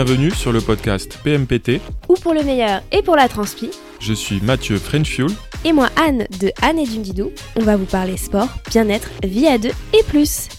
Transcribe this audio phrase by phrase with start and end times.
[0.00, 1.80] Bienvenue sur le podcast PMPT.
[2.08, 3.72] Ou pour le meilleur et pour la transpi.
[3.98, 5.26] Je suis Mathieu Frenchfuel.
[5.64, 7.32] Et moi Anne de Anne et Dundidou.
[7.56, 10.50] On va vous parler sport, bien-être, vie à deux et plus.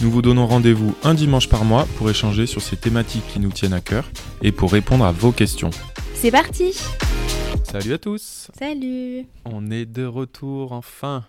[0.00, 3.50] Nous vous donnons rendez-vous un dimanche par mois pour échanger sur ces thématiques qui nous
[3.50, 4.08] tiennent à cœur
[4.42, 5.70] et pour répondre à vos questions.
[6.14, 6.78] C'est parti
[7.64, 11.24] Salut à tous Salut On est de retour enfin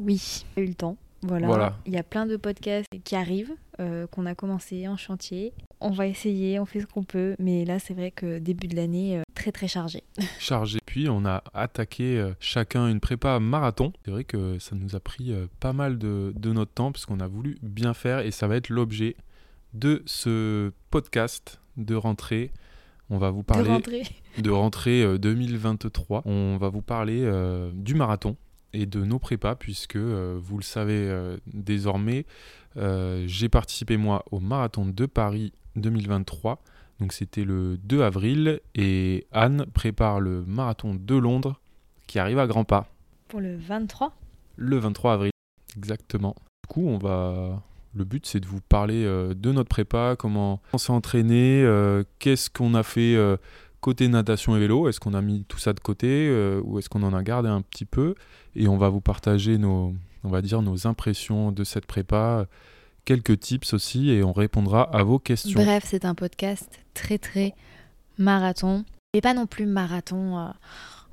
[0.00, 0.96] Oui, eu le temps.
[1.22, 1.46] Voilà.
[1.46, 1.76] Voilà.
[1.86, 5.52] Il y a plein de podcasts qui arrivent, euh, qu'on a commencé en chantier.
[5.80, 8.74] On va essayer, on fait ce qu'on peut, mais là c'est vrai que début de
[8.74, 10.02] l'année, euh, très très chargé.
[10.40, 10.80] Chargé.
[10.84, 13.92] Puis on a attaqué euh, chacun une prépa marathon.
[14.04, 17.28] C'est vrai que ça nous a pris pas mal de, de notre temps puisqu'on a
[17.28, 19.14] voulu bien faire et ça va être l'objet
[19.74, 22.50] de ce podcast de rentrée.
[23.10, 24.02] On va vous parler
[24.38, 26.22] De rentrée euh, 2023.
[26.24, 27.30] On va vous parler
[27.74, 28.36] du marathon
[28.72, 32.26] et de nos prépas, puisque vous le savez désormais,
[32.76, 36.62] euh, j'ai participé moi au marathon de Paris 2023.
[37.00, 41.60] Donc c'était le 2 avril et Anne prépare le marathon de Londres
[42.06, 42.88] qui arrive à grands pas
[43.28, 44.12] Pour le 23
[44.58, 45.30] le 23 avril.
[45.76, 46.34] Exactement.
[46.64, 47.62] Du coup, on va.
[47.94, 52.04] Le but, c'est de vous parler euh, de notre prépa, comment on s'est entraîné, euh,
[52.18, 53.36] qu'est-ce qu'on a fait euh,
[53.80, 56.30] côté natation et vélo, est-ce qu'on a mis tout ça de côté
[56.62, 58.14] ou est-ce qu'on en a gardé un petit peu?
[58.54, 62.46] Et on va vous partager nos, on va dire, nos impressions de cette prépa,
[63.04, 65.62] quelques tips aussi, et on répondra à vos questions.
[65.62, 67.54] Bref, c'est un podcast très très
[68.18, 68.84] marathon.
[69.14, 70.50] Et pas non plus marathon, euh,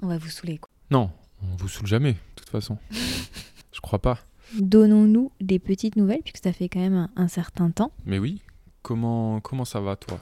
[0.01, 0.57] on va vous saouler.
[0.57, 0.69] Quoi.
[0.91, 1.09] Non,
[1.41, 2.77] on vous saoule jamais, de toute façon.
[3.71, 4.19] Je crois pas.
[4.59, 7.91] Donnons-nous des petites nouvelles, puisque ça fait quand même un, un certain temps.
[8.05, 8.41] Mais oui,
[8.81, 10.19] comment, comment ça va toi?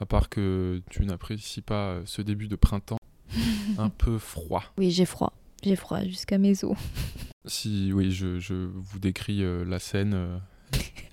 [0.00, 2.98] À part que tu n'apprécies pas ce début de printemps
[3.78, 4.64] un peu froid.
[4.78, 5.32] Oui, j'ai froid.
[5.64, 6.76] J'ai froid jusqu'à mes os.
[7.46, 10.38] Si oui, je, je vous décris euh, la scène, euh,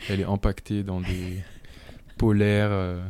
[0.07, 1.43] elle est empaquetée dans des
[2.17, 3.03] polaires euh,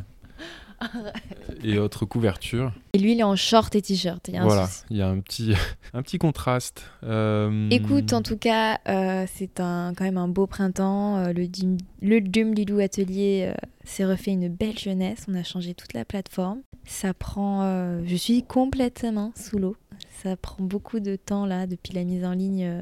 [1.63, 2.73] et autres couvertures.
[2.93, 4.27] Et lui, il est en short et t-shirt.
[4.27, 4.83] il y a un Voilà, souci.
[4.89, 5.53] il y a un petit,
[5.93, 6.83] un petit contraste.
[7.03, 11.17] Euh, Écoute, en tout cas, euh, c'est un, quand même un beau printemps.
[11.17, 15.25] Euh, le, Dim- le Atelier euh, s'est refait une belle jeunesse.
[15.27, 16.61] On a changé toute la plateforme.
[16.85, 17.61] Ça prend.
[17.63, 19.75] euh, je suis complètement sous l'eau.
[20.21, 22.81] Ça prend beaucoup de temps là, depuis la mise en ligne, euh,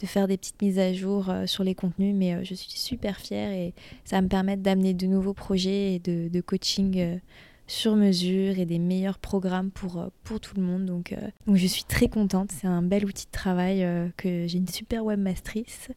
[0.00, 2.14] de faire des petites mises à jour euh, sur les contenus.
[2.14, 5.94] Mais euh, je suis super fière et ça va me permettre d'amener de nouveaux projets
[5.94, 7.18] et de, coaching.
[7.66, 10.10] sur mesure et des meilleurs programmes pour,
[10.40, 10.86] tout le monde.
[10.86, 11.14] Donc,
[11.52, 12.52] je suis très contente.
[12.52, 13.86] C'est un bel outil de travail
[14.16, 15.88] que j'ai une super webmastrice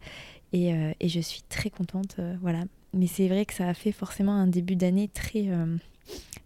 [0.54, 0.70] et,
[1.00, 2.18] et je suis très contente.
[2.42, 2.64] voilà.
[2.94, 5.48] Mais c'est vrai que ça a fait forcément un début d'année très,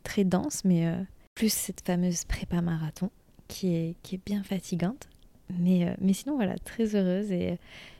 [0.03, 0.89] très dense, mais
[1.35, 3.09] plus cette fameuse prépa marathon
[3.47, 5.07] qui est, qui est bien fatigante.
[5.57, 7.57] Mais, euh, mais sinon, voilà, très heureuse et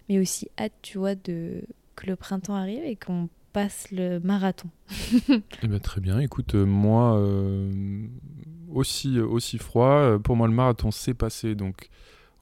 [0.10, 1.64] mais aussi hâte, tu vois, de,
[1.96, 4.70] que le printemps arrive et qu'on passe le marathon.
[5.64, 6.20] Eh ben, très bien.
[6.20, 8.08] Écoute, euh, moi euh,
[8.72, 10.18] aussi aussi froid.
[10.20, 11.90] Pour moi, le marathon s'est passé, donc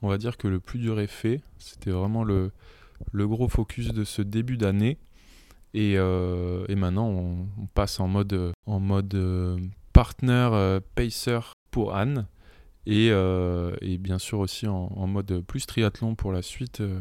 [0.01, 1.41] on va dire que le plus dur est fait.
[1.57, 2.51] C'était vraiment le
[3.11, 4.97] le gros focus de ce début d'année.
[5.73, 9.59] Et, et maintenant, on, passe en mode en mode
[9.91, 11.39] partner pacer
[11.71, 12.27] pour Anne.
[12.87, 16.99] Et, euh, et bien sûr aussi en, en mode plus triathlon pour la suite euh,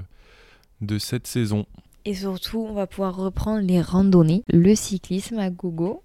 [0.81, 1.67] de cette saison.
[2.07, 6.03] Et surtout, on va pouvoir reprendre les randonnées, le cyclisme à gogo.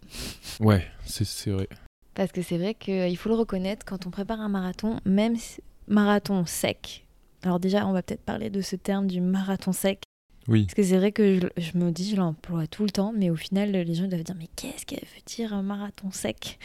[0.60, 1.68] Ouais, c'est vrai.
[2.14, 5.36] Parce que c'est vrai qu'il faut le reconnaître, quand on prépare un marathon, même
[5.88, 7.06] marathon sec.
[7.44, 10.04] Alors déjà, on va peut-être parler de ce terme du marathon sec.
[10.48, 10.64] Oui.
[10.66, 13.30] Parce que c'est vrai que je, je me dis, je l'emploie tout le temps, mais
[13.30, 16.60] au final, les gens doivent dire, mais qu'est-ce qu'elle veut dire un marathon sec?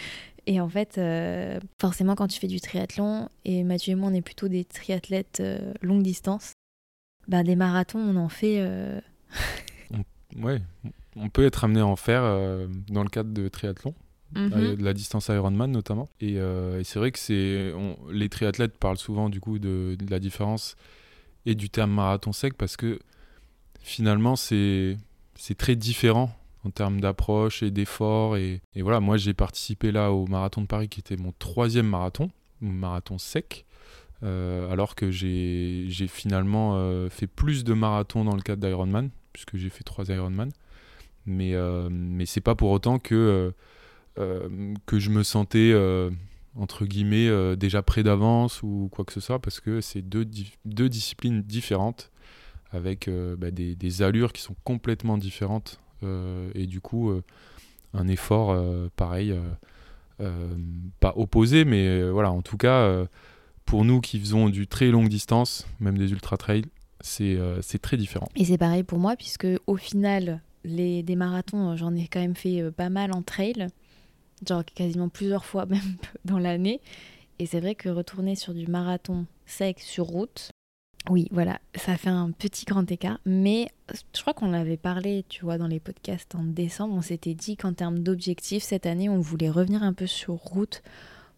[0.47, 4.15] Et en fait, euh, forcément, quand tu fais du triathlon, et Mathieu et moi, on
[4.15, 6.53] est plutôt des triathlètes euh, longue distance,
[7.29, 8.57] bah, des marathons, on en fait...
[8.61, 9.01] euh,
[10.37, 10.61] Ouais,
[11.15, 13.95] on peut être amené à en faire euh, dans le cadre de triathlon,
[14.35, 14.75] mhm.
[14.77, 16.09] de la distance Ironman notamment.
[16.21, 20.11] Et, et c'est vrai que c'est, on- les triathlètes parlent souvent du coup de, de
[20.11, 20.75] la différence
[21.47, 22.99] et du terme marathon sec parce que
[23.81, 24.97] finalement c'est,
[25.37, 28.37] c'est très différent en termes d'approche et d'effort.
[28.37, 31.87] Et, et voilà, moi j'ai participé là au marathon de Paris qui était mon troisième
[31.87, 32.31] marathon,
[32.61, 33.67] marathon sec.
[34.25, 39.57] euh, alors que j'ai, finalement euh, fait plus de marathons dans le cadre d'Ironman, puisque
[39.57, 40.51] j'ai fait trois Ironman.
[41.27, 43.53] Mais, euh, mais c'est pas pour autant que,
[44.17, 45.75] que je me sentais,
[46.55, 50.29] entre guillemets, déjà près d'avance ou quoi que ce soit, parce que c'est deux,
[50.65, 52.11] deux disciplines différentes,
[52.71, 57.23] avec bah, des, des allures qui sont complètement différentes, et du coup, euh,
[57.95, 59.41] un effort euh, pareil, euh,
[60.21, 60.55] euh,
[61.01, 63.07] pas opposé, mais euh, voilà, en tout cas, euh,
[63.65, 66.65] pour nous qui faisons du très longue distance, même des ultra-trails,
[67.01, 68.29] c'est euh, très différent.
[68.37, 72.21] Et c'est pareil pour moi, puisque au final, les, des marathons, euh, j'en ai quand
[72.21, 73.69] même fait euh, pas mal en trail.
[74.47, 76.81] genre quasiment plusieurs fois même dans l'année.
[77.39, 80.51] Et c'est vrai que retourner sur du marathon sec sur route,
[81.11, 83.19] oui, voilà, ça fait un petit grand écart.
[83.27, 83.69] Mais
[84.15, 87.57] je crois qu'on avait parlé, tu vois, dans les podcasts en décembre, on s'était dit
[87.57, 90.83] qu'en termes d'objectifs, cette année, on voulait revenir un peu sur route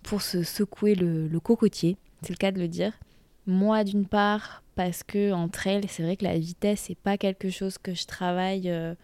[0.05, 1.97] pour se secouer le, cocotier.
[2.23, 2.93] C'est le cas de le dire.
[3.47, 7.51] Moi, d'une part, parce que en trail, c'est vrai que la vitesse, c'est pas quelque
[7.51, 8.71] chose que je travaille.
[8.71, 8.95] Euh,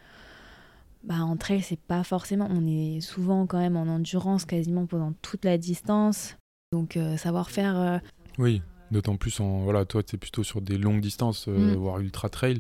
[1.03, 2.47] bah, en trail, c'est pas forcément.
[2.51, 6.37] On est souvent quand même en endurance quasiment pendant toute la distance.
[6.73, 7.77] Donc, euh, savoir faire.
[7.77, 7.99] Euh,
[8.39, 8.63] oui,
[8.93, 9.63] d'autant plus en.
[9.63, 11.75] Voilà, toi, tu es plutôt sur des longues distances, mm.
[11.75, 12.59] voire ultra trail.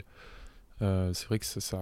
[0.80, 1.78] c'est vrai que ça, ça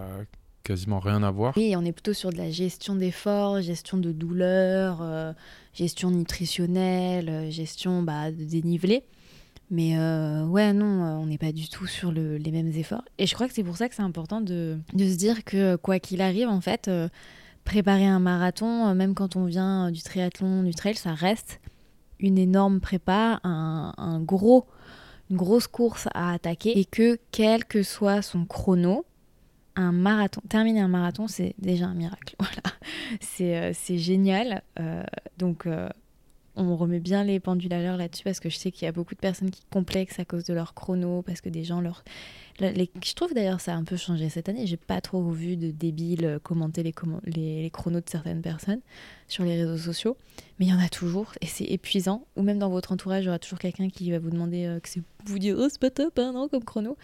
[0.62, 1.54] quasiment rien à voir.
[1.56, 5.32] Oui, on est plutôt sur de la gestion d'efforts, gestion de douleur, euh,
[5.74, 9.02] gestion nutritionnelle, euh, gestion bah, de dénivelé.
[9.70, 13.04] Mais euh, ouais, non, on n'est pas du tout sur les mêmes efforts.
[13.18, 16.00] Et je crois que c'est pour ça que c'est important de, se dire que quoi
[16.00, 16.90] qu'il arrive, en fait,
[17.64, 21.60] préparer un marathon, même quand on vient du triathlon, du trail, ça reste
[22.20, 24.66] une énorme prépa, un, gros,
[25.30, 26.78] une grosse course à attaquer.
[26.78, 29.04] Et que quel que soit son chrono,
[29.76, 32.36] un marathon, terminer un marathon, c'est déjà un miracle.
[32.40, 32.74] Voilà,
[33.20, 34.62] c'est euh, génial.
[34.78, 35.02] Euh,
[35.38, 35.88] donc, euh,
[36.56, 38.92] on remet bien les pendules à l'heure là-dessus parce que je sais qu'il y a
[38.92, 42.04] beaucoup de personnes qui complexent à cause de leur chrono, parce que des gens leur.
[42.58, 44.66] Je trouve d'ailleurs ça a un peu changé cette année.
[44.66, 46.94] J'ai pas trop vu de débiles commenter les,
[47.26, 48.80] les, chronos de certaines personnes
[49.28, 50.16] sur les réseaux sociaux,
[50.58, 52.26] mais il y en a toujours et c'est épuisant.
[52.36, 54.88] Ou même dans votre entourage, il y aura toujours quelqu'un qui va vous demander que
[54.88, 56.96] c'est vous dire oh c'est pas top hein, non comme chrono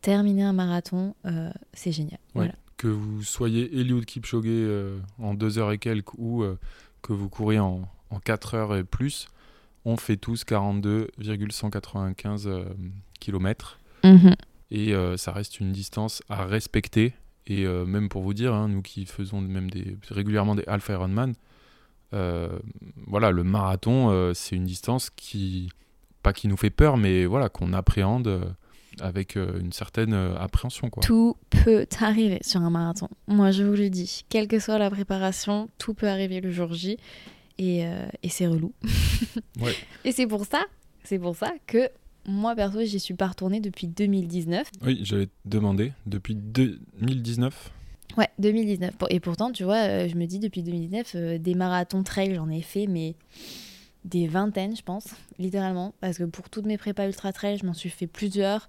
[0.00, 2.18] terminer un marathon, euh, c'est génial.
[2.34, 2.54] Voilà.
[2.76, 6.58] Que vous soyez Eliud Kipchoge euh, en 2 heures et quelques ou euh,
[7.02, 9.26] que vous couriez en, en 4 heures et plus,
[9.84, 12.48] on fait tous 42,195
[13.18, 13.80] km.
[14.70, 17.14] Et ça reste une distance à respecter.
[17.46, 21.34] Et même pour vous dire, hein, nous qui faisons même des, régulièrement des Alpha Ironman,
[22.12, 25.70] voilà, le marathon, c'est une distance qui,
[26.22, 28.54] pas qui nous fait peur, mais voilà, qu'on appréhende
[29.00, 30.90] avec euh, une certaine euh, appréhension.
[30.90, 31.02] Quoi.
[31.02, 33.08] Tout peut arriver sur un marathon.
[33.26, 36.72] Moi, je vous le dis, quelle que soit la préparation, tout peut arriver le jour
[36.72, 36.98] J.
[37.58, 38.72] Et, euh, et c'est relou.
[39.60, 39.74] ouais.
[40.04, 40.64] Et c'est pour ça,
[41.02, 41.90] c'est pour ça que
[42.28, 44.70] moi, perso, j'y suis pas retournée depuis 2019.
[44.82, 47.72] Oui, j'allais te demander, depuis 2019
[48.16, 48.94] Ouais, 2019.
[49.10, 52.86] Et pourtant, tu vois, je me dis depuis 2019, des marathons trail, j'en ai fait,
[52.86, 53.14] mais
[54.04, 55.08] des vingtaines, je pense,
[55.38, 55.94] littéralement.
[56.00, 58.68] Parce que pour toutes mes prépas ultra trail, je m'en suis fait plusieurs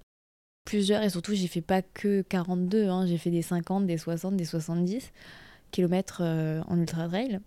[0.64, 4.36] plusieurs, et surtout, j'ai fait pas que 42, hein, j'ai fait des 50, des 60,
[4.36, 5.10] des 70
[5.72, 7.40] km euh, en ultra trail.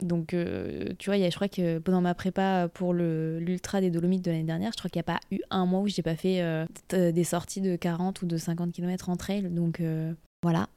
[0.00, 3.90] Donc, euh, tu vois, y a, je crois que pendant ma prépa pour l'ultra des
[3.90, 6.02] Dolomites de l'année dernière, je crois qu'il n'y a pas eu un mois où j'ai
[6.02, 9.42] pas fait euh, des sorties de 40 ou de 50 km en trail.
[9.50, 9.82] Donc,
[10.42, 10.68] voilà.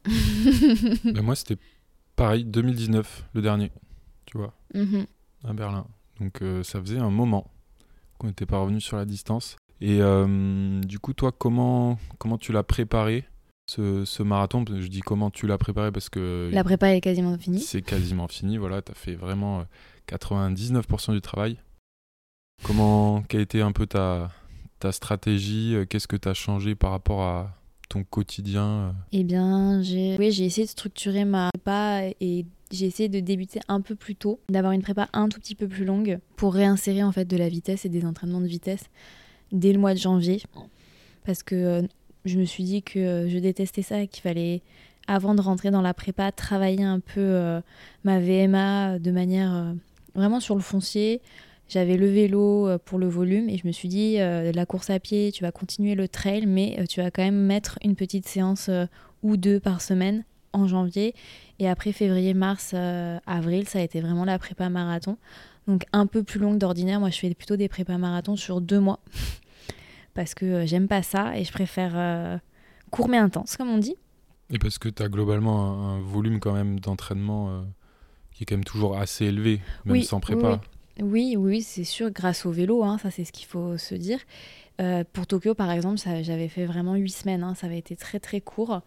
[1.04, 1.58] Mais moi, c'était
[2.16, 3.72] pareil, 2019, le dernier,
[4.26, 5.06] tu vois, mhm.
[5.46, 5.88] à Berlin.
[6.20, 7.52] Donc, ça faisait un moment
[8.18, 9.58] qu'on n'était pas revenu sur la distance.
[9.82, 13.26] Et euh, du coup, toi, comment, comment tu l'as préparé
[13.70, 16.50] ce, ce, marathon Je dis comment tu l'as préparé parce que.
[16.52, 17.60] La prépa est quasiment finie.
[17.60, 18.82] C'est quasiment fini, voilà.
[18.82, 19.66] Tu as fait vraiment
[20.10, 21.58] 99% euh, du travail.
[22.64, 24.32] Comment, quelle était un peu ta,
[24.80, 27.56] ta stratégie euh, Qu'est-ce que tu as changé par rapport à
[27.90, 33.20] ton quotidien Eh bien, j'ai oui, essayé de structurer ma prépa et j'ai essayé de
[33.20, 36.54] débuter un peu plus tôt, d'avoir une prépa un tout petit peu plus longue pour
[36.54, 38.86] réinsérer en fait de la vitesse et des entraînements de vitesse
[39.52, 40.42] dès le mois de janvier.
[41.26, 41.82] Parce que euh,
[42.28, 44.62] je me suis dit que euh, je détestais ça et qu'il fallait,
[45.08, 47.62] avant de rentrer dans la prépa, travailler un peu euh,
[48.04, 49.74] ma VMA de manière
[50.16, 51.22] vraiment sur le foncier.
[51.70, 55.34] J'avais le vélo pour le volume et je me suis dit, la course à pied,
[55.34, 58.70] tu vas continuer le trail, mais tu vas quand même mettre une petite séance
[59.22, 61.14] ou deux par semaine en janvier.
[61.60, 62.74] Et après février, mars,
[63.26, 65.18] avril, ça a été vraiment la prépa marathon
[65.68, 67.00] donc un peu plus longue d'ordinaire.
[67.00, 69.00] Moi, je fais plutôt des prépas marathons sur deux mois
[70.18, 72.38] parce que euh, j'aime pas ça et je préfère euh,
[72.90, 73.96] court mais intense, comme on dit.
[74.50, 77.62] Et parce que tu as globalement un, volume quand même d'entraînement euh,
[78.34, 80.60] qui est quand même toujours assez élevé, même sans prépa.
[81.00, 84.20] Oui, oui, c'est sûr, grâce au vélo, hein, ça c'est ce qu'il faut se dire.
[85.14, 88.42] pour Tokyo, par exemple, j'avais fait vraiment huit semaines, hein, ça avait été très très
[88.42, 88.82] court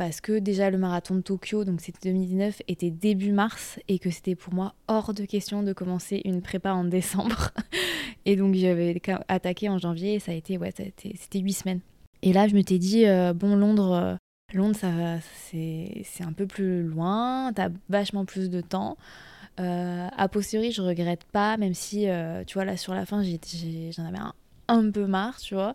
[0.00, 4.08] parce que déjà le marathon de Tokyo, donc c'était 2019, était début mars et que
[4.08, 7.50] c'était pour moi hors de question de commencer une prépa en décembre.
[8.24, 11.80] et donc j'avais attaqué en janvier et ça a été, ouais, c'était huit semaines.
[12.22, 14.16] Et là, je me t'ai dit, euh, bon, Londres, euh,
[14.54, 14.88] Londres, ça,
[15.50, 18.96] c'est, un peu plus loin, t'as vachement plus de temps.
[19.60, 22.06] Euh, a posteriori, je regrette pas, même si,
[22.46, 24.32] tu vois, là, sur la fin, j'en avais un,
[24.70, 25.74] un peu marre, tu vois.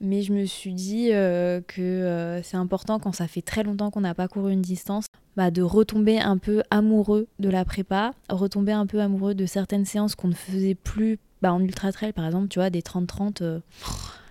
[0.00, 3.90] Mais je me suis dit euh, que euh, c'est important quand ça fait très longtemps
[3.90, 5.06] qu'on n'a pas couru une distance,
[5.36, 9.84] bah, de retomber un peu amoureux de la prépa, retomber un peu amoureux de certaines
[9.84, 13.42] séances qu'on ne faisait plus bah, en ultra trail, par exemple, tu vois, des 30-30.
[13.42, 13.60] Euh,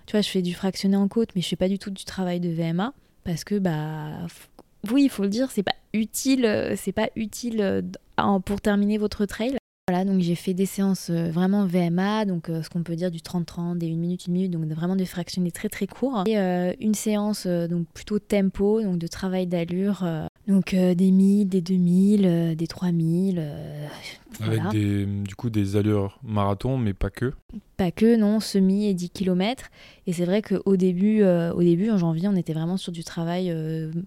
[0.06, 2.06] tu vois, je fais du fractionné en côte, mais je fais pas du tout du
[2.06, 4.28] travail de VMA parce que, bah,
[4.92, 7.84] oui, il faut le dire, c'est pas utile, c'est pas utile
[8.46, 9.58] pour terminer votre trail.
[10.06, 13.20] Donc j'ai fait des séances euh, vraiment VMA, donc euh, ce qu'on peut dire du
[13.20, 16.24] 30-30, des 1 minute, 1 minute, donc vraiment des fractionnés très très courts.
[16.28, 20.06] Et euh, une séance donc plutôt tempo, donc de travail d'allure,
[20.48, 23.44] donc des 1000, des 2000, des 3000.
[24.40, 27.34] Avec des, du coup des allures marathon, mais pas que
[27.78, 29.70] Pas que, non, semi et 10 km.
[30.08, 33.54] Et c'est vrai qu'au début, au début, en janvier, on était vraiment sur du travail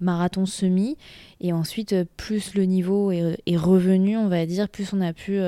[0.00, 0.96] marathon semi.
[1.40, 5.40] Et ensuite, plus le niveau est, est, revenu, on va dire, plus on a pu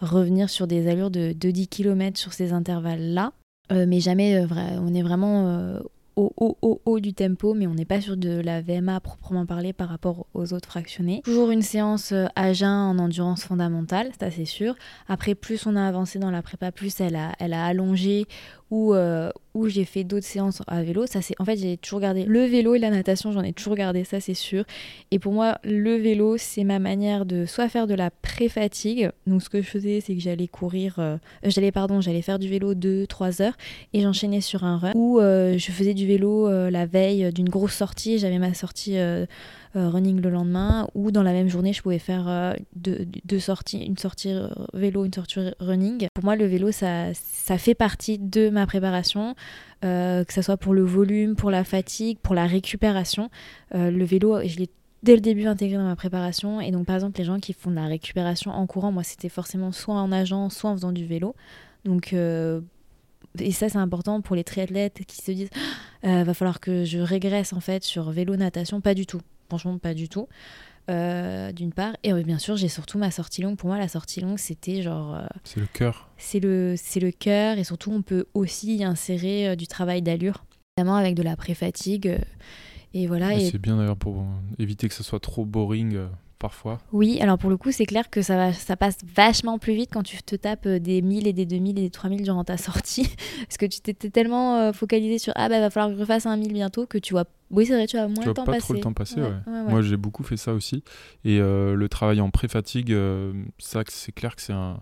[0.00, 3.32] revenir sur des allures de, 10 km sur ces intervalles-là.
[3.72, 4.46] Euh, mais jamais, euh,
[4.80, 5.80] on est vraiment euh,
[6.16, 6.32] au
[6.84, 10.26] haut, du tempo, mais on n'est pas sur de la VMA proprement parler par rapport
[10.34, 11.22] aux autres fractionnés.
[11.24, 14.74] Toujours une séance à jeun en endurance fondamentale, ça c'est sûr.
[15.08, 18.26] Après, plus on a avancé dans la prépa, plus elle a allongé
[18.70, 18.94] ou,
[19.54, 21.06] où j'ai fait d'autres séances à vélo.
[21.06, 24.04] Ça, en fait, j'ai toujours gardé le vélo et la natation, j'en ai toujours gardé,
[24.04, 24.64] ça c'est sûr.
[25.10, 29.10] Et pour moi, le vélo, c'est ma manière de soit faire de la pré-fatigue.
[29.26, 32.48] Donc, ce que je faisais, c'est que j'allais courir, euh, j'allais, pardon, j'allais faire du
[32.48, 33.56] vélo 2-3 heures
[33.92, 34.92] et j'enchaînais sur un run.
[34.94, 38.98] Ou euh, je faisais du vélo euh, la veille d'une grosse sortie, j'avais ma sortie
[38.98, 39.26] euh,
[39.74, 43.96] running le lendemain, ou dans la même journée, je pouvais faire euh, deux, sorties, une
[43.96, 44.34] sortie
[44.72, 46.06] vélo, une sortie running.
[46.14, 49.34] Pour moi, le vélo, ça, ça fait partie de ma préparation,
[49.84, 53.30] euh, que ce soit pour le volume, pour la fatigue, pour la récupération.
[53.72, 54.70] le vélo, je l'ai
[55.02, 56.60] dès le début intégré dans ma préparation.
[56.60, 59.28] Et donc, par exemple, les gens qui font de la récupération en courant, moi, c'était
[59.28, 61.34] forcément soit en nageant, soit en faisant du vélo.
[61.84, 65.50] Donc, et ça, c'est important pour les triathlètes qui se disent
[66.02, 68.80] ah, va falloir que je régresse en fait sur vélo, natation.
[68.80, 69.20] Pas du tout.
[69.48, 70.28] Franchement, pas du tout.
[70.90, 71.96] Euh, d'une part.
[72.02, 73.56] Et bien sûr, j'ai surtout ma sortie longue.
[73.56, 75.14] Pour moi, la sortie longue, c'était genre.
[75.14, 76.10] Euh, c'est le cœur.
[76.18, 77.56] C'est le, c'est le cœur.
[77.56, 80.44] Et surtout, on peut aussi y insérer euh, du travail d'allure,
[80.76, 82.18] notamment avec de la pré-fatigue.
[82.92, 83.34] et voilà.
[83.34, 83.50] Et...
[83.50, 84.26] C'est bien d'ailleurs pour
[84.58, 86.00] éviter que ce soit trop boring
[86.38, 86.78] parfois.
[86.92, 89.88] Oui, alors pour le coup, c'est clair que ça, va, ça passe vachement plus vite
[89.90, 93.08] quand tu te tapes des 1000 et des 2000 et des 3000 durant ta sortie.
[93.48, 96.36] Parce que tu t'étais tellement focalisé sur Ah, bah, va falloir que je refasse un
[96.36, 97.24] 1000 bientôt que tu vois.
[97.54, 99.32] Oui, c'est vrai, tu vas moins le temps pas trop le temps passer, ouais.
[99.68, 100.82] Moi, j'ai beaucoup fait ça aussi.
[101.24, 102.96] Et euh, le travail en pré-fatigue,
[103.58, 104.80] ça, c'est clair que c'est un.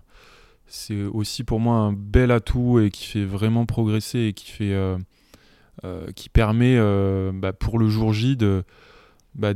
[0.67, 4.75] C'est aussi pour moi un bel atout et qui fait vraiment progresser et qui fait.
[6.17, 6.79] qui permet
[7.33, 8.64] bah, pour le jour J de,
[9.35, 9.52] bah,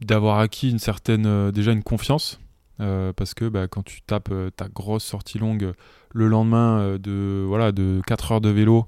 [0.00, 2.40] d'avoir acquis une certaine, euh, déjà une confiance.
[2.80, 5.74] Euh, parce que bah, quand tu tapes euh, ta grosse sortie longue
[6.12, 8.86] le lendemain de, voilà, de 4 heures de vélo,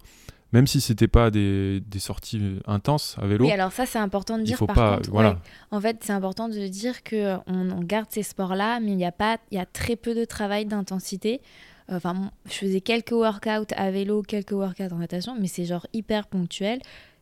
[0.53, 3.45] même si c'était pas des, des, sorties intenses à vélo.
[3.45, 4.57] Oui, alors ça c'est important de dire.
[4.57, 5.39] faut par pas, contre, voilà.
[5.71, 9.13] En fait, c'est important de dire que on, garde ces sports-là, mais il y a
[9.13, 11.41] pas, il y a très peu de travail d'intensité.
[11.89, 16.27] Enfin, je faisais quelques workouts à vélo, quelques workouts en natation, mais c'est genre hyper
[16.27, 16.81] ponctuel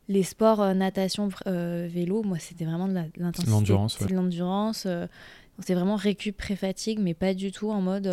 [0.09, 3.51] les sports euh, natation, euh, vélo, moi c'était vraiment de l'intensité.
[3.51, 4.85] L'endurance, C'est de l'endurance.
[4.87, 5.07] Euh,
[5.61, 8.13] c'est vraiment récup pré-fatigue, mais pas du tout en mode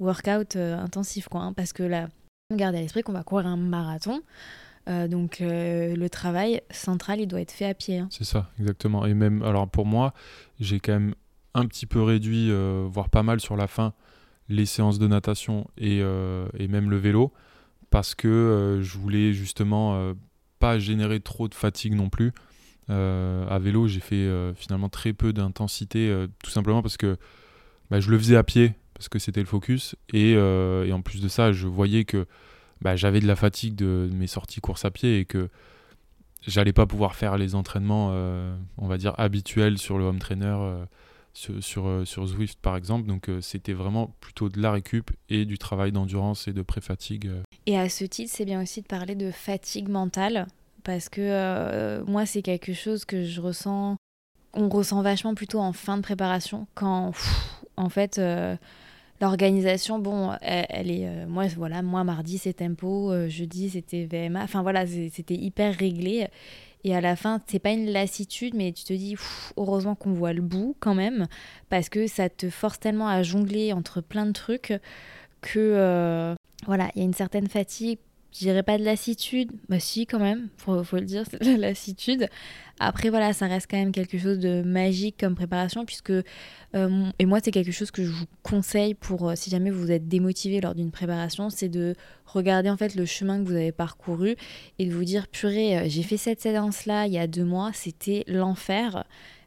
[0.00, 1.40] workout intensif, quoi.
[1.40, 2.08] Hein, parce que là,
[2.50, 4.22] on garde à l'esprit qu'on va courir un marathon.
[4.86, 7.98] donc le travail central, il doit être fait à pied.
[7.98, 8.08] Hein.
[8.10, 9.04] C'est ça, exactement.
[9.04, 10.14] Et même, alors pour moi,
[10.58, 11.14] j'ai quand même
[11.54, 12.50] un petit peu réduit,
[12.86, 13.92] voire pas mal sur la fin,
[14.48, 16.02] les séances de natation et,
[16.68, 17.32] même le vélo,
[17.90, 20.14] parce que je voulais justement
[20.58, 22.32] pas générer trop de fatigue non plus.
[22.90, 27.16] Euh, à vélo, j'ai fait euh, finalement très peu d'intensité, euh, tout simplement parce que
[27.90, 29.96] bah, je le faisais à pied, parce que c'était le focus.
[30.12, 32.26] Et, et, en plus de ça, je voyais que
[32.82, 35.48] bah, j'avais de la fatigue de, mes sorties course à pied et que
[36.46, 38.08] j'allais pas pouvoir faire les entraînements,
[38.76, 40.56] on va dire, habituels sur le home trainer.
[41.34, 43.06] Sur, sur, sur, Zwift par exemple.
[43.06, 47.30] Donc c'était vraiment plutôt de la récup et du travail d'endurance et de pré-fatigue.
[47.66, 50.46] Et à ce titre, c'est bien aussi de parler de fatigue mentale,
[50.84, 53.96] parce que euh, moi, c'est quelque chose que je ressens,
[54.54, 57.12] on ressent vachement plutôt en fin de préparation, quand
[57.76, 58.56] en fait euh,
[59.20, 64.62] l'organisation, bon, elle, est, euh, moi voilà, moi mardi c'est tempo, jeudi c'était VMA, enfin
[64.62, 66.28] voilà, c'était hyper réglé.
[66.84, 69.16] Et à la fin, c'est pas une lassitude, mais tu te dis,
[69.56, 71.26] heureusement qu'on voit le bout quand même,
[71.70, 74.72] parce que ça te force tellement à jongler entre plein de trucs
[75.40, 77.98] que voilà, il y a une certaine fatigue
[78.32, 81.50] je dirais pas de lassitude, bah si quand même, faut, faut le dire, c'est de
[81.52, 82.28] la lassitude.
[82.80, 86.24] Après voilà, ça reste quand même quelque chose de magique comme préparation puisque euh,
[87.18, 90.06] et moi c'est quelque chose que je vous conseille pour euh, si jamais vous êtes
[90.06, 91.94] démotivé lors d'une préparation, c'est de
[92.24, 94.36] regarder en fait le chemin que vous avez parcouru
[94.78, 97.44] et de vous dire purée, euh, j'ai fait cette séance là il y a deux
[97.44, 99.04] mois, c'était l'enfer.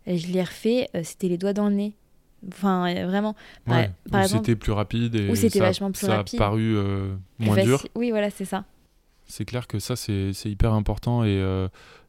[0.07, 1.93] Je l'ai refait, c'était les doigts dans le nez.
[2.47, 3.35] Enfin, vraiment.
[3.67, 6.39] Ouais, par, exemple, c'était plus rapide et ça, vachement plus ça rapide.
[6.39, 6.75] a paru
[7.39, 7.85] moins dur.
[7.95, 8.65] Oui, voilà, c'est ça.
[9.27, 11.41] C'est clair que ça, c'est hyper important et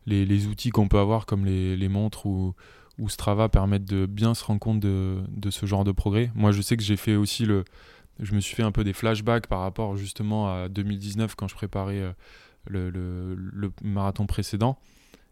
[0.06, 2.54] les, les, outils qu'on peut avoir comme les, les montres ou,
[2.98, 6.32] ou, Strava permettent de bien se rendre compte de, de ce genre de progrès.
[6.34, 7.64] Moi, je sais que j'ai fait aussi le...
[8.18, 11.54] Je me suis fait un peu des flashbacks par rapport justement à 2019 quand je
[11.54, 12.14] préparais
[12.66, 14.78] le, le, le marathon précédent.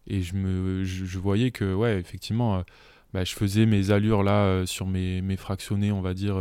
[0.06, 2.64] Et je, me, je, voyais que, ouais, effectivement,
[3.14, 6.36] bah, je faisais mes allures là sur mes, mes fractionnés, on va dire,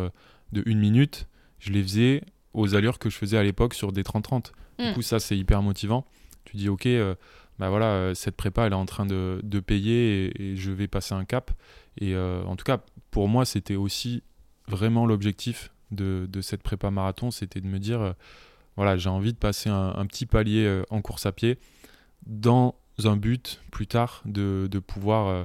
[0.51, 1.27] de une minute.
[1.59, 2.23] Je les faisais
[2.53, 4.51] aux allures que je faisais à l'époque sur des 30-30.
[4.77, 4.93] Du Mm.
[4.93, 6.05] coup, ça, c'est hyper motivant.
[6.45, 7.13] Tu dis, ok, euh,
[7.59, 10.71] bah voilà, euh, cette prépa, elle est en train de, de payer et, et je
[10.71, 11.51] vais passer un cap.
[11.97, 12.79] Et euh, en tout cas,
[13.11, 14.23] pour moi, c'était aussi
[14.67, 18.13] vraiment l'objectif de, de cette prépa marathon, c'était de me dire, euh,
[18.77, 21.57] voilà, j'ai envie de passer un, un petit palier euh, en course à pied
[22.25, 25.43] dans un but plus tard de, de pouvoir euh,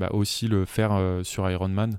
[0.00, 1.98] bah, aussi le faire euh, sur Ironman.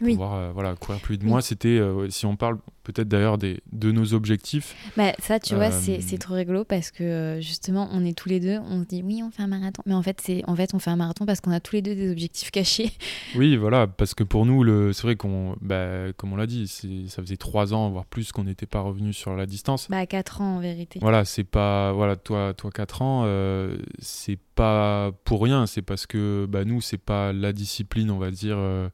[0.00, 0.12] Oui.
[0.12, 1.30] Pouvoir euh, voilà, courir plus de Oui.
[1.30, 5.54] moi, c'était, euh, si on parle peut-être d'ailleurs des- de nos objectifs, Bah, ça, tu
[5.54, 8.58] vois, Euh, c'est c'est trop rigolo parce que euh, justement, on est tous les deux,
[8.58, 9.82] on se dit oui, on fait un marathon.
[9.86, 11.82] Mais en fait, c'est en fait, on fait un marathon parce qu'on a tous les
[11.82, 12.90] deux des objectifs cachés.
[13.36, 16.66] Oui, voilà, parce que pour nous, le, c'est vrai qu'on, bah, comme on l'a dit,
[16.66, 19.86] c'est, ça faisait trois ans, voire plus, qu'on n'était pas revenu sur la distance.
[19.88, 20.98] Bah, 4 ans en vérité.
[21.00, 26.06] Voilà, c'est pas, voilà, toi, toi, 4 ans, euh, c'est pas pour rien, c'est parce
[26.06, 28.88] que, bah, nous, c'est pas la discipline, on va dire, euh,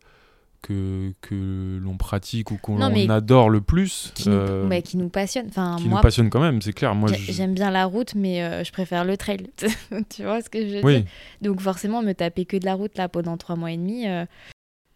[0.66, 5.08] que, que l'on pratique ou qu'on adore le plus, Qui, nous, euh, ouais, qui nous
[5.08, 5.46] passionne.
[5.48, 6.94] Enfin, qui moi, nous passionne quand même, c'est clair.
[6.96, 9.46] Moi, j'aime bien la route, mais euh, je préfère le trail.
[10.08, 11.10] tu vois ce que je veux oui, dire?
[11.40, 14.08] Donc forcément, me taper que de la route là pendant 3 mois et demi.
[14.08, 14.26] euh,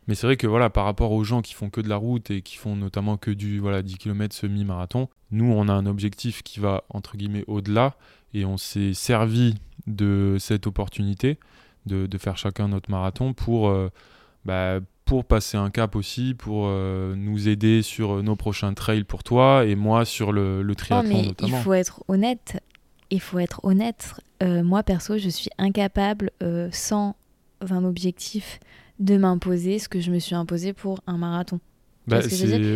[0.08, 2.32] Mais c'est vrai que voilà, par rapport aux gens qui font que de la route
[2.32, 6.42] et qui font notamment que du voilà, 10 km semi-marathon, nous, on a un objectif
[6.42, 7.94] qui va, entre guillemets, au-delà
[8.34, 9.54] et on s'est servi
[9.86, 11.38] de cette opportunité
[11.86, 13.72] de, de faire chacun notre marathon pour,
[14.44, 19.24] bah, pour passer un cap aussi, pour euh, nous aider sur nos prochains trails pour
[19.24, 21.56] toi et moi sur le, le Non, triathlon mais il notamment.
[21.62, 22.62] faut être honnête.
[23.10, 24.14] Il faut être honnête.
[24.40, 27.16] Euh, moi, perso, je suis incapable, euh, sans
[27.68, 28.60] un objectif,
[29.00, 31.58] de m'imposer ce que je me suis imposé pour un marathon.
[32.06, 32.20] Bah,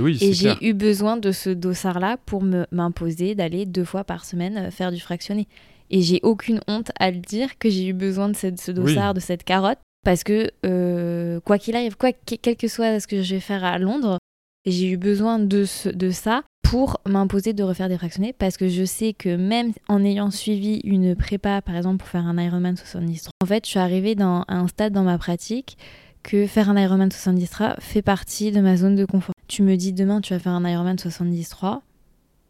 [0.02, 4.56] oui, Et j'ai eu besoin de ce dossard-là pour m'imposer d'aller deux fois par semaine
[4.56, 5.46] euh, faire du fractionné.
[5.90, 9.20] Et j'ai aucune honte à le dire que j'ai eu besoin de ce dossard, de
[9.20, 9.78] cette carotte.
[10.04, 13.40] Parce que, euh, quoi qu'il arrive, quoi, que- quel que soit ce que je vais
[13.40, 14.18] faire à Londres,
[14.66, 18.32] j'ai eu besoin de, ce- de ça pour m'imposer de refaire des fractionnés.
[18.32, 22.26] Parce que je sais que même en ayant suivi une prépa, par exemple, pour faire
[22.26, 25.76] un Ironman 73, en fait, je suis arrivée dans, à un stade dans ma pratique
[26.22, 29.34] que faire un Ironman 73 fait partie de ma zone de confort.
[29.46, 31.80] Tu me dis demain tu vas faire un Ironman 73,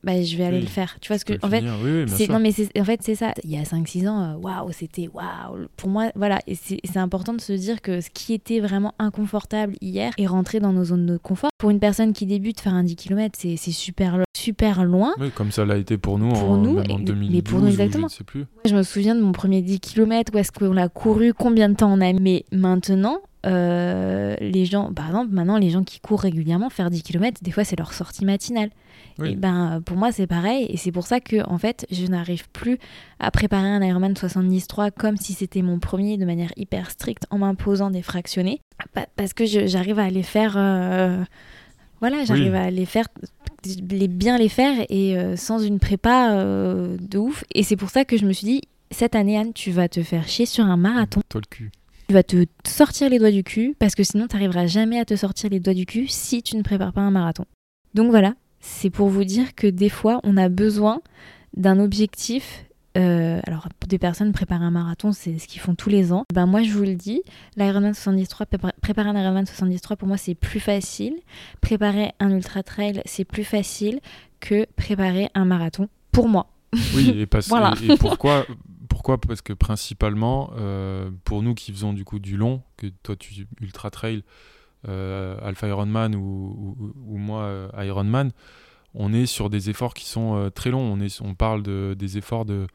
[0.04, 0.96] bah je vais aller Oui, le faire.
[1.00, 3.32] Tu vois ce que en fait oui, oui, non mais c'est en fait c'est ça.
[3.42, 5.66] Il y a 5 6 ans euh, waouh, c'était waouh.
[5.76, 8.94] Pour moi voilà, et c'est c'est important de se dire que ce qui était vraiment
[8.98, 11.50] inconfortable hier est rentré dans nos zones de confort.
[11.64, 15.14] Pour une personne qui débute faire un 10 km, c'est super super loin.
[15.18, 17.42] Oui, comme ça l'a été pour nous, Pour en, nous, même en et- mais 2012
[17.50, 18.09] pour nous ou exactement.
[18.09, 18.44] je ne sais plus.
[18.66, 21.74] Je me souviens de mon premier 10 km, où est-ce qu'on l'a couru, combien de
[21.74, 22.20] temps on a mis.
[22.20, 27.03] Mais maintenant, euh, les gens, par exemple, maintenant, les gens qui courent régulièrement, faire 10
[27.03, 28.68] km, des fois, c'est leur sortie matinale.
[29.18, 29.31] Oui.
[29.31, 30.66] Et ben, pour moi, c'est pareil.
[30.68, 32.79] Et c'est pour ça que, en fait, je n'arrive plus
[33.20, 37.38] à préparer un Ironman 73 comme si c'était mon premier de manière hyper stricte en
[37.38, 38.61] m'imposant des fractionnés.
[38.92, 40.54] Pa- Parce que j'arrive à les faire.
[40.56, 41.22] euh,
[42.00, 42.58] Voilà, j'arrive Oui.
[42.58, 43.06] à les faire
[43.88, 47.88] les bien les faire et euh, sans une prépa euh, de ouf et c'est pour
[47.88, 48.60] ça que je me suis dit
[48.90, 51.70] cette année Anne tu vas te faire chier sur un marathon Toi le cul.
[52.08, 55.06] tu vas te sortir les doigts du cul parce que sinon tu n'arriveras jamais à
[55.06, 57.46] te sortir les doigts du cul si tu ne prépares pas un marathon
[57.94, 61.00] donc voilà c'est pour vous dire que des fois on a besoin
[61.56, 66.12] d'un objectif euh, alors des personnes préparent un marathon c'est ce qu'ils font tous les
[66.12, 66.24] ans.
[66.33, 67.22] Ben moi je vous le dis
[67.57, 71.14] l'Ironman 73 prépa- préparer un Ironman 73 pour moi c'est plus facile.
[71.61, 74.00] Préparer un ultra trail c'est plus facile
[74.40, 76.46] que préparer un marathon pour moi.
[76.94, 77.74] Oui, et, parce- Voilà.
[77.83, 78.46] et- et pourquoi,
[78.88, 79.20] pourquoi?
[79.20, 83.46] Parce que principalement, euh, pour nous qui faisons du coup du long, que toi tu
[83.61, 84.22] ultra trail,
[84.88, 88.30] euh, Alpha Ironman ou, ou, ou moi euh, Ironman,
[88.94, 90.98] on est sur des efforts qui sont euh, très longs.
[91.20, 92.66] On, parle de, des efforts de,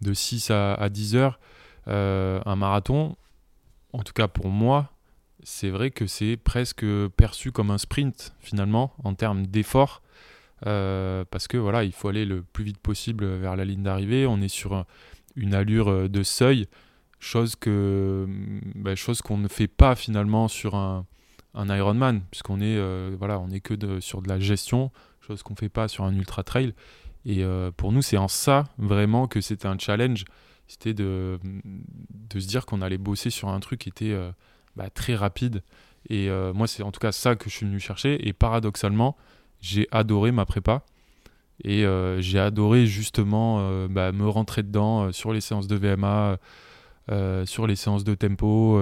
[0.00, 1.38] de 6 à, à 10 heures.
[1.86, 3.16] Euh, un marathon,
[3.92, 4.92] en tout cas pour moi,
[5.42, 6.84] c'est vrai que c'est presque
[7.16, 10.02] perçu comme un sprint finalement en termes d'efforts.
[10.60, 14.26] parce que voilà, il faut aller le plus vite possible vers la ligne d'arrivée.
[14.26, 14.84] On est sur
[15.36, 16.66] une allure de seuil,
[17.20, 18.26] chose que
[18.74, 21.06] bah, chose qu'on ne fait pas finalement sur un,
[21.54, 24.90] un Ironman, puisqu'on est que sur de la gestion,
[25.28, 26.74] chose qu'on fait pas sur un ultra trail.
[27.24, 27.44] Et
[27.76, 30.24] pour nous, c'est en ça vraiment que c'était un challenge
[30.68, 31.40] c'était de,
[32.12, 34.30] de se dire qu'on allait bosser sur un truc qui était euh,
[34.76, 35.62] bah, très rapide.
[36.10, 38.28] Et euh, moi, c'est en tout cas ça que je suis venu chercher.
[38.28, 39.16] Et paradoxalement,
[39.60, 40.84] j'ai adoré ma prépa.
[41.64, 46.38] Et euh, j'ai adoré justement bah, me rentrer dedans sur les séances de VMA,
[47.46, 48.80] sur les séances de tempo.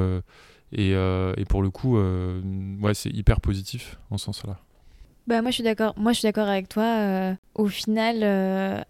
[0.73, 4.59] Et, et, pour le coup, ouais, c'est hyper positif en ce sens-là.
[5.27, 5.95] Bah moi je suis d'accord.
[5.97, 7.37] Moi je suis d'accord avec toi.
[7.55, 8.85] au final,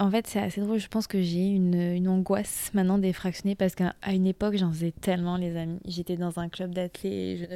[0.00, 0.78] en fait, c'est assez drôle.
[0.78, 4.70] Je pense que j'ai une, une angoisse maintenant des fractionnés parce qu'à une époque, j'en
[4.70, 5.80] faisais tellement, les amis.
[5.86, 7.48] J'étais dans un club d'athlètes,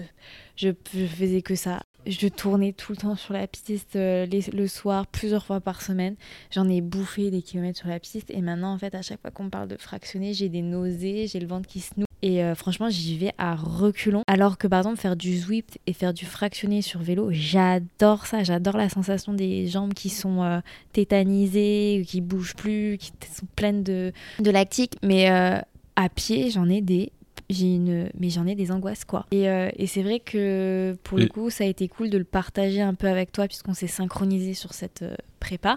[0.56, 1.80] je, je, faisais que ça.
[2.06, 6.16] Je tournais tout le temps sur la piste euh, le soir, plusieurs fois par semaine.
[6.50, 8.30] J'en ai bouffé des kilomètres sur la piste.
[8.30, 11.40] Et maintenant, en fait, à chaque fois qu'on parle de fractionner, j'ai des nausées, j'ai
[11.40, 12.09] le ventre qui se noue.
[12.22, 14.22] Et euh, franchement, j'y vais à reculons.
[14.26, 18.42] Alors que par exemple, faire du Zwift et faire du fractionné sur vélo, j'adore ça.
[18.42, 20.60] J'adore la sensation des jambes qui sont euh,
[20.92, 24.96] tétanisées, qui bougent plus, qui sont pleines de, de lactique.
[25.02, 25.58] Mais euh,
[25.96, 27.12] à pied, j'en ai des
[27.48, 31.26] j'ai une mais j'en ai des angoisses quoi et, et c'est vrai que pour le
[31.26, 34.54] coup ça a été cool de le partager un peu avec toi puisqu'on s'est synchronisé
[34.54, 35.04] sur cette
[35.40, 35.76] prépa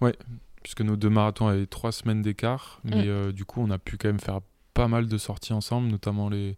[0.00, 0.16] ouais
[0.64, 3.30] puisque nos deux marathons avaient trois semaines d'écart mais mm.
[3.30, 4.40] du coup on a pu quand même faire
[4.74, 6.56] pas mal de sorties ensemble, notamment les,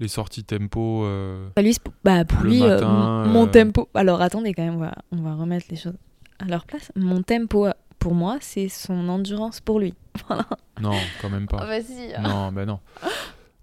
[0.00, 1.04] les sorties tempo.
[1.04, 2.80] Euh, bah, lui, bah, pour lui, euh,
[3.26, 3.88] mon euh, tempo.
[3.94, 5.96] Alors attendez, quand même, on va, on va remettre les choses
[6.38, 6.90] à leur place.
[6.96, 9.94] Mon tempo, pour moi, c'est son endurance pour lui.
[10.80, 11.60] non, quand même pas.
[11.62, 12.20] Oh, vas-y.
[12.20, 12.80] Non, ben non.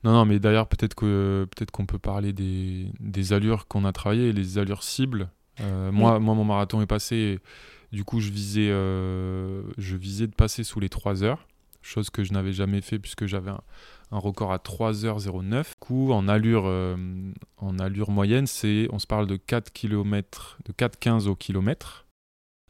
[0.04, 3.92] Non, non, mais d'ailleurs, peut-être que peut-être qu'on peut parler des, des allures qu'on a
[3.92, 5.30] travaillées, les allures cibles.
[5.60, 7.39] moi, moi, mon marathon est passé.
[7.92, 11.46] du coup, je visais, je visais de passer sous les 3 heures
[11.89, 15.63] chose que je n'avais jamais fait puisque j'avais un, record à 3h09.
[15.63, 16.95] Du coup, en allure, euh,
[18.08, 18.45] moyenne,
[18.91, 22.06] on se parle de 4 km, de 4,15 au kilomètre.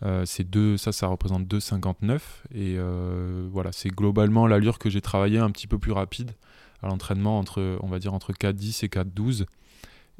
[0.03, 2.15] Euh, ça, ça représente 2,59.
[2.53, 6.31] Et euh, voilà, c'est globalement l'allure que j'ai travaillé un petit peu plus rapide
[6.81, 9.45] à l'entraînement, entre, on va dire entre 4,10 et 4,12.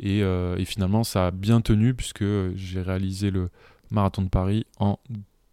[0.02, 2.24] Et, et finalement, ça a bien tenu puisque
[2.56, 3.50] j'ai réalisé le
[3.92, 4.98] marathon de Paris en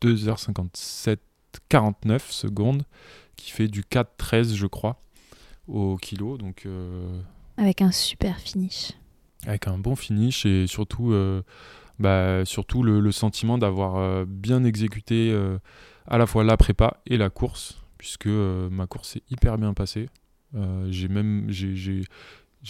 [0.03, 1.19] 2h57
[1.69, 2.85] 49 secondes
[3.37, 5.01] qui fait du 4,13 je crois
[5.69, 6.39] au kilo.
[6.39, 7.21] Donc, euh,
[7.57, 8.93] Avec un super finish.
[9.47, 11.43] Avec un bon finish et surtout, euh,
[11.99, 15.37] bah, surtout le, sentiment d'avoir euh, bien exécuté
[16.07, 20.09] à la fois la prépa et la course, puisque ma course est hyper bien passée.
[20.89, 22.03] j'ai même j'ai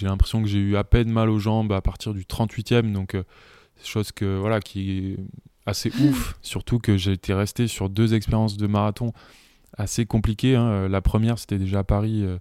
[0.02, 3.16] l'impression que j'ai eu à peine mal aux jambes à partir du 38e, donc
[3.84, 5.16] chose que voilà qui est
[5.66, 9.12] assez ouf, surtout que j'ai été resté sur deux expériences de marathon
[9.76, 10.56] assez compliqué.
[10.56, 10.66] Hein.
[10.66, 12.22] Euh, la première, c'était déjà à Paris.
[12.24, 12.38] Euh,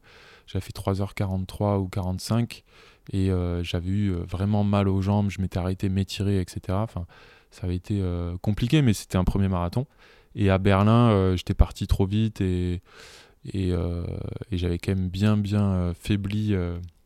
[0.47, 2.63] j'avais fait 3h43 ou 45
[3.11, 5.29] et euh, j'avais eu vraiment mal aux jambes.
[5.29, 6.59] Je m'étais arrêté, m'étirer, etc.
[6.71, 7.05] Enfin,
[7.51, 8.03] ça avait été
[8.41, 9.87] compliqué, mais c'était un premier marathon.
[10.35, 12.81] Et à Berlin, j'étais parti trop vite et,
[13.53, 13.73] et,
[14.51, 16.53] j'avais quand même bien, bien faibli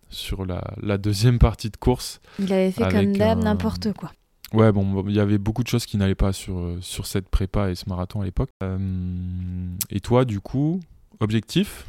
[0.10, 2.20] sur la, la, deuxième partie de course.
[2.40, 4.12] Il avait fait comme d'hab n'importe quoi.
[4.54, 7.30] Ouais, bon, il y avait beaucoup de choses qui n'allaient pas sur, euh, sur cette
[7.30, 8.50] prépa et ce marathon à l'époque.
[8.64, 8.78] Euh,
[9.90, 10.80] et toi, du coup,
[11.20, 11.86] objectif?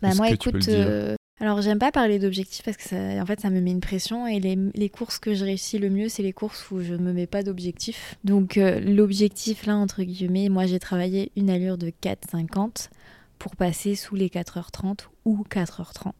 [0.00, 3.50] Bah moi, écoute, euh, alors j'aime pas parler d'objectif parce que ça, en fait, ça
[3.50, 6.32] me met une pression et les, les courses que je réussis le mieux, c'est les
[6.32, 8.16] courses où je me mets pas d'objectif.
[8.24, 12.88] Donc l'objectif là, entre guillemets, moi j'ai travaillé une allure de 4,50
[13.38, 16.12] pour passer sous les 4h30 ou 4h30.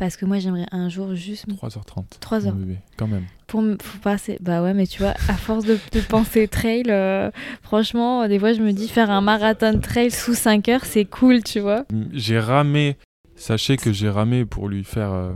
[0.00, 1.46] Parce que moi, j'aimerais un jour juste.
[1.46, 2.18] 3h30.
[2.22, 2.54] 3h.
[2.96, 3.26] quand même.
[3.46, 3.62] Pour,
[4.02, 4.38] passer.
[4.40, 8.62] Bah ouais, mais tu vois, à force de, penser trail, euh, franchement, des fois, je
[8.62, 11.84] me dis faire un marathon trail sous 5 heures, c'est cool, tu vois.
[12.14, 12.96] J'ai ramé.
[13.36, 15.32] Sachez que j'ai ramé pour lui faire, euh,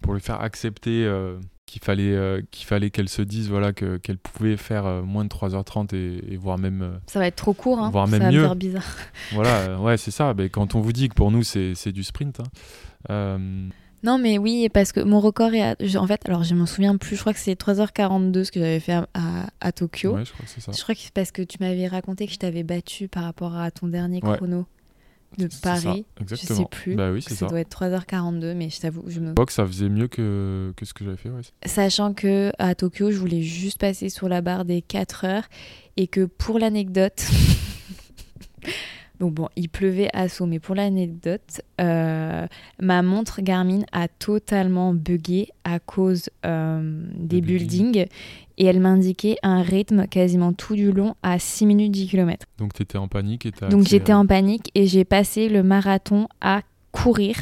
[0.00, 4.18] pour lui faire accepter euh, qu'il fallait qu'il fallait qu'elle se dise voilà que qu'elle
[4.18, 7.88] pouvait faire moins de 3h30 et, et voire même ça va être trop court hein
[7.90, 8.84] voire même ça va mieux faire bizarre
[9.32, 12.40] voilà ouais c'est ça mais quand on vous dit que pour nous c'est du sprint
[12.40, 12.44] hein,
[13.08, 17.16] non, mais oui, parce que mon record est En fait, alors je m'en souviens plus,
[17.16, 20.14] je crois que c'est 3h42 ce que j'avais fait à, à, Tokyo.
[20.14, 20.72] Ouais, je crois que c'est ça.
[20.72, 23.56] Je crois que c'est parce que tu m'avais raconté que je t'avais battu par rapport
[23.56, 24.66] à ton dernier chrono
[25.38, 26.04] de Paris.
[26.26, 26.96] Je sais plus.
[26.96, 27.34] Bah oui, ça.
[27.34, 27.46] ça.
[27.46, 29.32] doit être 3h42, mais je t'avoue, je me.
[29.32, 31.42] que ça faisait mieux que, que ce que j'avais fait, ouais.
[31.64, 35.44] Sachant que à Tokyo, je voulais juste passer sur la barre des 4 heures
[35.96, 37.22] et que pour l'anecdote.
[39.22, 42.44] Donc bon, il pleuvait à saut, mais pour l'anecdote, euh,
[42.80, 47.92] ma montre Garmin a totalement bugué à cause euh, des building.
[47.92, 48.06] buildings
[48.58, 52.46] et elle m'indiquait un rythme quasiment tout du long à 6 minutes 10 km.
[52.58, 55.62] Donc tu étais en panique et t'as Donc j'étais en panique et j'ai passé le
[55.62, 57.36] marathon à courir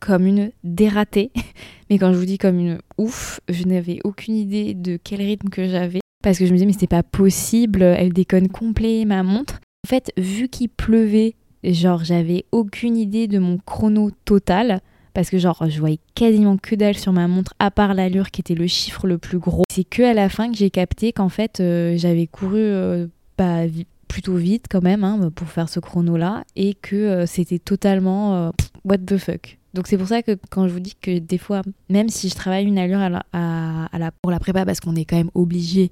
[0.00, 1.30] comme une dératée.
[1.88, 5.50] Mais quand je vous dis comme une ouf, je n'avais aucune idée de quel rythme
[5.50, 6.00] que j'avais.
[6.24, 9.60] Parce que je me disais, mais c'était pas possible, elle déconne complet, ma montre.
[9.84, 14.80] En fait, vu qu'il pleuvait, genre, j'avais aucune idée de mon chrono total.
[15.12, 18.42] Parce que, genre, je voyais quasiment que dalle sur ma montre, à part l'allure qui
[18.42, 19.64] était le chiffre le plus gros.
[19.72, 23.62] C'est que à la fin que j'ai capté qu'en fait, euh, j'avais couru euh, bah,
[24.06, 28.52] plutôt vite quand même hein, pour faire ce chrono-là et que euh, c'était totalement
[28.84, 29.58] what the fuck.
[29.74, 32.34] Donc c'est pour ça que quand je vous dis que des fois, même si je
[32.34, 33.00] travaille une allure
[34.22, 35.90] pour la prépa, parce qu'on est quand même obligé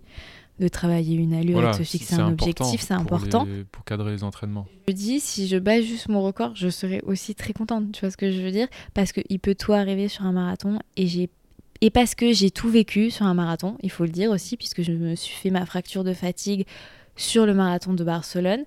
[0.60, 3.44] de travailler une allure Voilà, et de se fixer un objectif, c'est important.
[3.44, 4.66] les- pour cadrer les entraînements.
[4.86, 8.00] Je me dis, si je bats juste mon record, je serais aussi très contente, tu
[8.00, 8.68] vois ce que je veux dire?
[8.94, 11.28] Parce qu'il peut tout arriver sur un marathon et j'ai
[11.82, 14.82] et parce que j'ai tout vécu sur un marathon, il faut le dire aussi, puisque
[14.82, 16.66] je me suis fait ma fracture de fatigue
[17.16, 18.64] sur le marathon de Barcelone.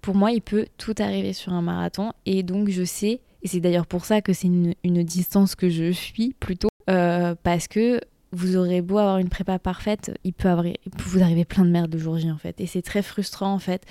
[0.00, 3.58] Pour moi, il peut tout arriver sur un marathon et donc je sais, et c'est
[3.58, 8.00] d'ailleurs pour ça que c'est une, une distance que je suis plutôt, euh, parce que
[8.32, 11.64] vous aurez beau avoir une prépa parfaite, il peut, avoir, il peut vous arriver plein
[11.64, 12.60] de merde le jour J en fait.
[12.60, 13.84] Et c'est très frustrant en fait.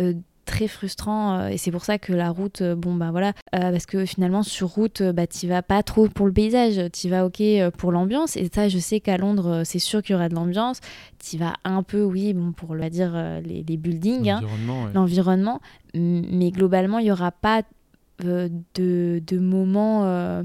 [0.00, 3.32] euh, très frustrant euh, et c'est pour ça que la route euh, bon bah voilà
[3.52, 7.24] parce que finalement sur route bah t'y vas pas trop pour le paysage t'y vas
[7.24, 7.40] ok
[7.78, 10.80] pour l'ambiance et ça je sais qu'à Londres c'est sûr qu'il y aura de l'ambiance
[11.18, 13.12] t'y vas un peu oui bon pour le dire
[13.44, 14.90] les, les buildings hein, L'environnement, ouais.
[16.28, 17.62] mais globalement il y aura pas
[18.18, 20.42] de, de moments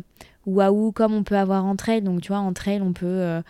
[0.47, 3.41] waouh comme on peut avoir en trail donc tu vois en trail on peut euh,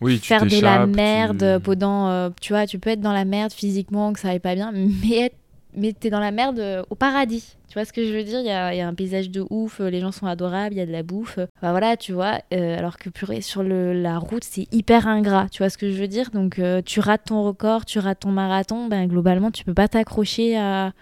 [0.00, 3.12] Oui, faire de la t'échappes, tu- merde pendant euh, tu vois tu peux être dans
[3.12, 5.36] la merde physiquement que ça aille pas bien mais être-
[5.76, 7.56] mais t'es dans la merde euh, au paradis.
[7.68, 8.38] Tu vois ce que je veux dire?
[8.38, 10.72] Il y a, il y a un paysage de ouf euh, les gens sont adorables
[10.76, 11.38] il y a de la bouffe.
[11.38, 15.08] Euh, enfin, voilà tu vois euh, alors que purée sur le, la route c'est hyper
[15.08, 15.48] ingrat.
[15.50, 16.30] Tu vois ce que je veux dire?
[16.30, 19.88] Donc euh, tu rates ton record tu rates ton marathon ben globalement tu peux pas
[19.88, 20.92] t'accrocher à,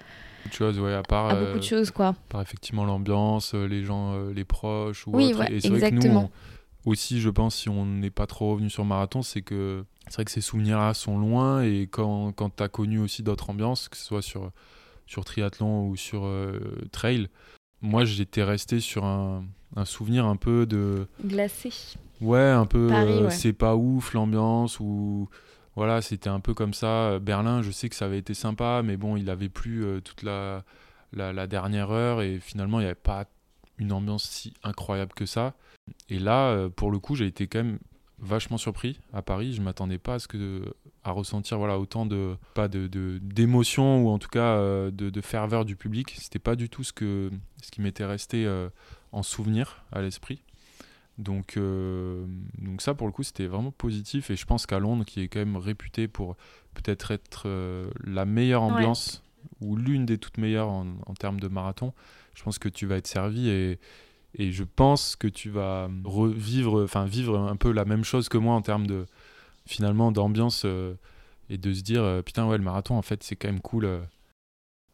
[0.43, 3.55] beaucoup de choses, ouais, à part, à euh, beaucoup de choses quoi par effectivement l'ambiance,
[3.55, 5.41] euh, les gens, euh, les proches ou Oui, autre.
[5.41, 6.31] ouais, et c'est vrai que nous, on-
[6.85, 10.25] aussi, je pense, si on n'est pas trop revenu sur marathon, c'est que c'est vrai
[10.25, 13.97] que ces souvenirs-là sont loin et quand, quand tu as connu aussi d'autres ambiances, que
[13.97, 14.51] ce soit sur,
[15.07, 16.59] sur triathlon ou sur euh,
[16.91, 17.29] trail,
[17.83, 19.45] moi j'étais resté sur un,
[19.77, 21.07] un souvenir un peu de.
[21.25, 21.71] glacé
[22.21, 22.89] Ouais, un peu.
[22.93, 23.31] Euh, ouais.
[23.31, 25.29] C'est pas ouf l'ambiance ou.
[25.75, 27.19] Voilà, c'était un peu comme ça.
[27.19, 30.23] Berlin, je sais que ça avait été sympa, mais bon, il avait plu euh, toute
[30.23, 30.65] la,
[31.47, 33.27] dernière heure et finalement, il n'y avait pas
[33.79, 35.55] une ambiance si incroyable que ça.
[36.09, 37.79] Et là, euh, pour le coup, j'ai été quand même
[38.19, 39.53] vachement surpris à Paris.
[39.53, 40.29] Je m'attendais pas à ce
[41.05, 45.21] à ressentir voilà autant de pas de- d'émotion ou en tout cas euh, de, de
[45.21, 46.15] ferveur du public.
[46.19, 47.31] C'était pas du tout ce que
[47.61, 48.69] ce qui m'était resté euh,
[49.11, 50.43] en souvenir à l'esprit.
[51.19, 52.25] Donc, euh,
[52.59, 54.31] donc ça, pour le coup, c'était vraiment positif.
[54.31, 56.37] Et je pense qu'à Londres, qui est quand même réputé pour
[56.75, 58.69] peut-être être euh, la meilleure Ouais.
[58.73, 59.23] ambiance
[59.61, 61.93] ou l'une des toutes meilleures en, en termes de marathon,
[62.35, 63.79] je pense que tu vas être servi et,
[64.35, 68.39] et je pense que tu vas revivre, enfin vivre un peu la même chose que
[68.39, 69.07] moi en termes de
[69.67, 70.95] finalement d'ambiance euh,
[71.51, 73.87] et de se dire putain ouais le marathon en fait c'est quand même cool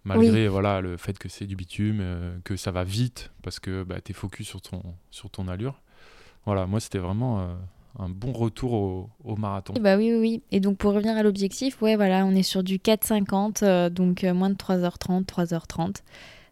[0.05, 4.01] malgré voilà le fait que c'est du bitume, que ça va vite parce que bah,
[4.01, 5.81] tu es focus sur ton sur ton allure.
[6.49, 7.55] Voilà, moi c'était vraiment euh,
[7.99, 9.75] un bon retour au, au marathon.
[9.79, 10.43] Bah oui, oui, oui.
[10.51, 14.25] Et donc pour revenir à l'objectif, ouais, voilà, on est sur du 4,50, euh, donc
[14.25, 15.97] euh, moins de 3h30, 3h30.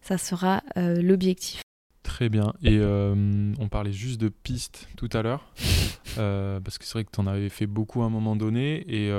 [0.02, 1.62] Ça sera euh, l'objectif.
[2.02, 2.52] Très bien.
[2.62, 5.46] Et on parlait juste de pistes tout à l'heure,
[6.14, 8.84] parce que c'est vrai que tu en avais fait beaucoup à un moment donné.
[8.86, 9.10] Et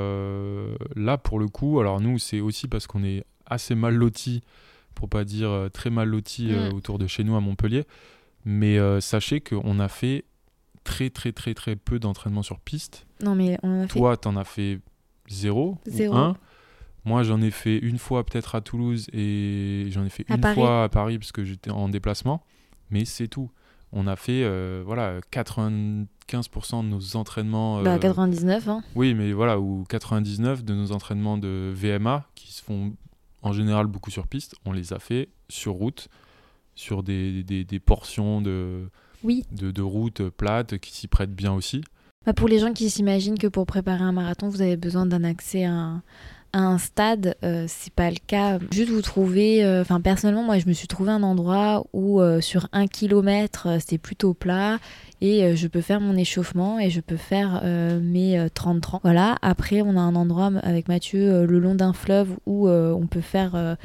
[0.95, 4.41] là, pour le coup, alors nous, c'est aussi parce qu'on est assez mal lotis,
[4.95, 6.75] pour pas dire très mal lotis Mm.
[6.75, 7.83] autour de chez nous à Montpellier.
[8.45, 10.23] Mais sachez qu'on a fait
[10.87, 13.05] très, très, très, très peu d'entraînement sur piste.
[13.23, 14.79] Non, mais on en a fait Toi, t'en as fait
[15.29, 16.15] zéro, Zéro.
[16.15, 16.37] ou un.
[17.05, 20.41] Moi, j'en ai fait une fois peut-être à Toulouse et j'en ai fait À une
[20.41, 20.55] Paris.
[20.55, 22.43] fois à Paris parce que j'étais en déplacement.
[22.89, 23.49] Mais c'est tout.
[23.93, 27.81] On a fait euh, voilà 95% de nos entraînements.
[27.83, 28.83] bah, euh, 99, hein.
[28.95, 32.93] Oui, mais voilà, ou 99 de nos entraînements de VMA qui se font
[33.41, 34.55] en général beaucoup sur piste.
[34.65, 36.09] On les a fait sur route,
[36.75, 38.89] sur des, des, des portions de,
[39.23, 39.43] Oui.
[39.51, 41.81] de, de route plates qui s'y prêtent bien aussi.
[42.25, 45.23] Bah, pour les gens qui s'imaginent que pour préparer un marathon, vous avez besoin d'un
[45.23, 46.03] accès à un,
[46.53, 48.59] à un stade, euh, c'est pas le cas.
[48.71, 52.41] Juste vous trouvez, euh, enfin personnellement, moi je me suis trouvé un endroit où euh,
[52.41, 54.79] sur un kilomètre euh, c'est plutôt plat
[55.19, 57.63] et je peux faire mon échauffement et je peux faire
[58.01, 58.99] mes euh, 30-30.
[59.03, 63.21] Voilà, après on a un endroit avec Mathieu le long d'un fleuve où on peut
[63.21, 63.77] faire.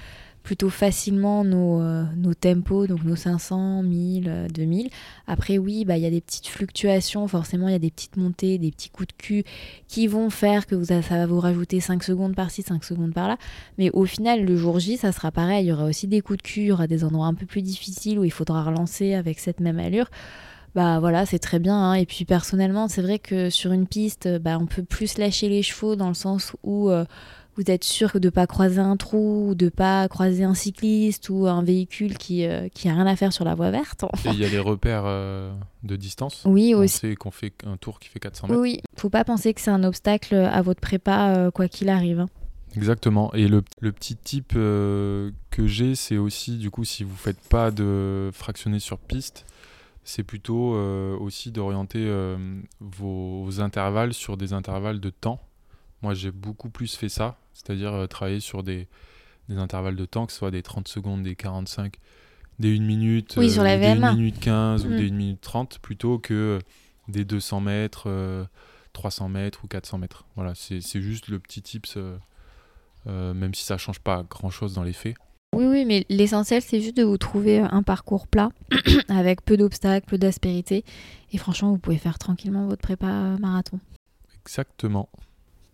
[0.43, 4.91] Plutôt facilement nos, euh, nos tempos, donc nos 500, 1000, 2000.
[5.27, 8.17] Après, oui, bah, il y a des petites fluctuations, forcément, il y a des petites
[8.17, 9.45] montées, des petits coups de cul
[9.89, 13.37] qui vont faire que ça va vous rajouter 5 secondes par-ci, 5 secondes par-là.
[13.79, 15.67] Mais au final, le jour J, ça sera pareil.
[15.67, 17.47] Il y aura aussi des coups de cul, il y aura des endroits un peu
[17.47, 20.09] plus difficiles où il faudra relancer avec cette même allure
[20.75, 21.77] bah voilà, c'est très bien.
[21.77, 21.95] Hein.
[21.95, 25.63] Et puis personnellement, c'est vrai que sur une piste, bah, on peut plus lâcher les
[25.63, 27.05] chevaux dans le sens où euh,
[27.57, 31.29] vous êtes sûr de ne pas croiser un trou, ou de pas croiser un cycliste
[31.29, 34.05] ou un véhicule qui, n'a euh, qui rien à faire sur la voie verte.
[34.25, 36.43] Et il y a les repères euh, de distance.
[36.45, 36.99] Oui, on aussi.
[36.99, 38.61] sait qu'on fait un tour qui fait 400 mètres.
[38.61, 42.21] Oui, faut pas penser que c'est un obstacle à votre prépa, quoi qu'il arrive.
[42.21, 42.29] Hein.
[42.75, 43.33] Exactement.
[43.35, 47.71] Et le, le petit type que j'ai, c'est aussi, du coup, si vous faites pas
[47.71, 49.45] de fractionner sur piste,
[50.05, 52.37] c'est plutôt euh, aussi d'orienter euh,
[52.81, 55.41] vos, intervalles sur des intervalles de temps.
[56.03, 58.89] Moi, j'ai beaucoup plus fait ça, c'est-à-dire euh, travailler sur des,
[59.49, 61.97] intervalles de temps, que ce soit des 30 secondes, des 45,
[62.59, 64.97] des 1 minute, des 1 minute 15 ou mm.
[64.97, 66.59] des 1 minute 30, plutôt que
[67.09, 68.49] des 200 mètres,
[68.93, 70.25] 300 mètres ou 400 mètres.
[70.37, 71.99] Voilà, c'est juste le petit tips,
[73.07, 75.15] même si ça change pas grand-chose dans les faits.
[75.55, 78.49] Oui, oui, mais l'essentiel, c'est juste de vous trouver un parcours plat,
[79.09, 80.83] avec peu d'obstacles, peu d'aspérité.
[81.31, 83.79] Et franchement, vous pouvez faire tranquillement votre prépa marathon.
[84.47, 85.11] Exactement.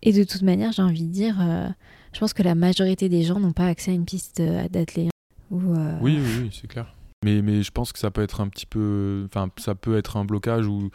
[0.01, 1.67] Et de toute manière, j'ai envie de dire, euh,
[2.13, 5.11] je pense que la majorité des gens n'ont pas accès à une piste euh, d'athlète.
[5.51, 6.95] Euh, oui, oui, oui c'est clair.
[7.23, 9.25] Mais, mais je pense que ça peut être un petit peu.
[9.25, 10.89] Enfin, ça peut être un blocage ou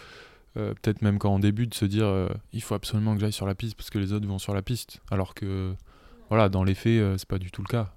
[0.55, 3.77] peut-être même quand on débute, se dire il faut absolument que j'aille sur la piste
[3.77, 5.01] parce que les autres vont sur la piste.
[5.11, 5.75] Alors que,
[6.29, 7.93] voilà, dans les faits, c'est pas du tout le cas.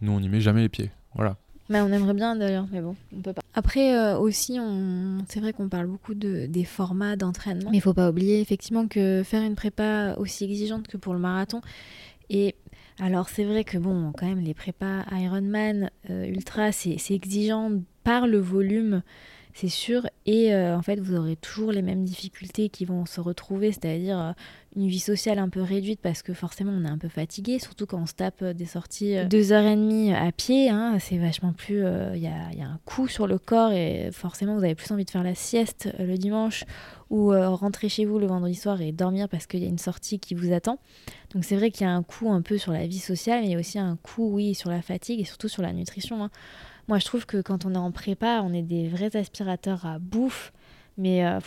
[0.00, 0.90] Nous, on n'y met jamais les pieds.
[1.14, 1.36] Voilà.
[1.70, 3.42] Mais on aimerait bien d'ailleurs, mais bon, on peut pas.
[3.54, 5.18] Après euh, aussi, on...
[5.28, 7.70] c'est vrai qu'on parle beaucoup de, des formats d'entraînement.
[7.70, 11.20] Mais il faut pas oublier effectivement que faire une prépa aussi exigeante que pour le
[11.20, 11.60] marathon.
[12.28, 12.56] Et
[12.98, 17.70] alors c'est vrai que bon, quand même, les prépas Ironman, euh, Ultra, c'est exigeant
[18.02, 19.02] par le volume
[19.54, 20.06] c'est sûr.
[20.26, 24.18] Et euh, en fait, vous aurez toujours les mêmes difficultés qui vont se retrouver, c'est-à-dire
[24.18, 24.32] euh,
[24.76, 27.86] une vie sociale un peu réduite parce que forcément on est un peu fatigué, surtout
[27.86, 30.70] quand on se tape euh, des sorties deux heures et demie à pied.
[30.70, 31.84] Hein, c'est vachement plus.
[32.14, 35.10] Il y a, un coup sur le corps et forcément vous avez plus envie de
[35.10, 36.64] faire la sieste le dimanche
[37.08, 40.20] ou rentrer chez vous le vendredi soir et dormir parce qu'il y a une sortie
[40.20, 40.78] qui vous attend.
[41.34, 43.46] Donc c'est vrai qu'il y a un coup un peu sur la vie sociale, mais
[43.46, 46.22] il y a aussi un coup, oui, sur la fatigue et surtout sur la nutrition.
[46.22, 46.30] Hein.
[46.90, 50.00] Moi, je trouve que quand on est en prépa, on est des vrais aspirateurs à
[50.00, 50.52] bouffe.
[50.98, 51.38] Mais euh,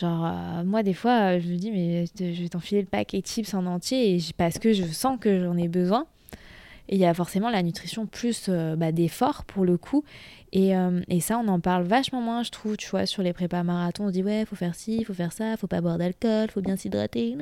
[0.00, 3.54] genre, euh, moi, des fois, je me dis, mais je vais t'enfiler le paquet chips
[3.54, 6.06] en entier parce que je sens que j'en ai besoin.
[6.88, 10.04] Et il y a forcément la nutrition plus euh, bah, d'effort pour le coup.
[10.56, 13.62] Euh, et, ça, on en parle vachement moins, je trouve, tu vois, sur les prépas
[13.62, 14.04] marathons.
[14.04, 16.60] On se dit, ouais, faut faire ci, faut faire ça, faut pas boire d'alcool, faut
[16.60, 17.36] bien s'hydrater.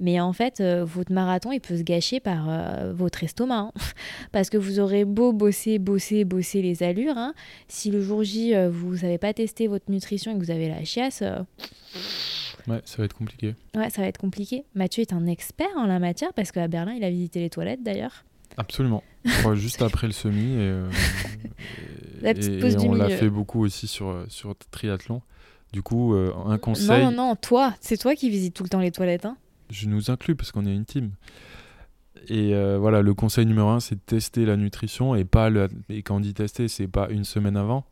[0.00, 3.58] Mais en fait, euh, votre marathon, il peut se gâcher par euh, votre estomac.
[3.58, 3.72] Hein.
[4.32, 7.16] Parce que vous aurez beau bosser, bosser, bosser les allures.
[7.16, 7.34] Hein.
[7.68, 10.84] Si le jour J, vous n'avez pas testé votre nutrition et que vous avez la
[10.84, 11.22] chiasse.
[12.68, 13.54] Ouais, ça va être compliqué.
[13.74, 14.64] Ouais, ça va être compliqué.
[14.74, 17.82] Mathieu est un expert en la matière parce qu'à Berlin, il a visité les toilettes
[17.82, 18.24] d'ailleurs.
[18.56, 19.02] Absolument.
[19.54, 20.54] juste après le semi.
[20.54, 20.90] Et, euh,
[22.20, 25.22] La petite pause on l'a fait beaucoup aussi sur, sur triathlon.
[25.72, 27.02] Du coup, euh, un conseil.
[27.02, 29.24] Non, non, non, toi, c'est toi qui visites tout le temps les toilettes.
[29.24, 29.36] Hein
[29.72, 31.10] je nous inclus parce qu'on est une team.
[32.28, 35.68] Et euh, voilà, le conseil numéro un, c'est de tester la nutrition et pas le...
[35.88, 37.84] et quand on dit tester, c'est pas une semaine avant,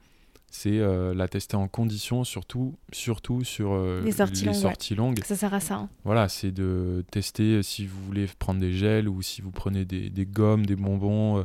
[0.51, 5.55] c'est euh, la tester en condition, surtout, surtout sur euh, les sorties, longues, Ça sert
[5.55, 5.77] à ça.
[5.77, 5.89] Hein.
[6.05, 10.11] Voilà, c'est de tester si vous voulez prendre des gels ou si vous prenez des,
[10.11, 11.45] des gommes, des bonbons, euh,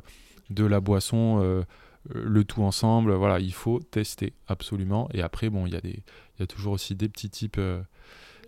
[0.50, 1.66] de la boisson,
[2.14, 3.14] le tout ensemble.
[3.14, 5.08] Voilà, il faut tester absolument.
[5.14, 6.04] Et après, bon, il y, a des,
[6.40, 7.60] y a toujours aussi des petits types.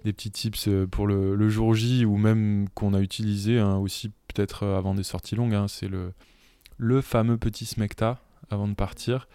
[0.04, 4.12] des petits tips pour le, le, jour J ou même qu'on a utilisé hein, aussi
[4.28, 5.56] peut-être avant des sorties longues.
[5.56, 6.14] Hein, c'est le,
[6.78, 9.28] le fameux petit smecta avant de partir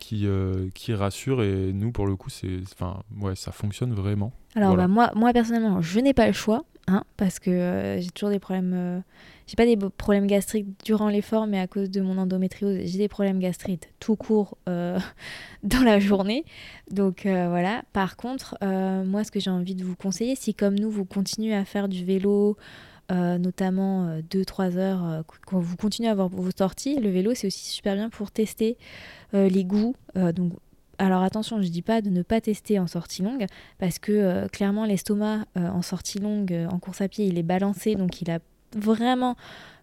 [0.00, 4.32] qui, euh, qui rassure et nous pour le coup c'est enfin ouais ça fonctionne vraiment.
[4.56, 8.10] Alors bah, moi moi personnellement je n'ai pas le choix hein, parce que euh, j'ai
[8.10, 9.00] toujours des problèmes euh,
[9.46, 13.08] j'ai pas des problèmes gastriques durant l'effort mais à cause de mon endométriose j'ai des
[13.08, 16.44] problèmes gastriques tout court dans la journée.
[16.90, 17.82] Donc voilà.
[17.92, 18.56] Par contre
[19.04, 21.88] moi ce que j'ai envie de vous conseiller si comme nous vous continuez à faire
[21.88, 22.56] du vélo
[23.10, 27.94] notamment 2-3 heures, quand vous continuez à avoir vos sorties, le vélo c'est aussi super
[27.94, 28.76] bien pour tester
[29.34, 29.94] euh, les goûts.
[30.16, 30.32] Euh,
[30.98, 33.46] alors attention, je dis pas de ne pas tester en sortie longue,
[33.78, 37.94] parce que euh, clairement l'estomac en sortie longue, en course à pied, il est balancé,
[37.94, 38.38] donc il a
[38.76, 39.36] vraiment,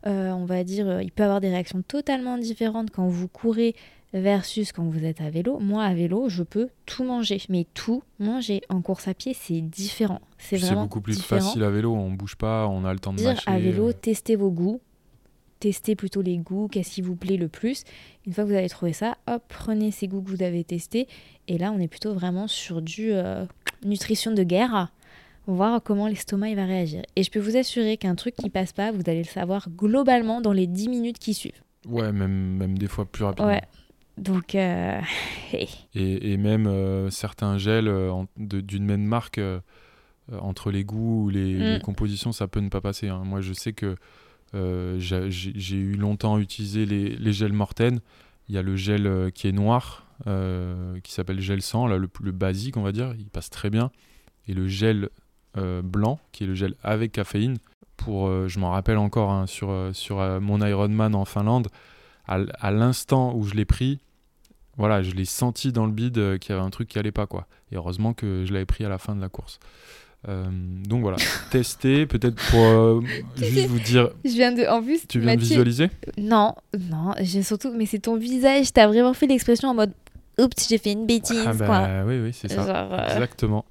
[0.05, 3.75] on va dire, il peut avoir des réactions totalement différentes quand vous courez
[4.14, 5.60] versus quand vous êtes à vélo.
[5.60, 8.62] Moi, à vélo, je peux tout manger, mais tout manger.
[8.70, 10.22] En course à pied, c'est différent.
[10.38, 13.41] C'est beaucoup plus facile à vélo, on bouge pas, on a le temps de dire
[13.45, 14.82] À vélo, testez vos goûts,
[15.60, 17.84] tester plutôt les goûts, qu'est-ce qui vous plaît le plus.
[18.26, 21.08] Une fois que vous avez trouvé ça, hop, prenez ces goûts que vous avez testés.
[21.47, 23.45] Et là, on est plutôt vraiment sur du euh,
[23.84, 24.91] nutrition de guerre.
[25.49, 27.03] Voir comment l'estomac va réagir.
[27.16, 30.41] Et je peux vous assurer qu'un truc qui passe pas, vous allez le savoir globalement
[30.41, 31.62] dans les 10 minutes qui suivent.
[31.88, 33.47] Ouais, même, même des fois plus rapidement.
[33.47, 33.62] Ouais.
[34.18, 34.99] Donc, euh,
[35.53, 37.91] et, et, même euh, certains gels
[38.38, 39.39] d'une même marque,
[40.41, 41.82] entre les goûts ou les, les, mm.
[41.82, 43.07] compositions, ça peut ne pas passer.
[43.07, 43.24] Hein.
[43.24, 43.95] Moi, je sais que
[44.55, 47.99] euh, j'ai eu longtemps utilisé les, les, gels Morten.
[48.47, 51.97] Il y a le gel euh, qui est noir, euh, qui s'appelle gel sang, là,
[51.97, 53.13] le, plus basique, on va dire.
[53.18, 53.91] Il passe très bien.
[54.47, 55.09] Et le gel
[55.84, 57.57] blanc, qui est le gel avec caféine.
[57.97, 61.70] Pour, je m'en rappelle encore hein, sur, sur mon Ironman en Finlande,
[62.28, 63.99] à, l'instant où je l'ai pris,
[64.78, 67.25] voilà, je l'ai senti dans le bide qu'il y avait un truc qui allait pas
[67.28, 67.47] quoi.
[67.71, 69.59] Et heureusement que je l'avais pris à la fin de la course.
[70.28, 70.45] Euh,
[70.88, 71.17] donc voilà,
[71.51, 73.01] tester peut-être pour euh,
[73.38, 74.09] juste vous dire.
[74.25, 75.89] Je viens de, en plus, tu viens de visualiser?
[76.17, 76.55] Non,
[76.89, 78.73] non, j'ai surtout, mais c'est ton visage.
[78.73, 79.93] T'as vraiment fait l'expression en mode
[80.39, 81.43] oups, j'ai fait une bêtise.
[81.45, 82.89] Ah bah, Oui, oui, c'est ça.
[82.91, 83.65] Euh, Exactement.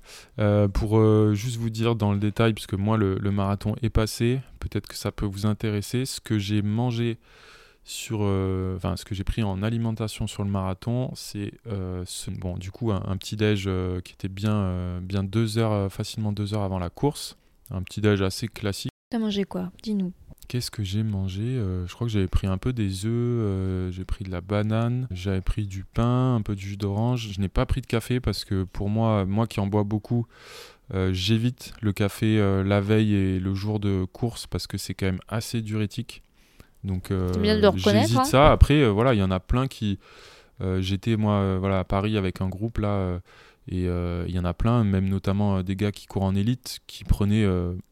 [0.72, 4.86] pour juste vous dire dans le détail, puisque moi le, le marathon est passé, peut-être
[4.86, 6.07] que ça peut vous intéresser.
[6.07, 7.18] Ce que j'ai mangé
[7.87, 12.57] sur euh, enfin ce que j'ai pris en alimentation sur le marathon c'est euh, bon
[12.57, 16.62] du coup un, petit déj euh, qui était bien bien deux heures facilement deux heures
[16.62, 17.37] avant la course.
[17.70, 18.93] Un petit déj assez classique.
[19.11, 19.70] T'as mangé quoi?
[19.82, 20.12] Dis-nous.
[20.49, 21.61] Qu'est-ce que j'ai mangé?
[21.87, 25.41] Je crois que j'avais pris un peu des œufs, j'ai pris de la banane, j'avais
[25.41, 27.32] pris du pain, un peu de jus d'orange.
[27.32, 30.26] Je n'ai pas pris de café parce que pour moi, moi qui en bois beaucoup,
[31.11, 35.20] j'évite le café la veille et le jour de course parce que c'est quand même
[35.28, 36.22] assez diurétique.
[36.87, 37.32] Donc euh,
[37.76, 38.24] j'hésite hein.
[38.24, 38.53] ça.
[38.53, 39.99] Après, euh, voilà, il y en a plein qui.
[40.62, 43.20] Euh, j'étais moi voilà à Paris avec un groupe là
[43.68, 47.05] et il y en a plein, même notamment des gars qui courent en élite, qui
[47.05, 47.45] prenaient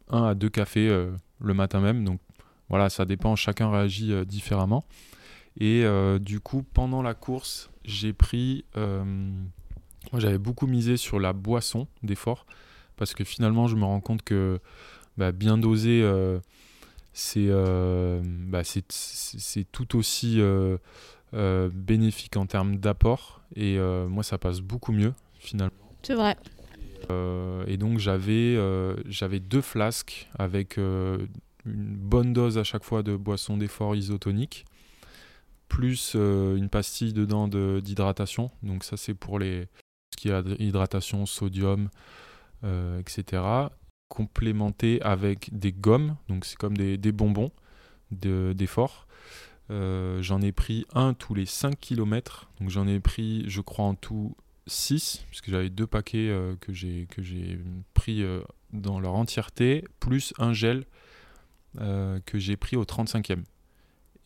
[0.09, 0.89] un à deux cafés
[1.41, 2.05] le matin même.
[2.05, 2.21] Donc
[2.71, 4.85] voilà, ça dépend, chacun réagit différemment.
[5.61, 5.85] Et
[6.21, 8.65] du coup, pendant la course, j'ai pris.
[8.77, 12.47] moi, j'avais beaucoup misé sur la boisson d'effort
[12.97, 14.61] parce que finalement, je me rends compte que
[15.19, 16.03] bah, bien doser
[17.37, 20.79] euh, bah, c'est tout aussi euh,
[21.35, 23.43] euh, bénéfique en termes d'apport.
[23.57, 25.77] Et moi, ça passe beaucoup mieux, finalement.
[26.03, 26.37] C'est vrai.
[27.67, 28.59] et donc, j'avais
[29.07, 31.29] j'avais deux flasques avec une
[31.65, 34.65] bonne dose à chaque fois de boisson d'effort isotonique,
[35.69, 38.51] plus une pastille dedans d'hydratation.
[38.65, 39.69] Donc, ça, c'est pour les,
[40.13, 41.91] ce qui est hydratation, sodium,
[42.99, 43.69] etc
[44.09, 47.51] complémenté avec des gommes, donc c'est comme des, bonbons
[48.11, 49.07] d'effort.
[49.71, 53.87] Euh, j'en ai pris un tous les 5 km, donc j'en ai pris, je crois,
[53.87, 54.37] en tout
[54.67, 57.59] 6, puisque j'avais deux paquets euh, que j'ai
[57.95, 58.43] pris euh,
[58.73, 60.85] dans leur entièreté, plus un gel
[61.77, 63.43] que j'ai pris au 35e.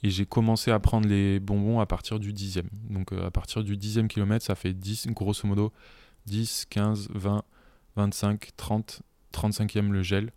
[0.03, 2.67] Et j'ai commencé à prendre les bonbons à partir du 10e.
[2.91, 5.73] Donc à partir du 10e kilomètre, ça fait 10, grosso modo,
[6.27, 7.43] 10, 15, 20,
[7.97, 9.03] 25, 30,
[9.35, 10.33] 35e le gel.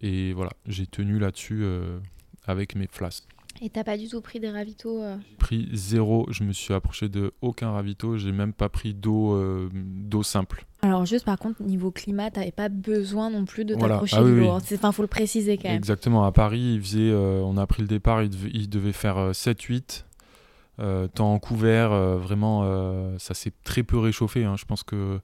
[0.00, 1.98] Et voilà, j'ai tenu là-dessus euh,
[2.46, 3.24] avec mes flasques.
[3.60, 5.16] Et t'as pas du tout pris des ravitaux euh?
[5.28, 9.34] J'ai pris zéro, je me suis approché de aucun ravito, j'ai même pas pris d'eau
[9.34, 10.64] euh, d'eau simple.
[10.82, 14.28] Alors juste par contre, niveau climat, t'avais pas besoin non plus de t'approcher ah de
[14.28, 14.50] l'eau.
[14.50, 14.60] Hein.
[14.74, 15.76] Enfin, faut le préciser quand même.
[15.76, 19.32] Exactement, à Paris, il faisait, on a pris le départ, il devait, il devait faire
[19.32, 20.04] 7-8.
[21.14, 24.44] temps en couvert, vraiment, ça s'est très peu réchauffé.
[24.44, 24.54] Hein.
[24.56, 25.18] Je pense que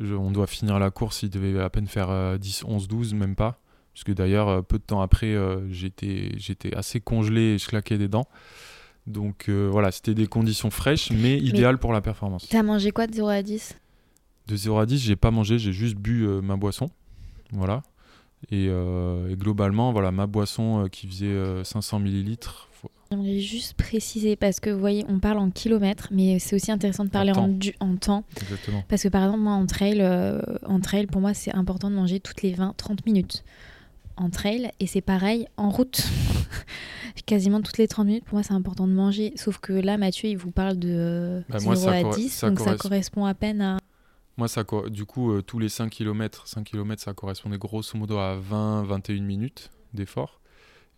[0.00, 3.60] on doit finir la course, il devait à peine faire 10, 11, 12, même pas.
[3.94, 7.96] Puisque d'ailleurs, euh, peu de temps après, euh, j'étais, j'étais assez congelé et je claquais
[7.96, 8.26] des dents.
[9.06, 12.48] Donc euh, voilà, c'était des conditions fraîches, mais, idéales pour la performance.
[12.48, 13.76] T'as mangé quoi de 0 à 10
[14.48, 16.90] De 0 à 10, j'ai pas mangé, j'ai juste bu ma boisson.
[17.52, 17.82] Voilà.
[18.50, 22.68] Et, et, globalement, voilà, ma boisson qui faisait 500 millilitres,
[23.14, 27.04] J'aimerais juste préciser parce que vous voyez, on parle en kilomètres, mais c'est aussi intéressant
[27.04, 27.60] de parler en, temps.
[27.80, 28.82] En, temps Exactement.
[28.88, 31.94] Parce que par exemple, moi en trail, euh, en trail pour moi, c'est important de
[31.94, 33.44] manger toutes les 20-30 minutes
[34.16, 36.02] en trail et c'est pareil en route.
[37.26, 39.32] Quasiment toutes les 30 minutes, pour moi, c'est important de manger.
[39.36, 43.24] Sauf que là, Mathieu, il vous parle de 0 bah, à 10, donc ça correspond
[43.24, 43.78] à peine à.
[44.36, 48.18] Moi, ça, du coup, euh, tous les 5 km, 5 km, ça correspondait grosso modo
[48.18, 50.40] à 20-21 minutes d'effort.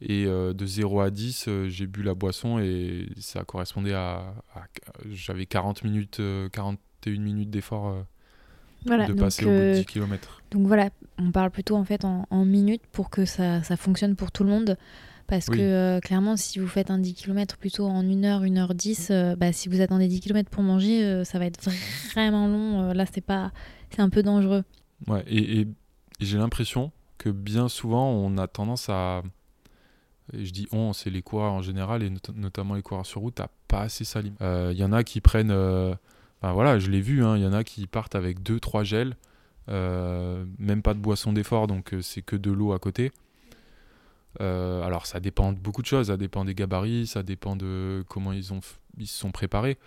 [0.01, 4.35] Et euh, de 0 à 10, euh, j'ai bu la boisson et ça correspondait à.
[5.11, 6.21] J'avais 40 minutes,
[6.53, 8.05] 41 euh, minutes d'effort
[8.85, 10.43] de passer au bout de 10 km.
[10.51, 14.33] Donc voilà, on parle plutôt en fait en, minutes pour que ça, ça, fonctionne pour
[14.33, 14.77] tout le monde.
[15.29, 18.75] Parce que clairement, si vous faites un 10 km plutôt en 1 heure, 1 heure
[18.75, 21.69] 10, bah, si vous attendez 10 km pour manger, ça va être
[22.13, 22.93] vraiment long.
[22.93, 23.51] là, c'est pas,
[23.91, 24.63] c'est un peu dangereux.
[25.09, 25.67] Ouais, et
[26.21, 29.23] j'ai l'impression que bien souvent, on a tendance à
[30.33, 33.35] je dis on, c'est les coureurs en général et not- notamment les coureurs sur route,
[33.37, 34.35] t'as pas assez salim.
[34.41, 35.95] Il y en a qui prennent, euh,
[36.41, 39.17] enfin voilà, je l'ai vu, hein, il y en a qui partent avec 2-3 gels,
[39.69, 43.13] euh, même pas de boisson d'effort, donc euh, c'est que de l'eau à côté.
[44.41, 48.05] Euh, alors ça dépend de beaucoup de choses, ça dépend des gabarits, ça dépend de
[48.09, 48.61] comment ils, ont,
[48.99, 49.79] ils se sont préparés.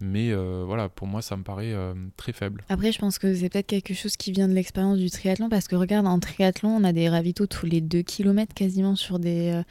[0.00, 2.64] Mais euh, voilà, pour moi, ça me paraît euh, très faible.
[2.68, 5.68] Après, je pense que c'est peut-être quelque chose qui vient de l'expérience du triathlon, parce
[5.68, 9.52] que regarde, en triathlon, on a des ravitaux tous les 2 km quasiment sur des.
[9.52, 9.62] euh,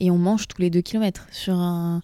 [0.00, 2.02] et on mange tous les 2 km sur un.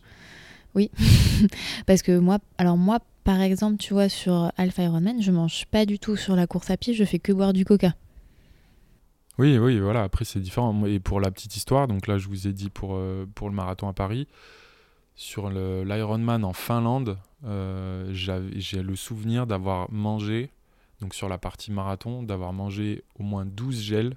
[0.74, 0.90] Oui.
[1.86, 5.86] parce que moi, alors moi, par exemple, tu vois, sur Alpha Ironman, je mange pas
[5.86, 7.94] du tout sur la course à pied, je fais que boire du coca.
[9.38, 10.84] Oui, oui, voilà, après c'est différent.
[10.86, 13.00] Et pour la petite histoire, donc là je vous ai dit pour,
[13.34, 14.28] pour le marathon à Paris,
[15.16, 20.50] sur l'Ironman en Finlande, euh, j'ai le souvenir d'avoir mangé,
[21.00, 24.16] donc sur la partie marathon, d'avoir mangé au moins 12 gels.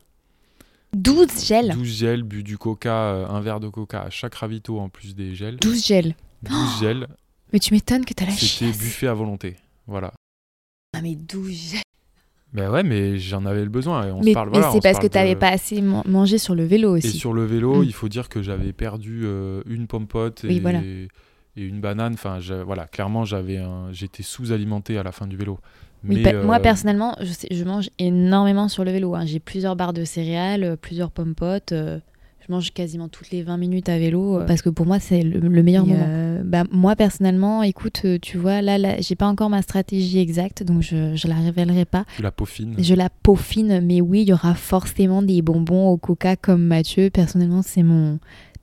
[0.93, 4.79] 12 gels 12 gels, bu du coca, euh, un verre de coca à chaque ravito
[4.79, 5.57] en plus des gels.
[5.57, 7.07] 12 gels 12 gels,
[7.53, 9.55] Mais tu m'étonnes que t'as la c'était buffet à volonté.
[9.87, 10.13] Voilà.
[10.95, 11.81] Ah, mais 12 gels
[12.53, 14.07] Ben ouais, mais j'en avais le besoin.
[14.07, 16.03] Et on Mais, se parle, mais voilà, c'est parce que t'avais de- pas assez man-
[16.07, 17.17] mangé sur le vélo Et aussi.
[17.17, 17.85] sur le vélo, Mm.
[17.85, 20.81] il faut dire que j'avais perdu euh, une pompote et, Oui, voilà.
[20.81, 21.09] et
[21.65, 22.13] une banane.
[22.13, 25.59] Enfin, voilà, clairement, j'avais un, j'étais sous-alimenté à la fin du vélo.
[26.07, 29.15] Oui, Mais pa- euh, Moi, personnellement, je, sais- je mange énormément sur le vélo.
[29.15, 29.25] hein.
[29.25, 31.71] J'ai plusieurs barres de céréales, euh, plusieurs pommes potes.
[31.71, 31.99] euh,
[32.47, 35.21] je mange quasiment toutes les 20 minutes à vélo euh, parce que pour moi, c'est
[35.21, 36.05] le, le meilleur Et, moment.
[36.07, 40.63] Euh, bah, moi, personnellement, écoute, tu vois, là, là j'ai pas encore ma stratégie exacte,
[40.63, 42.05] donc je, je la révélerai pas.
[42.15, 42.75] tu la peaufines.
[42.77, 47.09] Je la peaufine, mais oui, il y aura forcément des bonbons au coca comme Mathieu.
[47.09, 48.17] Personnellement, c'est mon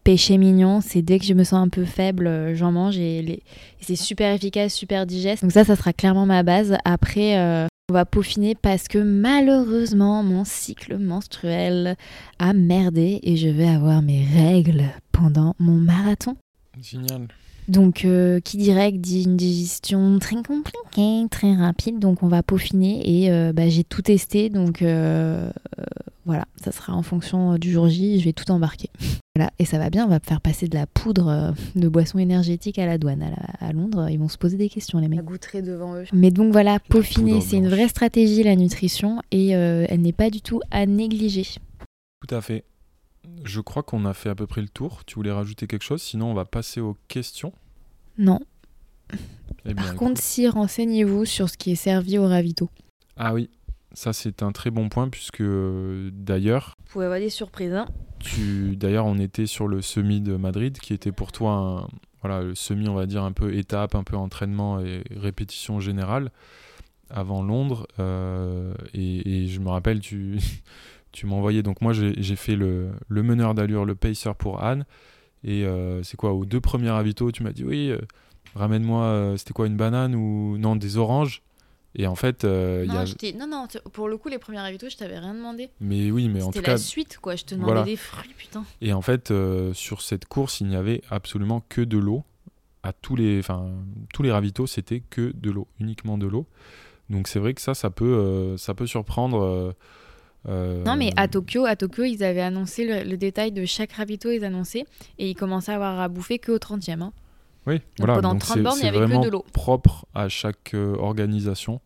[0.04, 0.80] péché mignon.
[0.80, 3.42] C'est dès que je me sens un peu faible, euh, j'en mange et,
[3.80, 5.42] c'est super efficace, super digeste.
[5.42, 6.76] Donc ça, ça sera clairement ma base.
[6.84, 11.96] Après, euh, on va peaufiner parce que malheureusement, mon cycle menstruel
[12.38, 16.36] a merdé et je vais avoir mes règles pendant mon marathon.
[16.80, 17.28] Génial.
[17.66, 21.98] Donc, euh, qui direct dit une digestion très compliquée, très rapide.
[21.98, 24.50] Donc, on va peaufiner et euh, bah, j'ai tout testé.
[24.50, 25.82] Donc, euh, euh,
[26.26, 28.20] voilà, ça sera en fonction du jour J.
[28.20, 28.90] Je vais tout embarquer.
[29.36, 30.04] Voilà, et ça va bien.
[30.06, 33.20] On va faire passer de la poudre de boissons énergétiques à la douane.
[33.20, 35.24] À, la- à Londres, ils vont se poser des questions, les mecs.
[35.24, 36.04] goûterai devant eux.
[36.12, 39.20] Mais donc, voilà, peaufiner, c'est une vraie stratégie, la nutrition.
[39.32, 41.46] Et euh, elle n'est pas du tout à négliger.
[42.24, 42.62] Tout à fait.
[43.44, 45.04] Je crois qu'on a fait à peu près le tour.
[45.04, 46.02] Tu voulais rajouter quelque chose?
[46.02, 47.52] Sinon, on va passer aux questions.
[48.18, 48.40] Non.
[49.12, 49.98] Eh bien, Par écoute.
[49.98, 52.70] contre, si, renseignez-vous sur ce qui est servi au ravito.
[53.16, 53.50] Ah oui,
[53.92, 57.72] ça c'est un très bon point puisque euh, d'ailleurs, Vous pouvez avoir des surprises.
[57.72, 57.86] Hein.
[58.18, 61.88] tu, d'ailleurs, on était sur le semi de Madrid qui était pour toi un,
[62.22, 66.30] voilà, le semi, on va dire un peu étape, un peu entraînement et répétition générale
[67.10, 67.86] avant Londres.
[67.98, 70.38] euh, et, et je me rappelle, tu,
[71.14, 71.62] tu m'envoyais.
[71.62, 74.84] Donc moi, j'ai fait le, le meneur d'allure, le pacer pour Anne.
[75.44, 77.98] Et euh, c'est quoi, aux deux premiers ravitaux, tu m'as dit oui, euh,
[78.54, 81.42] ramène-moi, euh, c'était quoi, une banane ou non, des oranges?
[81.96, 83.46] Et en fait, y non, a...
[83.46, 85.70] non, pour le coup, les premiers ravitaux, je t'avais rien demandé.
[85.80, 87.36] mais oui, mais en tout C'était cas, la suite, quoi.
[87.36, 87.84] Je te demandais voilà.
[87.84, 88.64] des fruits, putain.
[88.80, 89.32] Et en fait,
[89.74, 92.24] sur cette course, il n'y avait absolument que de l'eau.
[92.82, 93.70] À tous les, enfin,
[94.12, 96.46] tous les ravitaux, c'était que de l'eau, uniquement de l'eau.
[97.10, 99.74] Donc c'est vrai que ça, ça peut, ça peut surprendre.
[100.48, 103.92] Euh, Non, mais à Tokyo, à Tokyo, ils avaient annoncé le, le détail de chaque
[103.92, 104.84] ravito, ils annonçaient,
[105.18, 107.00] et ils commençaient à avoir à bouffer qu'au 30e.
[107.02, 107.12] hein.
[107.66, 108.14] Oui, voilà.
[108.16, 109.44] pendant donc 30 c'est- bornes, il y c'est avait que de l'eau.
[109.54, 111.80] propre à chaque euh, organisation.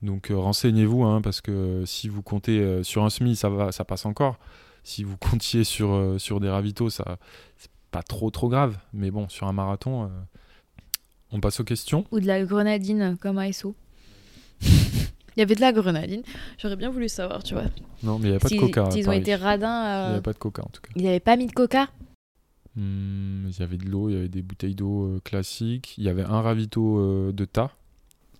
[0.00, 3.84] Donc euh, renseignez-vous, hein, parce que si vous comptez sur un semi, ça va, ça
[3.84, 4.38] passe encore.
[4.84, 7.18] Si vous comptiez sur, sur des ravitaux, ça,
[7.58, 8.78] c'est pas trop trop grave.
[8.94, 10.10] Mais bon, sur un marathon,
[11.30, 12.04] on passe aux questions.
[12.10, 13.74] Ou de la grenadine, comme ASO.
[15.36, 16.22] Il y avait de la grenadine.
[16.58, 17.64] J'aurais bien voulu savoir, tu vois.
[18.02, 18.86] Non, mais il n'y avait pas de coca.
[18.86, 19.82] à s'ils ont été radins.
[19.84, 20.90] Il n'y euh, avait pas de coca en tout cas.
[20.96, 21.88] Ils n'avaient pas mis de coca?
[22.76, 25.94] Hmm, Il y avait de l'eau, il y avait des bouteilles d'eau euh, classiques.
[25.98, 27.70] Il y avait un ravito euh, de tas,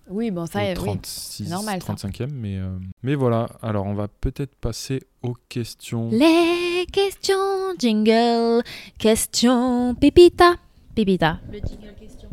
[0.09, 0.75] Oui, bon, ça, euh, oui.
[0.75, 1.93] 36, c'est normal, ça.
[1.95, 2.31] 35e.
[2.33, 2.71] Mais, euh,
[3.03, 6.09] mais voilà, alors on va peut-être passer aux questions.
[6.11, 8.63] Les questions jingle,
[8.99, 10.55] questions pépita.
[10.95, 11.39] Pépita.
[11.51, 12.29] Le jingle question.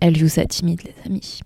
[0.00, 1.40] Elle joue sa timide, les amis.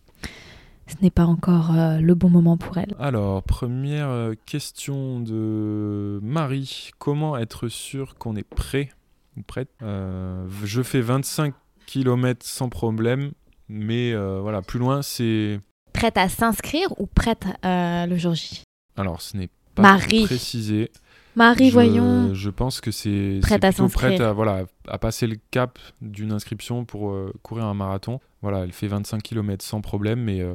[0.89, 2.95] Ce n'est pas encore euh, le bon moment pour elle.
[2.99, 6.91] Alors, première euh, question de Marie.
[6.99, 8.91] Comment être sûr qu'on est prêt
[9.37, 9.69] ou prête?
[9.83, 11.55] Euh, Je fais 25
[11.87, 13.33] km sans problème,
[13.69, 15.61] mais euh, voilà, plus loin, c'est...
[15.93, 18.63] Prête à s'inscrire ou prête euh, le jour J?
[18.97, 20.25] Alors, ce n'est pas Marie.
[20.25, 20.91] précisé.
[21.39, 22.35] Marie, je, voyons.
[22.35, 26.85] Je pense que c'est Prête à prête à, voilà, à passer le cap d'une inscription
[26.85, 28.19] pour euh, courir un marathon.
[28.43, 30.55] Voilà, elle fait 25 km sans problème, mais euh,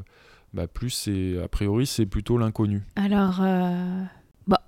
[0.53, 2.83] bah, plus c'est a priori c'est plutôt l'inconnu.
[2.97, 4.03] Alors, euh,
[4.45, 4.61] bah,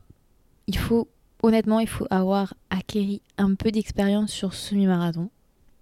[0.67, 1.09] il faut
[1.43, 5.29] honnêtement, il faut avoir acquéri un peu d'expérience sur semi-marathon.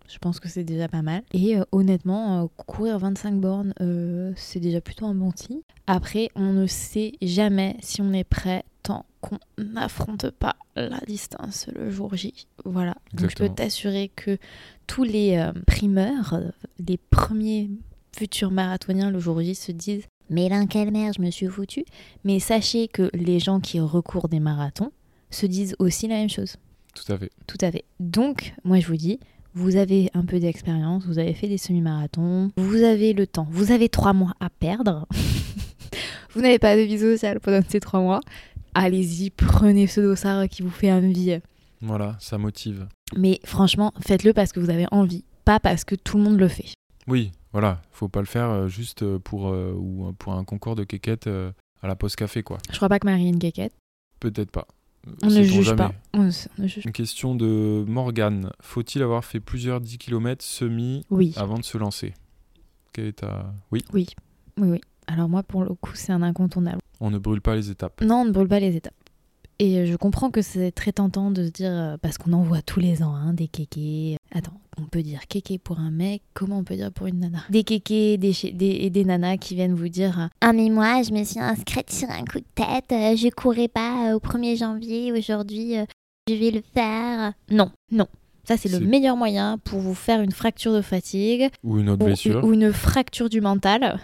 [0.09, 1.23] Je pense que c'est déjà pas mal.
[1.33, 5.61] Et euh, honnêtement, euh, courir 25 bornes, euh, c'est déjà plutôt un bon signe.
[5.87, 11.67] Après, on ne sait jamais si on est prêt tant qu'on n'affronte pas la distance
[11.73, 12.47] le jour J.
[12.65, 12.95] Voilà.
[13.13, 13.55] Donc je peux Exactement.
[13.55, 14.37] t'assurer que
[14.87, 16.39] tous les euh, primeurs,
[16.85, 17.69] les premiers
[18.15, 21.85] futurs marathoniens le jour J se disent Mais dans quelle merde je me suis foutu
[22.25, 24.91] Mais sachez que les gens qui recourent des marathons
[25.29, 26.57] se disent aussi la même chose.
[26.93, 27.31] Tout à fait.
[27.47, 27.85] Tout à fait.
[27.99, 29.19] Donc, moi je vous dis,
[29.55, 33.71] vous avez un peu d'expérience, vous avez fait des semi-marathons, vous avez le temps, vous
[33.71, 35.07] avez trois mois à perdre.
[36.33, 38.21] vous n'avez pas de vie sociale pendant ces trois mois.
[38.73, 41.39] Allez-y, prenez ce dossard qui vous fait envie.
[41.81, 42.87] Voilà, ça motive.
[43.15, 46.47] Mais franchement, faites-le parce que vous avez envie, pas parce que tout le monde le
[46.47, 46.73] fait.
[47.07, 50.75] Oui, voilà, faut pas le faire euh, juste euh, pour, euh, ou pour un concours
[50.75, 51.51] de quéquette euh,
[51.81, 52.57] à la pause café, quoi.
[52.71, 53.73] Je crois pas que Marie est une quéquette.
[54.19, 54.65] Peut-être pas.
[55.21, 55.77] On ne juge jamais.
[55.77, 55.91] pas.
[56.13, 56.85] On, s- on ne juge.
[56.85, 58.51] Une question de Morgane.
[58.61, 62.13] Faut-il avoir fait plusieurs 10 km semi Oui, avant de se lancer?
[62.93, 63.53] Quelle est ta...
[63.71, 64.07] Oui, oui,
[64.59, 64.81] oui, oui.
[65.07, 66.79] Alors moi, pour le coup, c'est un incontournable.
[67.01, 68.01] on ne brûle pas les étapes.
[68.01, 68.93] Non, on ne brûle pas les étapes.
[69.65, 72.61] Et je comprends que c'est très tentant de se dire, euh, parce qu'on en voit
[72.61, 74.17] tous les ans, hein, des kékés.
[74.35, 77.43] Attends, on peut dire kéké pour un mec, comment on peut dire pour une nana?
[77.49, 81.23] Des kékés des, et des nanas qui viennent vous dire Ah mais moi, je me
[81.23, 85.13] suis inscrite sur un coup de tête, euh, je courais pas euh, au 1er janvier,
[85.13, 85.75] aujourd'hui
[86.27, 87.33] je vais le faire.
[87.49, 88.07] non, non.
[88.45, 92.01] Ça, c'est le meilleur moyen pour vous faire une fracture de fatigue Ou une autre
[92.03, 92.43] ou, blessure.
[92.43, 93.97] ou une fracture du mental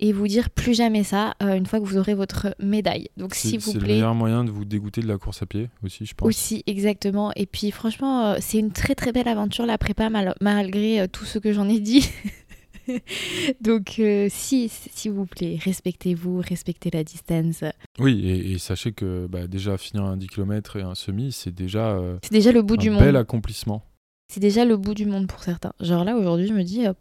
[0.00, 3.08] et vous dire plus jamais ça euh, une fois que vous aurez votre médaille.
[3.16, 5.46] Donc, s'il vous c'est le plaît, meilleur moyen de vous dégoûter de la course à
[5.46, 6.26] pied aussi, je pense.
[6.26, 7.30] Aussi, exactement.
[7.36, 11.06] Et puis franchement, euh, c'est une très très belle aventure la prépa mal- malgré euh,
[11.06, 12.08] tout ce que j'en ai dit.
[13.60, 17.62] Donc si, s'il vous plaît, respectez-vous, respectez la distance.
[17.98, 21.54] Oui, et, et sachez que bah, déjà finir un 10 km et un semi, c'est
[21.54, 23.16] déjà C'est déjà le bout un du bel monde.
[23.16, 23.84] accomplissement.
[24.32, 25.72] C'est déjà le bout du monde pour certains.
[25.80, 26.92] Genre là aujourd'hui, je me dis, euh,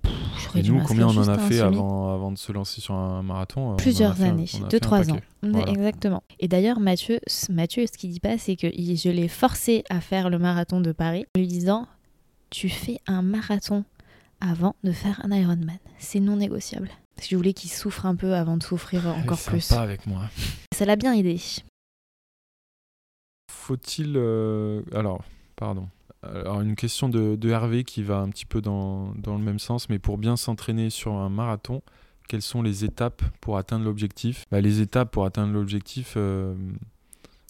[0.44, 2.96] j'aurais Et dû nous, combien on en a fait avant, avant de se lancer sur
[2.96, 5.20] un marathon euh, Plusieurs années, on a 2-3 fait un ans.
[5.44, 5.72] Voilà.
[5.72, 6.24] Exactement.
[6.40, 7.20] Et d'ailleurs, Mathieu,
[7.52, 10.92] Mathieu, ce qu'il dit pas, c'est que je l'ai forcé à faire le marathon de
[10.92, 11.88] Paris en lui disant
[12.50, 13.86] Tu fais un marathon
[14.42, 15.78] avant de faire un Ironman.
[16.00, 16.90] C'est non négociable.
[17.16, 19.72] Parce que je voulais qu'il souffre un peu avant de souffrir est encore sympa plus.
[19.74, 20.22] avec moi.
[20.74, 21.40] Ça l'a bien aidé.
[23.52, 24.14] Faut-il.
[24.18, 25.24] euh, Alors,
[25.56, 25.90] pardon.
[26.22, 29.90] Alors, une question de, Hervé qui va un petit peu dans, dans le même sens,
[29.90, 31.82] mais pour bien s'entraîner sur un marathon,
[32.28, 34.46] quelles sont les étapes pour atteindre l'objectif?
[34.52, 36.14] Bah, Les étapes pour atteindre l'objectif.
[36.18, 36.54] euh,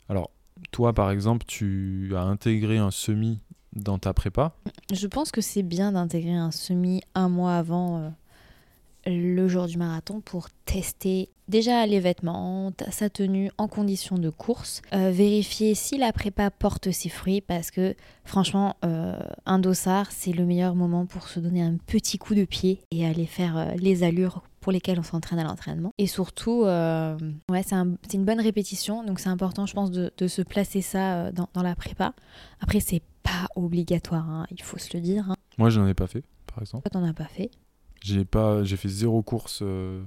[0.08, 0.30] Alors,
[0.72, 3.40] toi, par exemple, tu as intégré un semi
[3.74, 4.54] dans ta prépa?
[4.94, 8.10] Je pense que c'est bien d'intégrer un semi un mois avant euh,
[9.06, 14.82] le jour du marathon pour tester déjà les vêtements, sa tenue en conditions de course,
[14.94, 20.32] euh, vérifier si la prépa porte ses fruits parce que franchement, euh, un dossard, c'est
[20.32, 23.72] le meilleur moment pour se donner un petit coup de pied et aller faire euh,
[23.78, 25.92] les allures pour lesquelles on s'entraîne à l'entraînement.
[25.98, 27.18] Et surtout, euh,
[27.50, 30.42] ouais, c'est un- c'est une bonne répétition, donc c'est important, je pense, de, de se
[30.44, 32.14] placer ça dans, dans la prépa.
[32.60, 35.26] Après, c'est pas obligatoire, hein, il faut se le dire.
[35.32, 35.36] Hein.
[35.58, 36.88] Moi, je n'en ai pas fait, par exemple.
[36.90, 37.50] Toi, t'en as pas fait.
[38.02, 40.04] J'ai pas, j'ai fait zéro course euh,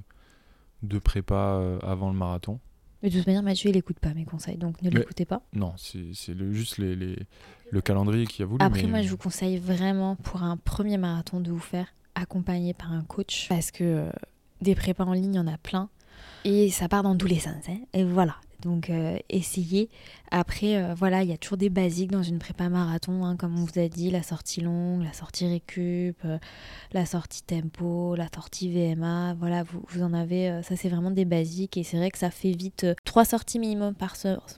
[0.81, 2.59] de prépa euh, avant le marathon.
[3.01, 5.41] Mais de toute manière, Mathieu, il écoute pas mes conseils, donc ne l'écoutez pas.
[5.53, 7.19] Non, c'est c'est le- juste les, les-
[7.69, 8.63] le calendrier qui a voulu.
[8.63, 12.73] Après, mais- moi, je vous conseille vraiment pour un premier marathon de vous faire accompagner
[12.73, 14.09] par un coach parce que euh,
[14.61, 15.89] des prépas en ligne, il y en a plein
[16.45, 17.55] et ça part dans tous les sens.
[17.67, 17.79] hein.
[17.93, 18.35] Et voilà.
[18.63, 19.89] Donc, euh, essayez.
[20.31, 23.57] Après, euh, voilà, il y a toujours des basiques dans une prépa marathon, hein, comme
[23.57, 26.37] on vous a dit la sortie longue, la sortie récup, euh,
[26.93, 29.35] la sortie tempo, la sortie VMA.
[29.35, 30.61] Voilà, vous, vous en avez.
[30.63, 33.93] ça, c'est vraiment des basiques et c'est vrai que ça fait vite trois sorties minimum
[33.95, 34.15] par,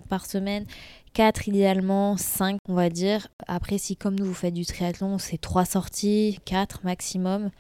[0.10, 0.66] par semaine.
[1.14, 3.30] 4 idéalement, 5 on va dire.
[3.48, 7.52] Après si comme nous vous faites du triathlon, c'est 3 sorties, 4 maximum.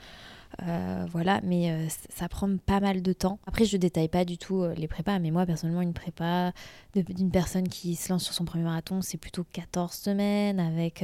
[0.63, 3.39] Euh, voilà, mais euh, ça prend pas mal de temps.
[3.45, 6.53] Après, je détaille pas du tout euh, les prépas, mais moi, personnellement, une prépa
[6.95, 11.03] d'une personne qui se lance sur son premier marathon, c'est plutôt 14 semaines avec,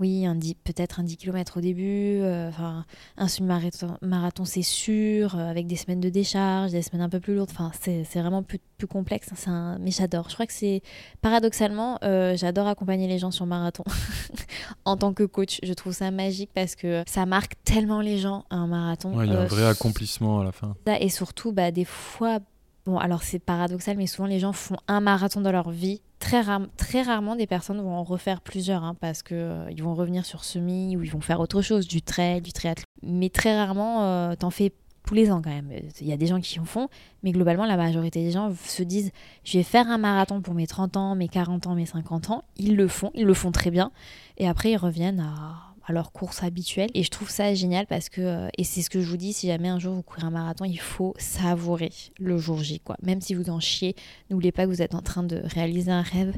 [0.00, 0.26] oui,
[0.64, 2.84] peut-être un 10 km au début, euh, enfin,
[3.16, 7.20] un semi-marathon, marathon, c'est sûr, euh, avec des semaines de décharge, des semaines un peu
[7.20, 7.50] plus lourdes.
[7.50, 9.28] Enfin, c'est vraiment plus, plus complexe.
[9.46, 10.28] hein, un- Mais j'adore.
[10.28, 10.82] Je crois que c'est
[11.22, 13.84] paradoxalement, euh, j'adore accompagner les gens sur marathon
[14.84, 15.58] en tant que coach.
[15.62, 19.16] Je trouve ça magique parce que ça marque tellement les gens un marathon.
[19.16, 20.74] Ouais, il y a un Euh, vrai accomplissement à la fin.
[21.00, 22.38] et surtout, bah, des fois,
[22.86, 26.00] bon, alors c'est paradoxal, mais souvent les gens font un marathon dans leur vie.
[26.18, 26.42] Très,
[26.76, 30.24] très rarement, des personnes vont en refaire plusieurs hein, parce que euh, ils vont revenir
[30.24, 32.84] sur semi ou ils vont faire autre chose, du trail, du triathlon.
[33.02, 34.72] Mais très rarement, euh, t'en fais
[35.06, 35.70] tous les ans quand même.
[36.00, 36.88] Il y a des gens qui en font,
[37.22, 39.12] mais globalement, la majorité des gens se disent
[39.44, 42.44] je vais faire un marathon pour mes 30 ans, mes 40 ans, mes 50 ans.
[42.56, 43.92] Ils le font, ils le font très bien.
[44.36, 46.90] Et après, ils reviennent à, à leur course habituelle.
[46.94, 49.32] Et je trouve ça génial parce que, euh, et c'est ce que je vous dis,
[49.32, 52.80] si jamais un jour vous courez un marathon, il faut savourer le jour J.
[52.80, 52.96] Quoi.
[53.02, 53.94] Même si vous en chiez,
[54.30, 56.34] n'oubliez pas que vous êtes en train de réaliser un rêve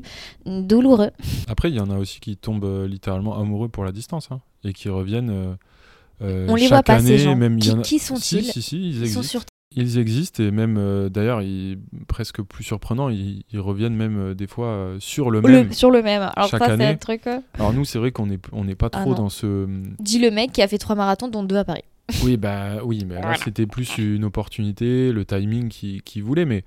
[0.46, 1.11] douloureux.
[1.49, 4.40] Après, il y en a aussi qui tombent euh, littéralement amoureux pour la distance hein,
[4.64, 5.30] et qui reviennent.
[5.30, 5.55] euh,
[6.20, 7.36] euh, On les voit pas, année, ces gens.
[7.36, 8.44] Même, Qui- sont-ils?
[8.44, 9.42] Si, si, si, ils, Ils sont sur
[9.80, 11.40] Ils existent et même, euh, d'ailleurs,
[12.08, 15.72] presque plus surprenant, ils, ils reviennent même euh, des fois euh, sur le le, même.
[15.72, 16.22] sur le même.
[16.34, 16.86] Alors chaque ça, c'est année.
[16.86, 17.22] un truc.
[17.54, 19.66] Alors nous, c'est vrai qu'on n'est on n'est pas Ah trop dans ce.
[20.00, 21.84] Dit le mec qui a fait trois marathons, dont deux à Paris.
[22.24, 23.36] Oui, bah oui, mais là, Voilà.
[23.36, 26.64] c'était plus une opportunité, le timing qui, qui voulait, mais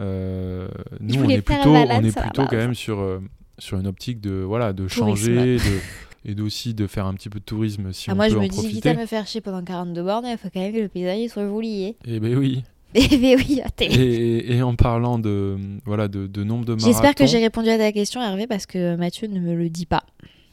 [0.00, 0.66] euh,
[1.00, 3.20] nous, on est plutôt, on est plutôt quand même sur,
[3.58, 5.60] sur une optique de, voilà, de changer de,
[6.28, 8.36] et d'aussi de faire un petit peu de tourisme si Ah, on moi, peut je
[8.38, 8.88] en me dis, quitte profiter.
[8.90, 11.46] à me faire chier pendant 42 bornes, il faut quand même que le paysage soit
[11.48, 11.96] joli.
[12.04, 12.62] Et ben oui.
[12.94, 16.86] Eh ben oui, Et, et en parlant de, voilà, de, de nombre de marathons.
[16.90, 19.84] J'espère que j'ai répondu à ta question, Hervé, parce que Mathieu ne me le dit
[19.86, 20.04] pas.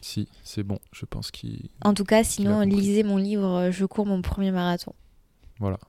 [0.02, 1.70] Si, c'est bon, je pense qu'il.
[1.84, 4.94] En tout cas, sinon, lisez mon livre euh, Je cours mon premier marathon.
[5.60, 5.80] Voilà,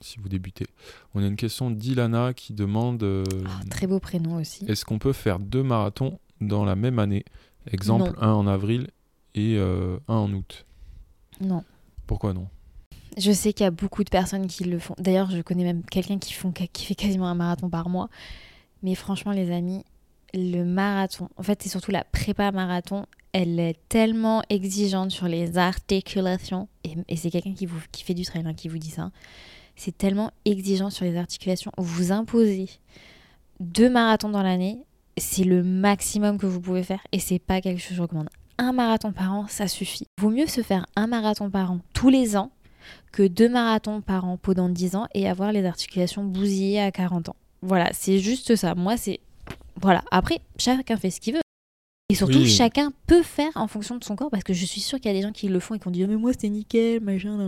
[0.00, 0.66] si vous débutez.
[1.14, 4.64] On a une question d'Ilana qui demande euh, Ah, très beau prénom aussi.
[4.66, 7.24] est-ce qu'on peut faire deux marathons dans la même année?
[7.70, 8.22] Exemple, Non.
[8.22, 8.88] un en avril
[9.34, 10.66] et euh, un en août.
[11.40, 11.64] Non.
[12.06, 12.48] Pourquoi non?
[13.18, 14.94] Je sais qu'il y a beaucoup de personnes qui le font.
[14.98, 18.08] D'ailleurs, je connais même quelqu'un qui, font, qui fait quasiment un marathon par mois.
[18.82, 19.84] Mais franchement, les amis,
[20.34, 23.06] le marathon, en fait, c'est surtout la prépa marathon.
[23.32, 26.68] Elle est tellement exigeante sur les articulations.
[26.84, 29.10] Et, et c'est quelqu'un qui, vous, qui fait du trail hein, qui vous dit ça.
[29.76, 31.72] C'est tellement exigeant sur les articulations.
[31.76, 32.68] Vous imposez
[33.60, 34.78] deux marathons dans l'année.
[35.18, 37.00] C'est le maximum que vous pouvez faire.
[37.12, 38.28] Et c'est pas quelque chose que je recommande.
[38.64, 40.06] Un marathon par an, ça suffit.
[40.20, 42.52] Vaut mieux se faire un marathon par an tous les ans
[43.10, 47.30] que deux marathons par an pendant 10 ans et avoir les articulations bousillées à 40
[47.30, 47.36] ans.
[47.62, 48.76] Voilà, c'est juste ça.
[48.76, 49.18] Moi, c'est.
[49.80, 50.04] Voilà.
[50.12, 51.40] Après, chacun fait ce qu'il veut.
[52.12, 52.46] Et surtout, Oui.
[52.46, 55.14] chacun peut faire en fonction de son corps parce que je suis sûre qu'il y
[55.14, 57.00] a des gens qui le font et qui ont dit Ah, Mais moi, c'était nickel,
[57.00, 57.38] machin.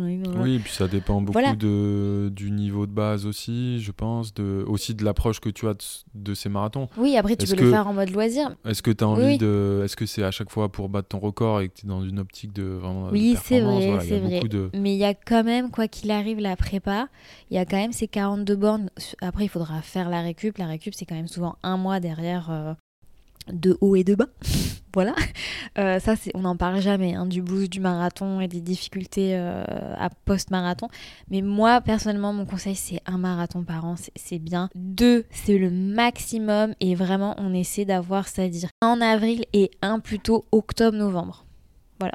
[0.40, 1.54] Oui, et puis ça dépend beaucoup Voilà.
[1.54, 5.74] de, du niveau de base aussi, je pense, de, aussi de l'approche que tu as
[5.74, 5.78] de,
[6.14, 6.88] de ces marathons.
[6.96, 8.56] Oui, après, tu peux le que- faire en mode loisir.
[8.64, 9.38] Est-ce que tu as envie oui.
[9.38, 9.82] de.
[9.84, 12.02] Est-ce que c'est à chaque fois pour battre ton record et que tu es dans
[12.02, 13.08] une optique de vraiment.
[13.10, 14.40] Oui, c'est vrai, Voilà, c'est vrai.
[14.40, 14.70] de.
[14.74, 17.08] Mais il y a quand même, quoi qu'il arrive, la prépa,
[17.50, 18.88] il y a quand même ces 42 bornes.
[19.20, 20.56] Après, il faudra faire la récup.
[20.58, 22.72] La récup, c'est quand même souvent un mois derrière euh,
[23.52, 24.28] de haut et de bas.
[24.94, 25.14] voilà.
[25.78, 29.36] Euh, ça, c'est, on n'en parle jamais, hein, du blues du marathon et des difficultés
[29.36, 29.64] euh,
[29.96, 30.88] à post-marathon.
[31.30, 34.68] Mais moi, personnellement, mon conseil, c'est un marathon par an, c'est, bien.
[34.74, 36.74] Deux, c'est le maximum.
[36.80, 41.44] Et vraiment, on essaie d'avoir, c'est-à-dire un en avril et un plutôt octobre-novembre.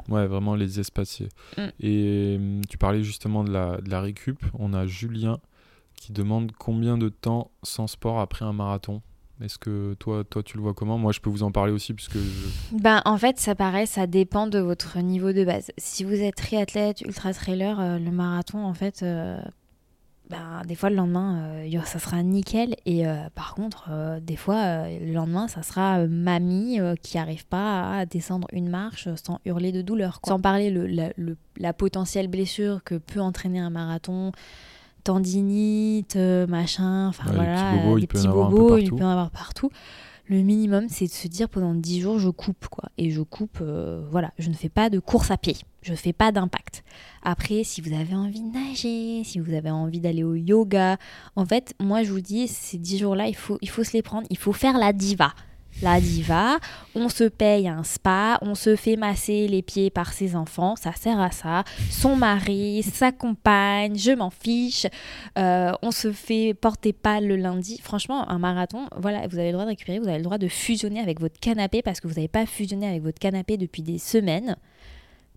[0.08, 1.28] Ouais, vraiment les espaciers.
[1.56, 1.62] Mm.
[1.80, 4.38] Et hum, tu parlais justement de la, de la récup.
[4.58, 5.38] On a Julien
[5.94, 9.02] qui demande combien de temps sans sport après un marathon?
[9.42, 10.98] Est-ce que toi, toi, tu le vois comment?
[10.98, 12.76] Moi, je peux vous en parler aussi puisque je...
[12.76, 15.70] Ben, en fait, ça paraît, ça dépend de votre niveau de base.
[15.78, 19.40] Si vous êtes triathlète, ultra trailer, euh, le marathon, en fait, euh,
[20.28, 22.76] ben, des fois le lendemain, euh, ça sera nickel.
[22.84, 23.88] Et par contre,
[24.20, 29.40] des fois, le lendemain, ça sera mamie qui arrive pas à descendre une marche sans
[29.46, 30.20] hurler de douleur.
[30.26, 34.32] Sans parler le- la potentielle blessure que peut entraîner un marathon,
[35.02, 38.28] tendinite, euh, machin, enfin Ouais, les voilà, petits bobos, euh, il des peut y petits
[38.28, 38.96] en avoir un peu bobos, il partout.
[38.96, 39.70] peut en avoir partout.
[40.26, 42.84] Le minimum, c'est de se dire pendant 10 jours, je coupe, quoi.
[42.98, 45.96] Et je coupe, euh, voilà, je ne fais pas de course à pied, je ne
[45.96, 46.84] fais pas d'impact.
[47.24, 50.98] Après, si vous avez envie de nager, si vous avez envie d'aller au yoga,
[51.34, 54.02] en fait, moi, je vous dis, ces 10 jours-là, il faut, il faut se les
[54.02, 55.32] prendre, il faut faire la diva.
[55.82, 56.58] La diva,
[56.94, 60.92] on se paye un spa, on se fait masser les pieds par ses enfants, ça
[60.92, 61.64] sert à ça.
[61.90, 64.86] Son mari, sa compagne, je m'en fiche.
[65.38, 67.80] Euh, on se fait porter pâle le lundi.
[67.82, 70.48] Franchement, un marathon, voilà, vous avez le droit de récupérer, vous avez le droit de
[70.48, 73.98] fusionner avec votre canapé parce que vous n'avez pas fusionné avec votre canapé depuis des
[73.98, 74.56] semaines.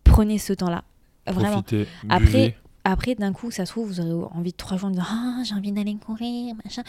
[0.04, 0.84] Prenez ce temps-là.
[1.26, 1.62] Vraiment.
[1.64, 2.56] profitez, Après, buvez.
[2.86, 5.42] Après, d'un coup, ça se trouve, vous aurez envie de trois jours de dire Ah,
[5.46, 6.84] j'ai envie d'aller courir, machin.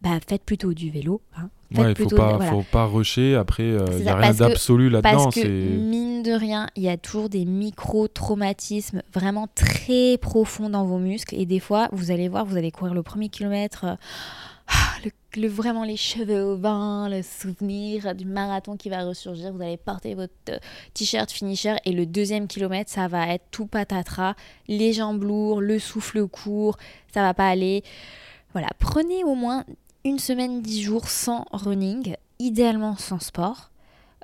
[0.00, 1.20] Bah, faites plutôt du vélo.
[1.36, 1.50] Hein.
[1.70, 2.50] Faites Ouais, faut plutôt voilà.
[2.50, 3.34] faut pas rusher.
[3.34, 5.24] Après, il C'est n'y a rien d'absolu là-dedans.
[5.24, 10.84] Parce que, mine de rien, il y a toujours des micro-traumatismes vraiment très profonds dans
[10.84, 11.34] vos muscles.
[11.34, 13.84] Et des fois, vous allez voir, vous allez courir le premier kilomètre.
[13.84, 13.94] euh,
[14.68, 14.74] ah,
[15.04, 15.10] le,
[15.42, 19.52] le- vraiment les cheveux au vent, le souvenir du marathon qui va ressurgir.
[19.52, 20.58] Vous allez porter votre euh,
[20.94, 24.34] t-shirt finisher et le deuxième kilomètre, ça va être tout patatras,
[24.68, 26.76] les jambes lourdes, le souffle court,
[27.12, 27.82] ça va pas aller.
[28.52, 29.64] Voilà, prenez au moins
[30.04, 33.70] une semaine, dix jours sans running, idéalement sans sport.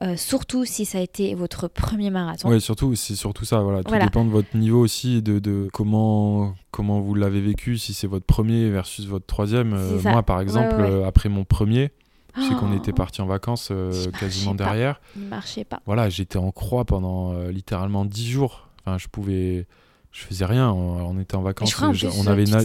[0.02, 2.48] euh, surtout si ça a été votre premier marathon.
[2.48, 3.60] Ouais, surtout, c'est surtout ça.
[3.60, 3.84] Voilà.
[3.84, 4.06] Tout Voilà.
[4.06, 8.26] dépend de votre niveau aussi, de, de comment, comment vous l'avez vécu, si c'est votre
[8.26, 9.72] premier versus votre troisième.
[9.72, 10.90] Euh, moi, par exemple, ouais, ouais.
[10.90, 11.92] euh, après mon premier,
[12.36, 14.64] je sais qu'on Oh, était parti en vacances euh, quasiment pas.
[14.64, 15.00] derrière.
[15.16, 15.80] Il marchait pas.
[15.86, 18.68] Voilà, j'étais en croix pendant littéralement 10 jours.
[18.84, 19.66] Enfin, je pouvais.
[20.10, 20.70] Je faisais rien.
[20.72, 21.72] On, on était en vacances.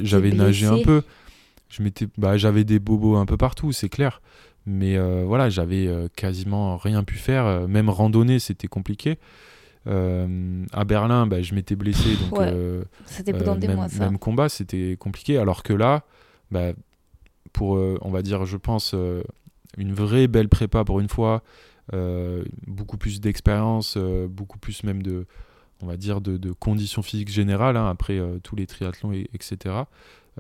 [0.02, 1.04] J'avais nagé un peu.
[1.70, 4.22] Je m'étais, bah, j'avais des bobos un peu partout, c'est clair.
[4.66, 7.46] Mais euh, voilà, j'avais euh, quasiment rien pu faire.
[7.46, 9.18] Euh, Même randonnée, c'était compliqué.
[9.88, 12.16] Euh, à Berlin, bah, je m'étais blessé.
[12.18, 12.54] Donc, Ouais,
[13.06, 14.04] C'était dans des même, mois, ça.
[14.04, 15.38] même combat, c'était compliqué.
[15.38, 16.04] Alors que là,
[16.52, 16.74] bah,
[17.54, 18.94] pour, on va dire, je pense,
[19.78, 21.42] une vraie belle prépa pour une fois,
[22.68, 25.26] beaucoup plus d'expérience, beaucoup plus même de,
[25.82, 29.76] on va dire, de, de conditions physiques générales, hein, après tous les triathlons, et- etc.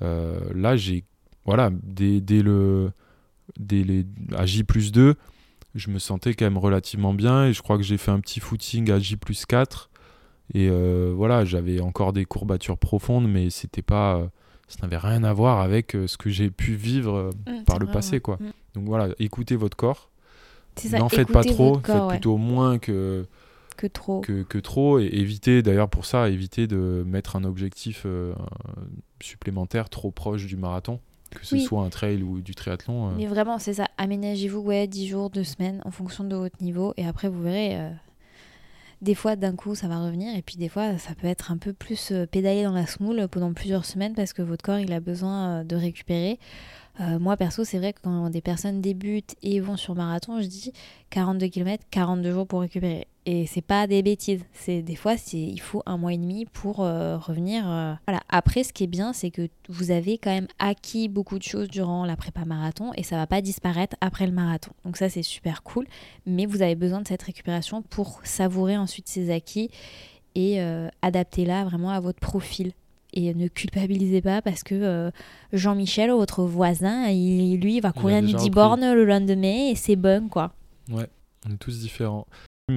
[0.01, 1.03] Euh, là, j'ai,
[1.49, 2.91] voilà, dès, dès le,
[3.57, 4.05] dès les,
[4.37, 5.15] à J plus 2,
[5.73, 8.39] je me sentais quand même relativement bien et je crois que j'ai fait un petit
[8.39, 9.89] footing à J plus 4
[10.53, 14.27] et euh, voilà, j'avais encore des courbatures profondes, mais c'était pas, euh,
[14.67, 17.79] ça n'avait rien à voir avec euh, ce que j'ai pu vivre euh, Mm, par
[17.79, 18.19] le vrai, passé, ouais.
[18.19, 18.37] quoi.
[18.39, 18.51] Mm.
[18.75, 20.11] Donc voilà, écoutez votre corps.
[20.91, 23.25] N'en faites pas trop, corps, faites ouais, plutôt moins que,
[23.75, 24.21] que trop.
[24.21, 24.99] que, que trop.
[24.99, 28.05] Et évitez, d'ailleurs, pour ça, évitez de mettre un objectif
[29.19, 30.99] supplémentaire trop proche du marathon,
[31.31, 31.61] que ce Oui.
[31.61, 33.09] soit un trail ou du triathlon.
[33.09, 33.11] euh.
[33.17, 33.85] Mais vraiment, c'est ça.
[33.97, 36.93] Aménagez-vous, ouais, 10 jours, 2 semaines, en fonction de votre niveau.
[36.97, 37.89] Et après, vous verrez, euh,
[39.01, 40.35] des fois, d'un coup, ça va revenir.
[40.35, 43.27] Et puis, des fois, ça peut être un peu plus euh, pédalé dans la semoule
[43.29, 46.39] pendant plusieurs semaines parce que votre corps, il a besoin euh, de récupérer.
[47.21, 50.73] Moi, perso, c'est vrai que quand des personnes débutent et vont sur marathon, je dis
[51.11, 53.07] 42 km, 42 jours pour récupérer.
[53.25, 54.43] Et c'est pas des bêtises.
[54.53, 57.69] C'est des fois, c'est il faut un mois et demi pour euh, revenir.
[57.69, 58.21] euh, Voilà.
[58.29, 61.67] Après, ce qui est bien, c'est que vous avez quand même acquis beaucoup de choses
[61.67, 64.71] durant la prépa marathon et ça va pas disparaître après le marathon.
[64.85, 65.85] Donc ça, c'est super cool.
[66.25, 69.69] Mais vous avez besoin de cette récupération pour savourer ensuite ces acquis
[70.33, 72.71] et euh, adapter là vraiment à votre profil.
[73.13, 75.11] Et ne culpabilisez pas parce que euh,
[75.51, 78.49] Jean-Michel, votre voisin, il, lui, il va courir déjà midi repris.
[78.51, 80.53] borne le lendemain et c'est bon, quoi.
[81.47, 82.25] On est tous différents.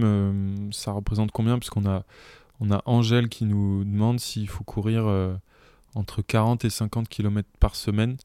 [0.05, 2.05] Euh, ça représente combien Puisqu'on a,
[2.61, 5.34] on a Angèle qui nous demande s'il faut courir euh,
[5.95, 8.16] entre 40 et 50 km par semaine.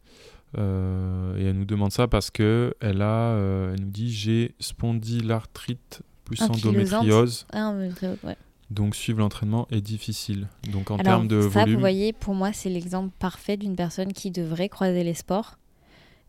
[0.57, 4.55] Euh, et elle nous demande ça parce que elle a, euh, elle nous dit j'ai
[4.59, 6.65] spondylarthrite plus Ankylosante.
[6.65, 7.74] endométriose, Ah,
[8.24, 8.38] ouais.
[8.70, 10.47] donc suivre l'entraînement est difficile.
[10.72, 14.13] Donc en termes de ça, volume, vous voyez, pour moi, c'est l'exemple parfait d'une personne
[14.13, 15.57] qui devrait croiser les sports,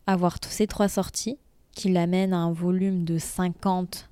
[0.07, 1.37] avoir tous ces trois sorties,
[1.71, 4.09] qui l'amènent à un volume de 50,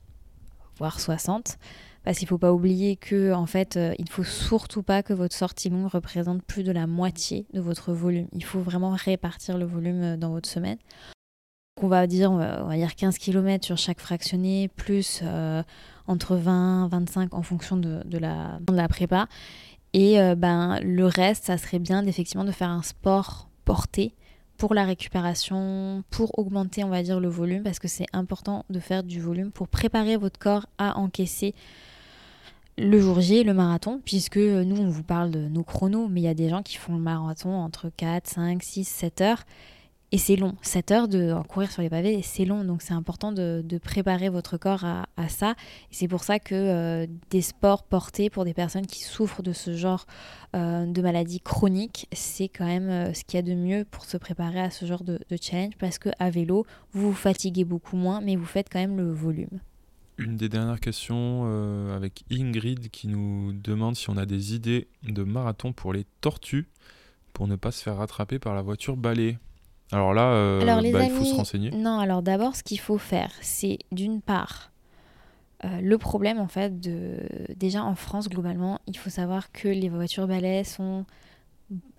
[0.77, 1.57] voire 60.
[2.03, 5.13] Parce qu'il faut pas oublier que, en fait, euh, il ne faut surtout pas que
[5.13, 8.27] votre sortie longue représente plus de la moitié de votre volume.
[8.31, 10.77] Il faut vraiment répartir le volume euh, dans votre semaine.
[11.79, 15.61] On va dire, on va, dire 15 km sur chaque fractionné, plus euh,
[16.07, 19.27] entre 20 25 en fonction de, la, de la prépa.
[19.93, 24.15] Et euh, ben, le reste, ça serait bien d'effectivement de faire un sport porté
[24.57, 28.79] pour la récupération, pour augmenter, on va dire, le volume, parce que c'est important de
[28.79, 31.53] faire du volume pour préparer votre corps à encaisser
[32.77, 36.21] le jour J, le marathon, puisque euh, nous, on vous parle de nos chronos, mais
[36.21, 39.43] il y a des gens qui font le marathon entre 4, 5, 6, 7 heures.
[40.13, 43.33] Et c'est long, 7 heures de courir sur les pavés, c'est long, donc c'est important
[43.33, 45.55] de, préparer votre corps à, ça.
[45.91, 49.73] C'est pour ça que euh, des sports portés pour des personnes qui souffrent de ce
[49.73, 50.05] genre
[50.55, 54.05] euh, de maladie chronique, c'est quand même euh, ce qu'il y a de mieux pour
[54.05, 57.97] se préparer à ce genre de, challenge, parce que à vélo, vous vous fatiguez beaucoup
[57.97, 59.59] moins, mais vous faites quand même le volume.
[60.17, 61.43] une des dernières questions
[61.93, 66.69] avec Ingrid qui nous demande si on a des idées de marathon pour les tortues
[67.33, 69.37] pour ne pas se faire rattraper par la voiture balai.
[69.91, 71.71] Alors là, euh, Alors, bah, il faut se renseigner.
[71.71, 74.71] Non, alors d'abord, ce qu'il faut faire, c'est d'une part,
[75.65, 77.19] euh, le problème en fait de.
[77.55, 81.05] Déjà en France, globalement, il faut savoir que les voitures balais sont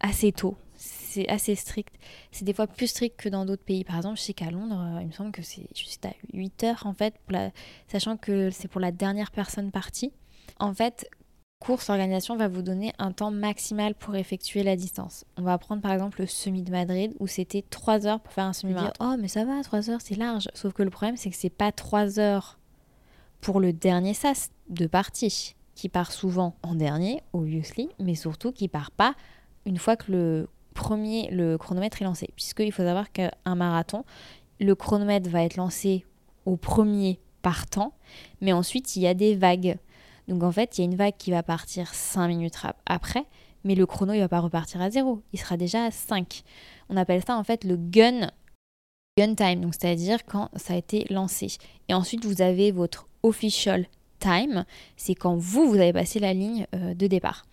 [0.00, 0.56] assez tôt.
[0.76, 1.92] C'est assez strict.
[2.30, 3.82] C'est des fois plus strict que dans d'autres pays.
[3.84, 6.62] Par exemple, je sais qu'à Londres, euh, il me semble que c'est juste à 8
[6.64, 7.50] heures en fait, pour la-
[7.88, 10.12] sachant que c'est pour la dernière personne partie.
[10.60, 11.08] En fait,
[11.60, 15.24] course organisation va vous donner un temps maximal pour effectuer la distance.
[15.36, 18.44] On va prendre par exemple le semi de Madrid où c'était 3 heures pour faire
[18.44, 18.94] un semi-marathon.
[19.00, 20.48] Oh mais ça va, 3 heures c'est large.
[20.54, 22.58] Sauf que le problème c'est que c'est pas 3 heures
[23.40, 28.66] pour le dernier sas de partie qui part souvent en dernier, obviously, mais surtout qui
[28.68, 29.14] part pas
[29.64, 32.28] une fois que le premier, le chronomètre est lancé.
[32.34, 34.04] Puisqu'il faut savoir qu'un marathon,
[34.60, 36.04] le chronomètre va être lancé
[36.46, 37.92] au premier partant,
[38.40, 39.78] mais ensuite il y a des vagues.
[40.28, 42.56] Donc en fait, il y a une vague qui va partir 5 minutes
[42.86, 43.24] après,
[43.64, 45.22] mais le chrono, il va pas repartir à zéro.
[45.32, 46.42] Il sera déjà à 5.
[46.90, 48.30] On appelle ça en fait le gun,
[49.18, 51.48] gun time, donc c'est-à-dire quand ça a été lancé.
[51.88, 53.86] Et ensuite, vous avez votre official
[54.20, 54.64] time,
[54.96, 57.44] c'est quand vous, vous avez passé la ligne euh, de départ.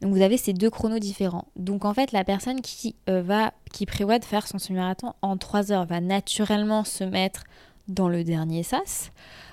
[0.00, 1.46] Donc vous avez ces deux chronos différents.
[1.54, 5.70] Donc en fait, la personne qui, euh, qui prévoit de faire son semi-marathon en 3
[5.70, 7.44] heures va naturellement se mettre
[7.88, 9.10] dans le dernier sas.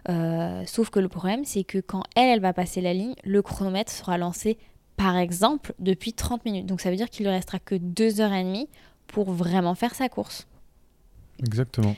[0.08, 3.42] Euh, sauf que le problème, c'est que quand elle, elle va passer la ligne, le
[3.42, 4.58] chronomètre sera lancé,
[4.96, 6.66] par exemple, depuis 30 minutes.
[6.66, 8.68] Donc ça veut dire qu'il ne restera que 2h30
[9.08, 10.48] pour vraiment faire sa course.
[11.40, 11.96] Exactement.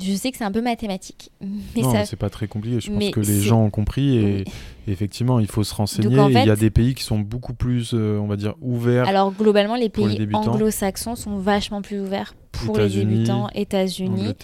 [0.00, 2.04] Je sais que c'est un peu mathématique, mais non, ça...
[2.04, 2.80] c'est pas très compliqué.
[2.80, 4.44] Je mais pense que les gens ont compris et, Oui.
[4.86, 6.18] et effectivement, il faut se renseigner.
[6.18, 9.08] en Il y a des pays qui sont beaucoup plus, euh, on va dire, ouverts.
[9.08, 14.34] Alors globalement, les pays anglo-saxons sont vachement plus ouverts pour les débutants, États-Unis.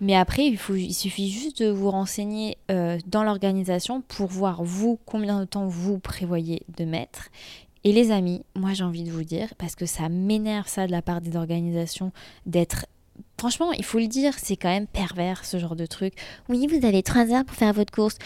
[0.00, 4.62] Mais après, il, faut, il suffit juste de vous renseigner euh, dans l'organisation pour voir
[4.62, 7.28] vous combien de temps vous prévoyez de mettre.
[7.84, 10.92] Et les amis, moi j'ai envie de vous dire, parce que ça m'énerve ça de
[10.92, 12.12] la part des organisations,
[12.46, 12.86] d'être...
[13.38, 16.14] Franchement, il faut le dire, c'est quand même pervers ce genre de truc.
[16.48, 18.16] Oui, vous avez 3 heures pour faire votre course.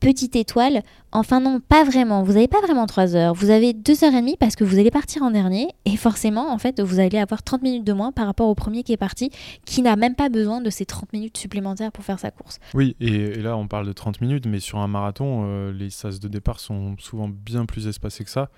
[0.00, 0.82] Petite étoile.
[1.10, 2.22] Enfin non, pas vraiment.
[2.22, 3.34] Vous n'avez pas vraiment 3 heures.
[3.34, 5.68] Vous avez 2 heures et demie parce que vous allez partir en dernier.
[5.86, 8.84] Et forcément, en fait, vous allez avoir 30 minutes de moins par rapport au premier
[8.84, 9.30] qui est parti,
[9.64, 12.60] qui n'a même pas besoin de ces 30 minutes supplémentaires pour faire sa course.
[12.74, 15.90] Oui, et, et là, on parle de 30 minutes, mais sur un marathon, euh, les
[15.90, 18.50] sas de départ sont souvent bien plus espacés que ça.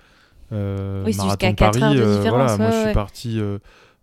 [0.51, 2.85] Euh, Oui, c'est jusqu'à de 4 Paris, heures de euh, différence, voilà, moi, ouais, je
[2.87, 3.39] suis parti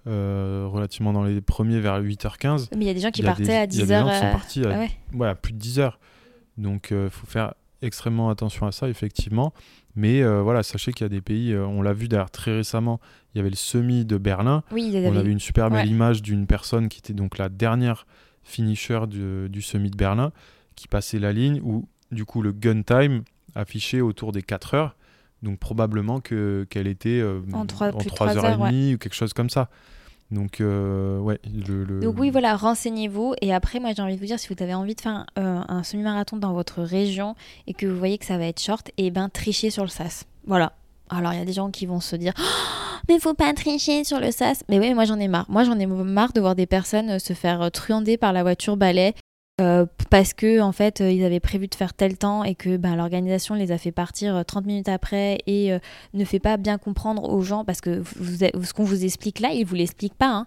[0.09, 2.69] euh, euh, relativement dans les premiers vers 8h15.
[2.77, 3.95] Mais il y a des gens qui partaient des- à il y a 10 des
[3.95, 4.91] gens qui sont euh, partis à ah ouais.
[5.15, 5.99] ouais, à plus de 10 heures.
[6.57, 9.53] Donc, il faut faire extrêmement attention à ça, effectivement.
[9.95, 12.55] Mais euh, voilà, sachez qu'il y a des pays, euh, on l'a vu d'ailleurs très
[12.55, 13.01] récemment,
[13.35, 14.63] il y avait le semi de Berlin.
[14.73, 15.91] Oui, il y On avait- avait une super belle ouais.
[15.93, 18.07] image d'une personne qui était donc la dernière
[18.43, 20.33] finisher du, du semi de Berlin,
[20.77, 23.23] qui passait la ligne où, du coup, le gun time
[23.55, 24.97] affichait autour des 4 heures.
[25.43, 28.95] Donc, probablement que- qu'elle était euh, En trois- plus de 3 trois heures et ouais.
[28.95, 29.69] ou quelque chose comme ça.
[30.31, 31.37] Donc, euh,
[32.03, 33.35] Donc oui, voilà, renseignez-vous.
[33.41, 35.65] Et après, moi, j'ai envie de vous dire, si vous avez envie de faire un,
[35.71, 37.35] euh, semi-marathon dans votre région
[37.67, 40.25] et que vous voyez que ça va être short, et ben trichez sur le sas.
[40.47, 40.73] Voilà.
[41.09, 42.35] Alors, il y a des gens qui vont se dire,
[43.09, 44.63] Mais faut pas tricher sur le sas.
[44.69, 45.47] mais oui, moi j'en ai marre.
[45.49, 48.77] Moi, j'en ai marre de voir des personnes euh, se faire truander par la voiture
[48.77, 49.15] balai
[49.61, 52.77] euh, parce que en fait, euh, ils avaient prévu de faire tel temps et que
[52.77, 55.79] ben, l'organisation les a fait partir euh, 30 minutes après et euh,
[56.15, 59.51] ne fait pas bien comprendre aux gens parce que vous- ce qu'on vous explique là,
[59.53, 60.31] ils vous l'expliquent pas.
[60.31, 60.47] Hein.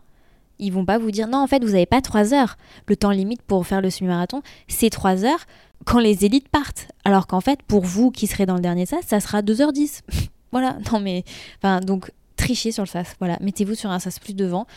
[0.59, 2.55] Ils vont pas vous dire non, en fait, vous n'avez pas 3 heures.
[2.87, 5.45] Le temps limite pour faire le semi-marathon, c'est 3 heures
[5.85, 6.87] quand les élites partent.
[7.03, 10.01] Alors qu'en fait, pour vous qui serez dans le dernier sas, ça sera 2h10.
[10.51, 11.23] voilà, non mais.
[11.57, 13.15] Enfin, donc, trichez sur le sas.
[13.19, 14.67] Voilà, mettez-vous sur un sas plus devant.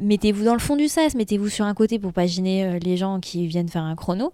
[0.00, 2.96] Mettez-vous dans le fond du sas, mettez-vous sur un côté pour pas gêner euh, les
[2.96, 4.32] gens qui viennent faire un chrono.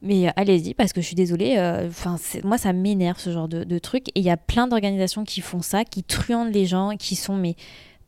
[0.00, 3.30] Mais euh, allez-y, parce que je suis désolée, euh, 'fin, c'est- moi ça m'énerve ce
[3.30, 4.08] genre de, truc.
[4.08, 7.36] Et il y a plein d'organisations qui font ça, qui truandent les gens, qui sont
[7.36, 7.54] mais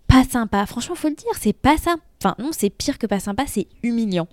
[0.08, 0.66] pas sympas.
[0.66, 2.02] Franchement, faut le dire, c'est pas sympa.
[2.22, 4.26] Enfin, non, c'est pire que pas sympa, c'est humiliant.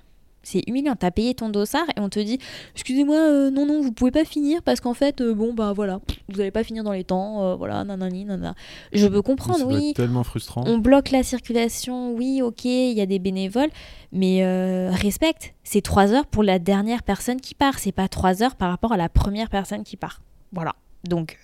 [0.44, 0.96] C'est humiliant.
[0.96, 2.40] T'as payé ton dossard et on te dit
[2.74, 6.00] Excusez-moi, euh, non, non, vous pouvez pas finir parce qu'en fait, euh, bon, bah voilà,
[6.30, 8.56] vous allez pas finir dans les temps, euh, voilà, nanani, nanana.
[8.92, 9.90] Je peux comprendre, ça oui.
[9.90, 10.64] être tellement frustrant.
[10.66, 13.70] On bloque la circulation, oui, ok, il y a des bénévoles,
[14.12, 15.54] mais euh, respecte.
[15.64, 18.94] C'est trois heures pour la dernière personne qui part, c'est pas trois heures par rapport
[18.94, 20.22] à la première personne qui part.
[20.52, 20.76] Voilà.
[21.04, 21.38] Donc,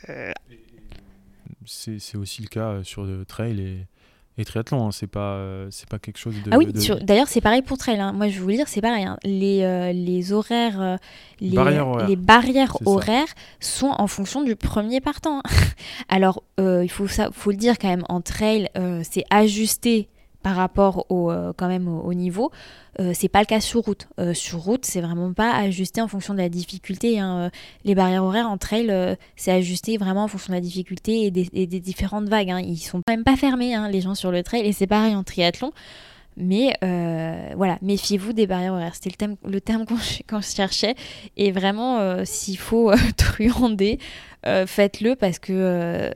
[1.65, 3.87] C'est c'est aussi le cas sur le trail et,
[4.37, 4.87] et triathlon.
[4.87, 4.91] hein.
[4.91, 6.51] C'est pas, euh, c'est pas quelque chose de.
[6.53, 7.99] ah oui, de- d'ailleurs, c'est pareil pour trail.
[7.99, 8.13] hein.
[8.13, 9.03] Moi, je vais vous le dire, c'est pareil.
[9.05, 9.17] hein.
[9.23, 10.95] Les, euh, les horaires, euh,
[11.41, 12.07] les Barrières horaires.
[12.07, 13.27] les barrières horaires
[13.59, 15.41] sont en fonction du premier partant.
[16.09, 18.69] Alors, il faut, ça, faut le dire quand même, en trail,
[19.03, 20.09] c'est ajusté
[20.43, 22.51] par rapport au, euh, quand même au, au niveau.
[22.99, 24.07] Euh, c'est pas le cas sur route.
[24.19, 27.19] Euh, sur route, c'est vraiment pas ajusté en fonction de la difficulté.
[27.19, 27.51] hein.
[27.83, 31.31] Les barrières horaires en trail, euh, c'est ajusté vraiment en fonction de la difficulté et
[31.31, 32.49] des, différentes vagues.
[32.51, 32.59] hein.
[32.59, 35.15] Ils sont quand même pas fermés, hein, les gens sur le trail, et c'est pareil
[35.15, 35.71] en triathlon.
[36.37, 36.77] Mais
[37.55, 38.93] voilà, méfiez-vous des barrières horaires.
[38.95, 40.93] C'était le, terme qu'on ch- qu'on cherchait.
[41.35, 43.97] Et vraiment, s'il faut truander,
[44.43, 46.11] faites-le parce que.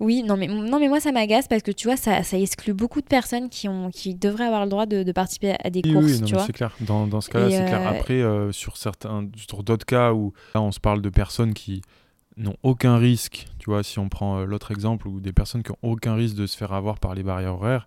[0.00, 2.72] Oui, non mais, non, mais moi ça m'agace parce que tu vois, ça, ça exclut
[2.72, 5.80] beaucoup de personnes qui, ont, qui devraient avoir le droit de, de participer à des
[5.84, 6.46] Oui, courses, oui, non, tu mais vois.
[6.46, 6.74] c'est clair.
[6.80, 7.80] Dans, dans ce cas-là, c'est clair.
[7.86, 11.54] euh, Après, euh, sur certains, sur d'autres cas où là, on se parle de personnes
[11.54, 11.82] qui
[12.36, 15.70] n'ont aucun risque, tu vois, si on prend euh, l'autre exemple, ou des personnes qui
[15.70, 17.86] ont aucun risque de se faire avoir par les barrières horaires,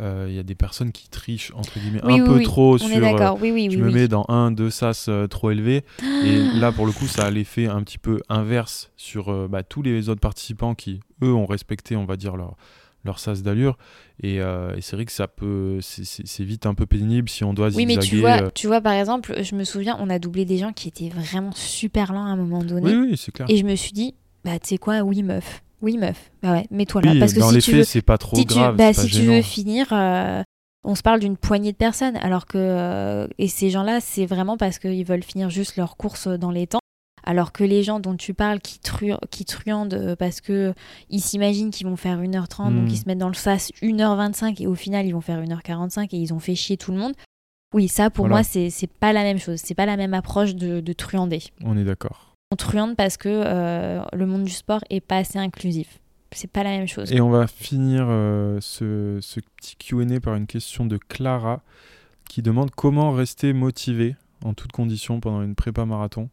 [0.00, 2.44] euh, il y a des personnes qui trichent, entre guillemets, Oui, un oui, peu oui,
[2.44, 2.88] trop On sur...
[2.88, 3.34] euh,
[3.70, 5.84] je me mets dans un, deux sas euh, trop élevés.
[6.24, 9.62] Et là, pour le coup, ça a l'effet un petit peu inverse sur euh, bah,
[9.62, 12.56] tous les autres participants qui, eux, ont respecté, on va dire, leur,
[13.04, 13.76] leur sas d'allure.
[14.22, 17.54] Et, euh, et c'est vrai que ça peut, c'est- vite un peu pénible si on
[17.54, 20.18] doit Oui, mais tu zigzaguer, vois, tu vois, par exemple, je me souviens, on a
[20.18, 22.86] doublé des gens qui étaient vraiment super lents à un moment donné.
[22.86, 23.46] Oui, oui, c'est clair.
[23.50, 24.14] Et je me suis dit,
[24.44, 25.62] bah, tu sais quoi, oui, meuf.
[25.84, 26.30] Oui, meuf.
[26.42, 27.12] Bah ouais, mets-toi là.
[27.12, 28.74] Oui, parce que dans si les tu faits, veux, c'est pas trop si tu, grave.
[28.76, 30.42] bah, pas si tu veux finir, euh,
[30.82, 32.58] On se parle d'une poignée de personnes, alors que.
[32.58, 36.66] euh, et ces gens-là, c'est vraiment parce qu'ils veulent finir juste leur course dans les
[36.66, 36.78] temps.
[37.26, 40.74] Alors que les gens dont tu parles qui, tru- qui truandent euh, parce que
[41.08, 42.76] ils s'imaginent qu'ils vont faire 1h30, Mm.
[42.80, 46.08] donc ils se mettent dans le sas 1h25 et au final ils vont faire 1h45
[46.12, 47.14] et ils ont fait chier tout le monde.
[47.72, 48.36] Oui, ça pour Voilà.
[48.36, 49.58] moi, c'est c'est pas la même chose.
[49.64, 51.42] C'est pas la même approche de, de truander.
[51.64, 52.33] On est d'accord.
[52.54, 55.98] On truande parce que euh, le monde du sport est pas assez inclusif.
[56.30, 57.12] C'est pas la même chose.
[57.12, 61.62] Et on va finir euh, ce, ce petit Q&A par une question de Clara
[62.28, 66.30] qui demande comment rester motivé en toutes conditions pendant une prépa marathon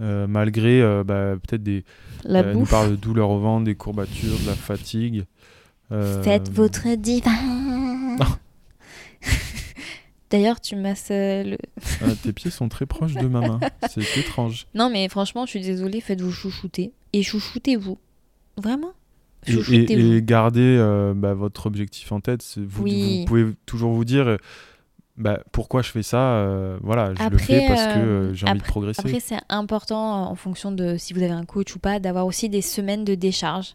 [0.00, 1.84] euh, malgré euh, bah, peut-être des
[2.24, 2.70] La euh, elle nous bouffe.
[2.70, 5.26] parle de douleurs au ventre, des courbatures, de la fatigue.
[5.92, 8.16] Euh, Faites votre divin.
[10.30, 11.58] D'ailleurs, tu masses euh, le.
[12.02, 13.60] ah, tes pieds sont très proches de ma main.
[13.88, 14.66] C'est étrange.
[14.74, 16.92] Non, mais franchement, je suis désolée, faites-vous chouchouter.
[17.12, 17.98] Et chouchoutez-vous.
[18.56, 18.92] Vraiment
[19.46, 22.44] Et, et, et gardez euh, bah, votre objectif en tête.
[22.58, 23.20] Vous, Oui.
[23.20, 24.36] vous pouvez toujours vous dire
[25.16, 26.34] bah, pourquoi je fais ça.
[26.34, 29.00] euh, voilà, je le fais parce que euh, j'ai envie de progresser.
[29.04, 32.48] Après, c'est important, en fonction de si vous avez un coach ou pas, d'avoir aussi
[32.48, 33.74] des semaines de décharge.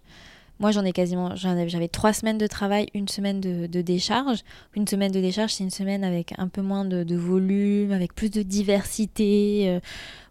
[0.59, 1.35] Moi, j'en ai quasiment.
[1.35, 4.39] J'avais trois semaines de travail, une semaine de, décharge.
[4.75, 8.15] Une semaine de décharge, c'est une semaine avec un peu moins de, de volume, avec
[8.15, 9.65] plus de diversité.
[9.69, 9.79] euh,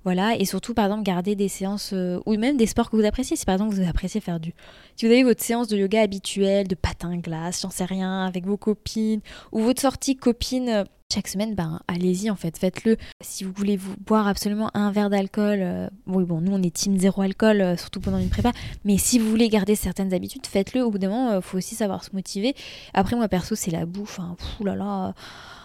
[0.03, 0.37] voilà.
[0.37, 3.37] Et surtout, par exemple, garder des séances euh, ou même des sports que vous appréciez.
[3.37, 4.55] Si par exemple, vous appréciez faire du.
[4.97, 8.47] Si vous avez votre séance de yoga habituelle, de patin glace, j'en sais rien, avec
[8.47, 9.21] vos copines,
[9.53, 10.85] ou votre sortie copine.
[11.15, 12.97] Euh, chaque semaine, ben allez-y en fait, faites-le.
[13.21, 16.75] Si vous voulez vous boire absolument un verre d'alcool, euh, oui bon, nous on est
[16.75, 18.53] team zéro alcool, euh, surtout pendant une prépa,
[18.85, 20.83] mais si vous voulez garder certaines habitudes, faites-le.
[20.83, 22.55] Au bout d'un moment, il faut aussi savoir se motiver.
[22.93, 24.37] Après moi perso, c'est la bouffe, hein.
[24.39, 25.15] Pff, là là,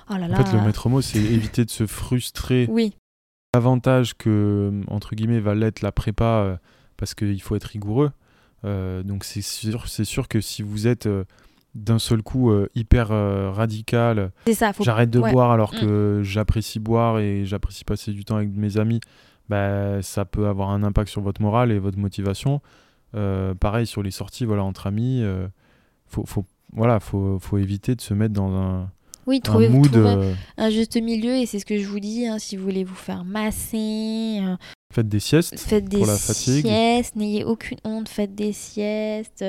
[0.09, 0.39] oh là là.
[0.39, 2.93] En fait, le maître mot, c'est éviter de se frustrer Oui,
[3.53, 6.57] davantage que, entre guillemets, va l'être la prépa euh,
[6.97, 8.11] parce qu'il faut être rigoureux.
[8.65, 11.23] Euh, donc, c'est sûr, c'est sûr que si vous êtes euh,
[11.75, 14.73] d'un seul coup euh, hyper euh, radical, c'est ça.
[14.73, 14.83] Faut...
[14.83, 15.31] j'arrête de ouais.
[15.31, 15.79] boire alors Mm.
[15.79, 18.99] que j'apprécie boire et j'apprécie passer du temps avec mes amis,
[19.49, 22.61] bah, ça peut avoir un impact sur votre morale et votre motivation.
[23.15, 25.23] Euh, pareil sur les sorties voilà, entre amis,
[26.07, 28.91] faut, faut, voilà, faut, faut éviter de se mettre dans un,
[29.29, 29.91] Oui, un trouvez, mood.
[29.91, 32.25] trouvez euh, un juste milieu et c'est ce que je vous dis.
[32.25, 34.55] hein, si vous voulez vous faire masser, euh,
[34.91, 35.59] faites des siestes.
[35.59, 36.65] Faites des pour la fatigue.
[36.65, 39.45] siestes, n'ayez aucune honte, faites des siestes.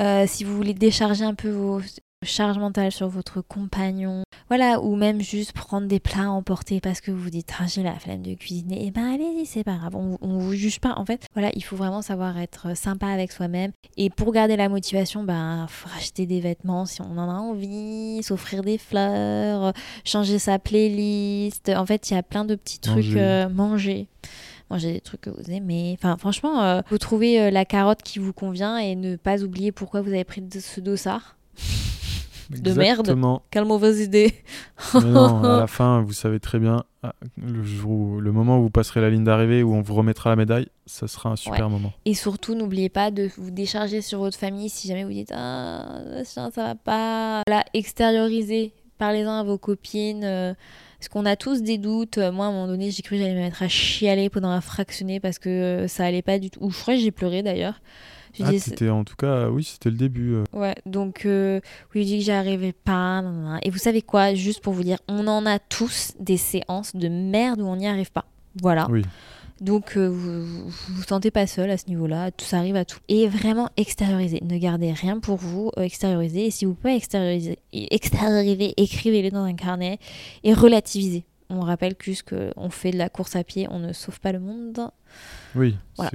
[0.00, 1.78] Euh, si vous voulez décharger un peu vos
[2.24, 7.00] charges mentales sur votre compagnon, voilà, ou même juste prendre des plats à emporter parce
[7.00, 9.76] que vous vous dites ah, j'ai la flemme de cuisiner, et ben allez-y, c'est pas
[9.76, 10.94] grave, on, on vous juge pas.
[10.96, 13.72] En fait, voilà, il faut vraiment savoir être sympa avec soi-même.
[13.96, 18.22] Et pour garder la motivation, ben faut racheter des vêtements si on en a envie,
[18.22, 19.72] s'offrir des fleurs,
[20.04, 21.68] changer sa playlist.
[21.68, 23.20] En fait, il y a plein de petits trucs Manger.
[23.20, 24.08] euh, manger
[24.70, 25.96] manger des trucs que vous aimez.
[25.98, 29.72] Enfin, franchement, euh, vous trouvez euh, la carotte qui vous convient et ne pas oublier
[29.72, 31.36] pourquoi vous avez pris ce dossard.
[32.50, 33.16] De merde.
[33.50, 34.34] Quelle mauvaise idée.
[34.94, 38.58] Mais non, à la fin, vous savez très bien, ah, le, jour où- le moment
[38.58, 41.36] où vous passerez la ligne d'arrivée, où on vous remettra la médaille, ça sera un
[41.36, 41.92] super moment.
[42.04, 46.00] Et surtout, n'oubliez pas de vous décharger sur votre famille si jamais vous dites Ah,
[46.24, 47.42] ça, ça va pas.
[47.46, 48.72] Voilà, extériorisez.
[48.98, 50.24] Parlez-en à vos copines.
[50.24, 50.54] euh,
[50.98, 52.18] parce qu'on a tous des doutes.
[52.18, 54.60] Moi, à un moment donné, j'ai cru que j'allais me mettre à chialer pendant un
[54.60, 56.58] fractionné parce que euh, ça allait pas du tout.
[56.60, 57.80] Ou je crois que j'ai pleuré d'ailleurs.
[58.34, 60.34] Je Ah, c'était en tout cas, oui, c'était le début.
[60.34, 60.44] euh.
[60.52, 61.60] Ouais, donc euh,
[61.94, 63.22] oui, je dis que j'y arrivais pas.
[63.22, 63.60] nan, nan, nan.
[63.62, 67.08] Et vous savez quoi, juste pour vous dire, on en a tous des séances de
[67.08, 68.24] merde où on n'y arrive pas.
[68.60, 68.86] Voilà.
[68.90, 69.02] Oui.
[69.60, 72.84] Donc euh, vous, vous vous sentez pas seul à ce niveau-là, tout ça arrive à
[72.84, 73.00] tout.
[73.08, 76.46] Et vraiment extérioriser, ne gardez rien pour vous, extérioriser.
[76.46, 79.98] Et si vous pouvez extérioriser, extérioriser écrivez-les dans un carnet
[80.44, 81.24] et relativisez.
[81.50, 84.38] On rappelle juste qu'on fait de la course à pied, on ne sauve pas le
[84.38, 84.78] monde.
[85.56, 86.10] Oui, Voilà.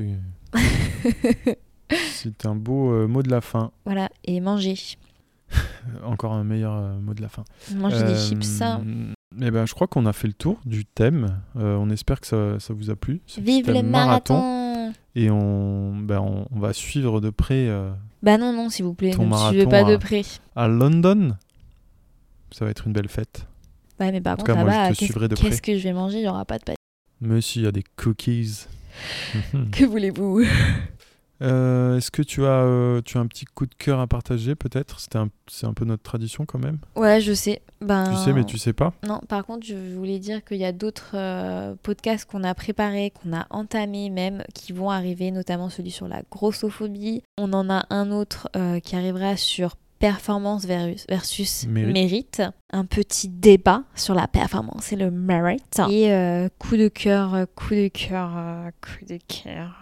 [1.89, 3.71] c'est- un beau euh, mot de la fin.
[3.85, 4.75] Voilà, et mangez.
[5.53, 5.55] Euh,
[6.05, 7.43] Encore un meilleur euh, mot de la fin.
[7.75, 8.81] Mangez des chips, ça.
[9.41, 11.39] Eh ben, je crois qu'on a fait le tour du thème.
[11.57, 13.21] Euh, on espère que ça, ça vous a plu.
[13.37, 18.53] Vive le marathon Et on, ben, on, on va suivre de près euh, Bah non,
[18.53, 20.21] non, s'il vous plaît, Ton ne suivez pas de à- près.
[20.55, 21.35] à London.
[22.51, 23.47] Ça va être une belle fête.
[23.99, 26.17] Ouais, mais par En tout contre, là-bas, qu'est-ce de que je vais manger?
[26.17, 26.77] Il n'y aura pas de pâtes.
[27.21, 28.65] Mais si, il y a des cookies.
[29.71, 30.43] Que voulez-vous?
[31.43, 34.55] Euh, Est-ce que tu as, euh, tu as un petit coup de cœur à partager
[34.55, 34.99] peut-être?
[34.99, 36.77] C'était un- C'est un peu notre tradition quand même.
[36.95, 37.61] Ouais, je sais.
[37.81, 38.05] Ben...
[38.11, 38.93] Tu sais, mais tu sais pas.
[39.05, 43.11] Non, par contre, je voulais dire qu'il y a d'autres euh, podcasts qu'on a préparés,
[43.11, 47.23] qu'on a entamés même, qui vont arriver, notamment celui sur la grossophobie.
[47.37, 48.47] On en a un autre
[48.83, 49.75] qui arrivera sur
[50.07, 51.93] performance versus, versus Mérite.
[51.93, 52.41] mérite.
[52.73, 55.79] Un petit débat sur la performance et le mérite.
[55.89, 59.77] Et euh, coup de cœur, euh, coup de cœur, euh, coup de cœur.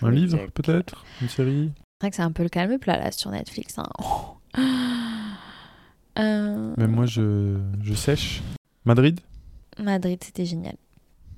[0.00, 0.50] coup Un de livre cœur.
[0.52, 1.04] peut-être?
[1.20, 1.70] Une série?
[1.76, 3.78] C'est vrai que c'est un peu le calme plat là sur Netflix.
[3.78, 3.84] hein.
[3.98, 4.38] Oh.
[6.18, 8.42] Euh, Même moi, je, je sèche.
[8.86, 9.20] Madrid?
[9.78, 10.76] Madrid, c'était génial.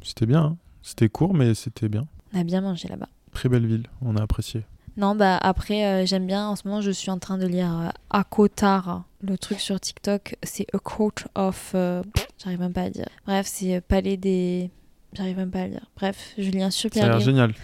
[0.04, 0.40] C'était bien.
[0.44, 0.56] hein.
[0.82, 2.06] C'était court, mais c'était bien.
[2.32, 3.08] On a bien mangé là-bas.
[3.32, 3.88] Très belle ville.
[4.02, 4.62] On a apprécié.
[4.98, 6.48] Non, bah après, euh, j'aime bien.
[6.48, 10.34] En ce moment, je suis en train de lire euh, Akotar, le truc sur TikTok.
[10.42, 11.72] C'est A Court of.
[11.74, 12.02] euh,
[12.42, 13.06] J'arrive même pas à dire.
[13.24, 14.70] Bref, c'est euh, Palais des.
[15.14, 15.86] J'arrive même pas à le dire.
[15.96, 17.24] Bref, je lis un Ça a super l'air livre.
[17.30, 17.54] génial.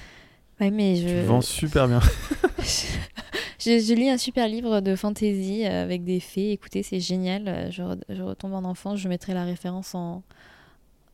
[0.60, 1.26] Ouais, mais Tu je.
[1.26, 1.98] vends super bien.
[3.58, 6.52] je, je lis un super livre de fantasy avec des fées.
[6.52, 7.68] Écoutez, c'est génial.
[7.70, 8.98] Je, re- je retombe en enfance.
[8.98, 10.22] Je mettrai la référence en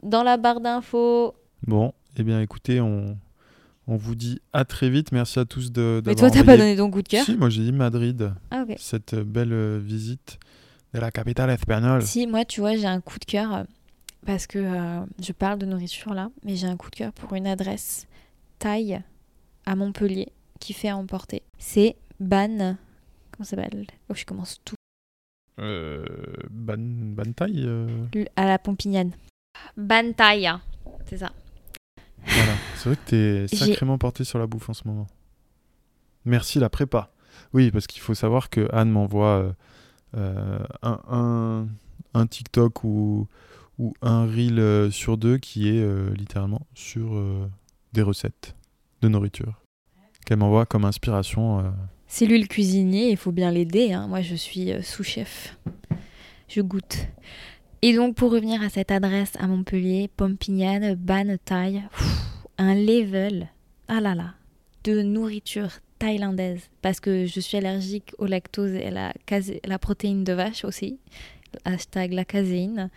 [0.02, 1.34] dans la barre d'infos.
[1.66, 3.16] Bon, eh bien écoutez, on,
[3.90, 5.12] on vous dit à très vite.
[5.12, 7.36] Merci à tous de Mais toi, t'as pas envoyé- donné ton coup de cœur Si,
[7.36, 8.32] moi j'ai dit Madrid.
[8.50, 8.76] Ah ok.
[8.78, 10.38] Cette belle euh, visite
[10.94, 12.02] de la capitale espagnole.
[12.02, 13.64] Si, moi, tu vois, j'ai un coup de cœur euh,
[14.26, 17.34] parce que euh, je parle de nourriture là, mais j'ai un coup de cœur pour
[17.34, 18.06] une adresse
[18.58, 19.00] taille
[19.66, 21.42] à Montpellier qui fait à emporter.
[21.58, 22.76] C'est Ban.
[23.32, 23.86] Comment ça s'appelle?
[24.08, 24.74] Oh, je commence tout.
[25.60, 26.04] Euh,
[26.50, 29.12] ban, Bantaille euh, L- À la Pompignane.
[29.76, 30.50] Ban taille.
[31.06, 31.30] C'est ça.
[32.26, 32.52] Voilà.
[32.76, 33.10] C'est vrai que
[33.46, 35.06] t'es sacrément porté sur la bouffe en ce moment.
[36.24, 37.12] Merci la prépa.
[37.52, 39.52] Oui, parce qu'il faut savoir que Anne m'envoie euh,
[40.16, 41.68] euh, un, un,
[42.14, 43.26] un TikTok ou,
[43.78, 47.48] ou un reel euh, sur deux qui est euh, littéralement sur euh,
[47.92, 48.54] des recettes
[49.02, 49.60] de nourriture.
[50.26, 51.72] Qu'elle m'envoie comme inspiration.
[52.06, 53.92] C'est lui le cuisinier, il faut bien l'aider.
[53.92, 54.06] hein.
[54.06, 55.56] Moi, je suis sous-chef.
[56.48, 57.08] Je goûte.
[57.82, 63.48] Et donc, pour revenir à cette adresse à Montpellier, Pompignane, Ban Thaï, pff, un level,
[63.88, 64.34] ah là là,
[64.84, 66.68] de nourriture thaïlandaise.
[66.82, 69.12] Parce que je suis allergique au lactose et à
[69.64, 70.98] la, protéine de vache aussi.
[71.64, 72.90] Hashtag la caséine.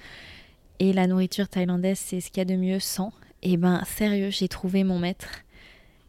[0.80, 3.14] Et la nourriture thaïlandaise, c'est ce qu'il y a de mieux sans.
[3.42, 5.44] Et ben, sérieux, j'ai trouvé mon maître.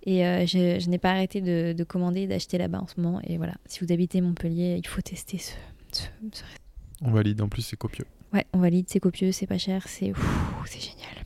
[0.04, 3.20] Et euh, je, n'ai pas arrêté de, de commander et d'acheter là-bas en ce moment.
[3.24, 5.52] Et voilà, si vous habitez Montpellier, il faut tester ce,
[5.92, 6.02] ce,
[6.32, 6.42] ce
[7.02, 8.06] On valide, en plus c'est copieux.
[8.34, 11.24] Ouais, on valide, c'est copieux, c'est pas cher, c'est génial.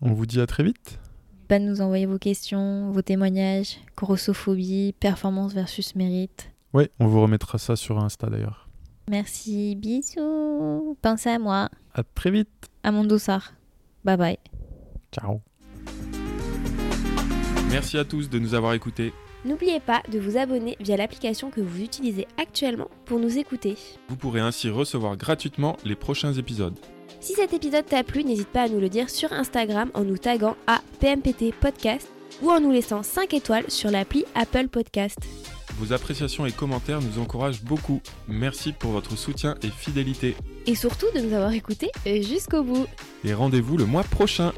[0.00, 0.98] On vous dit à très vite.
[1.46, 6.50] Pas de nous envoyer vos questions, vos témoignages, grossophobie, performance versus mérite.
[6.72, 8.68] Ouais, on vous remettra ça sur Insta d'ailleurs.
[9.10, 10.96] Merci, bisous.
[11.02, 12.68] Pensez à moi, À très vite.
[12.82, 13.52] à mon dossard.
[14.04, 14.38] Bye bye.
[15.12, 15.40] Ciao.
[17.70, 19.12] Merci à tous de nous avoir écoutés.
[19.44, 23.76] N'oubliez pas de vous abonner via l'application que vous utilisez actuellement pour nous écouter.
[24.08, 26.78] Vous pourrez ainsi recevoir gratuitement les prochains épisodes.
[27.20, 30.18] Si cet épisode t'a plu, n'hésite pas à nous le dire sur Instagram en nous
[30.18, 32.08] taguant à PMPT Podcast
[32.42, 35.18] ou en nous laissant 5 étoiles sur l'appli Apple Podcast.
[35.78, 38.02] Vos appréciations et commentaires nous encouragent beaucoup.
[38.28, 40.36] Merci pour votre soutien et fidélité.
[40.66, 42.86] Et surtout de nous avoir écoutés jusqu'au bout.
[43.24, 44.52] Et rendez-vous le mois prochain.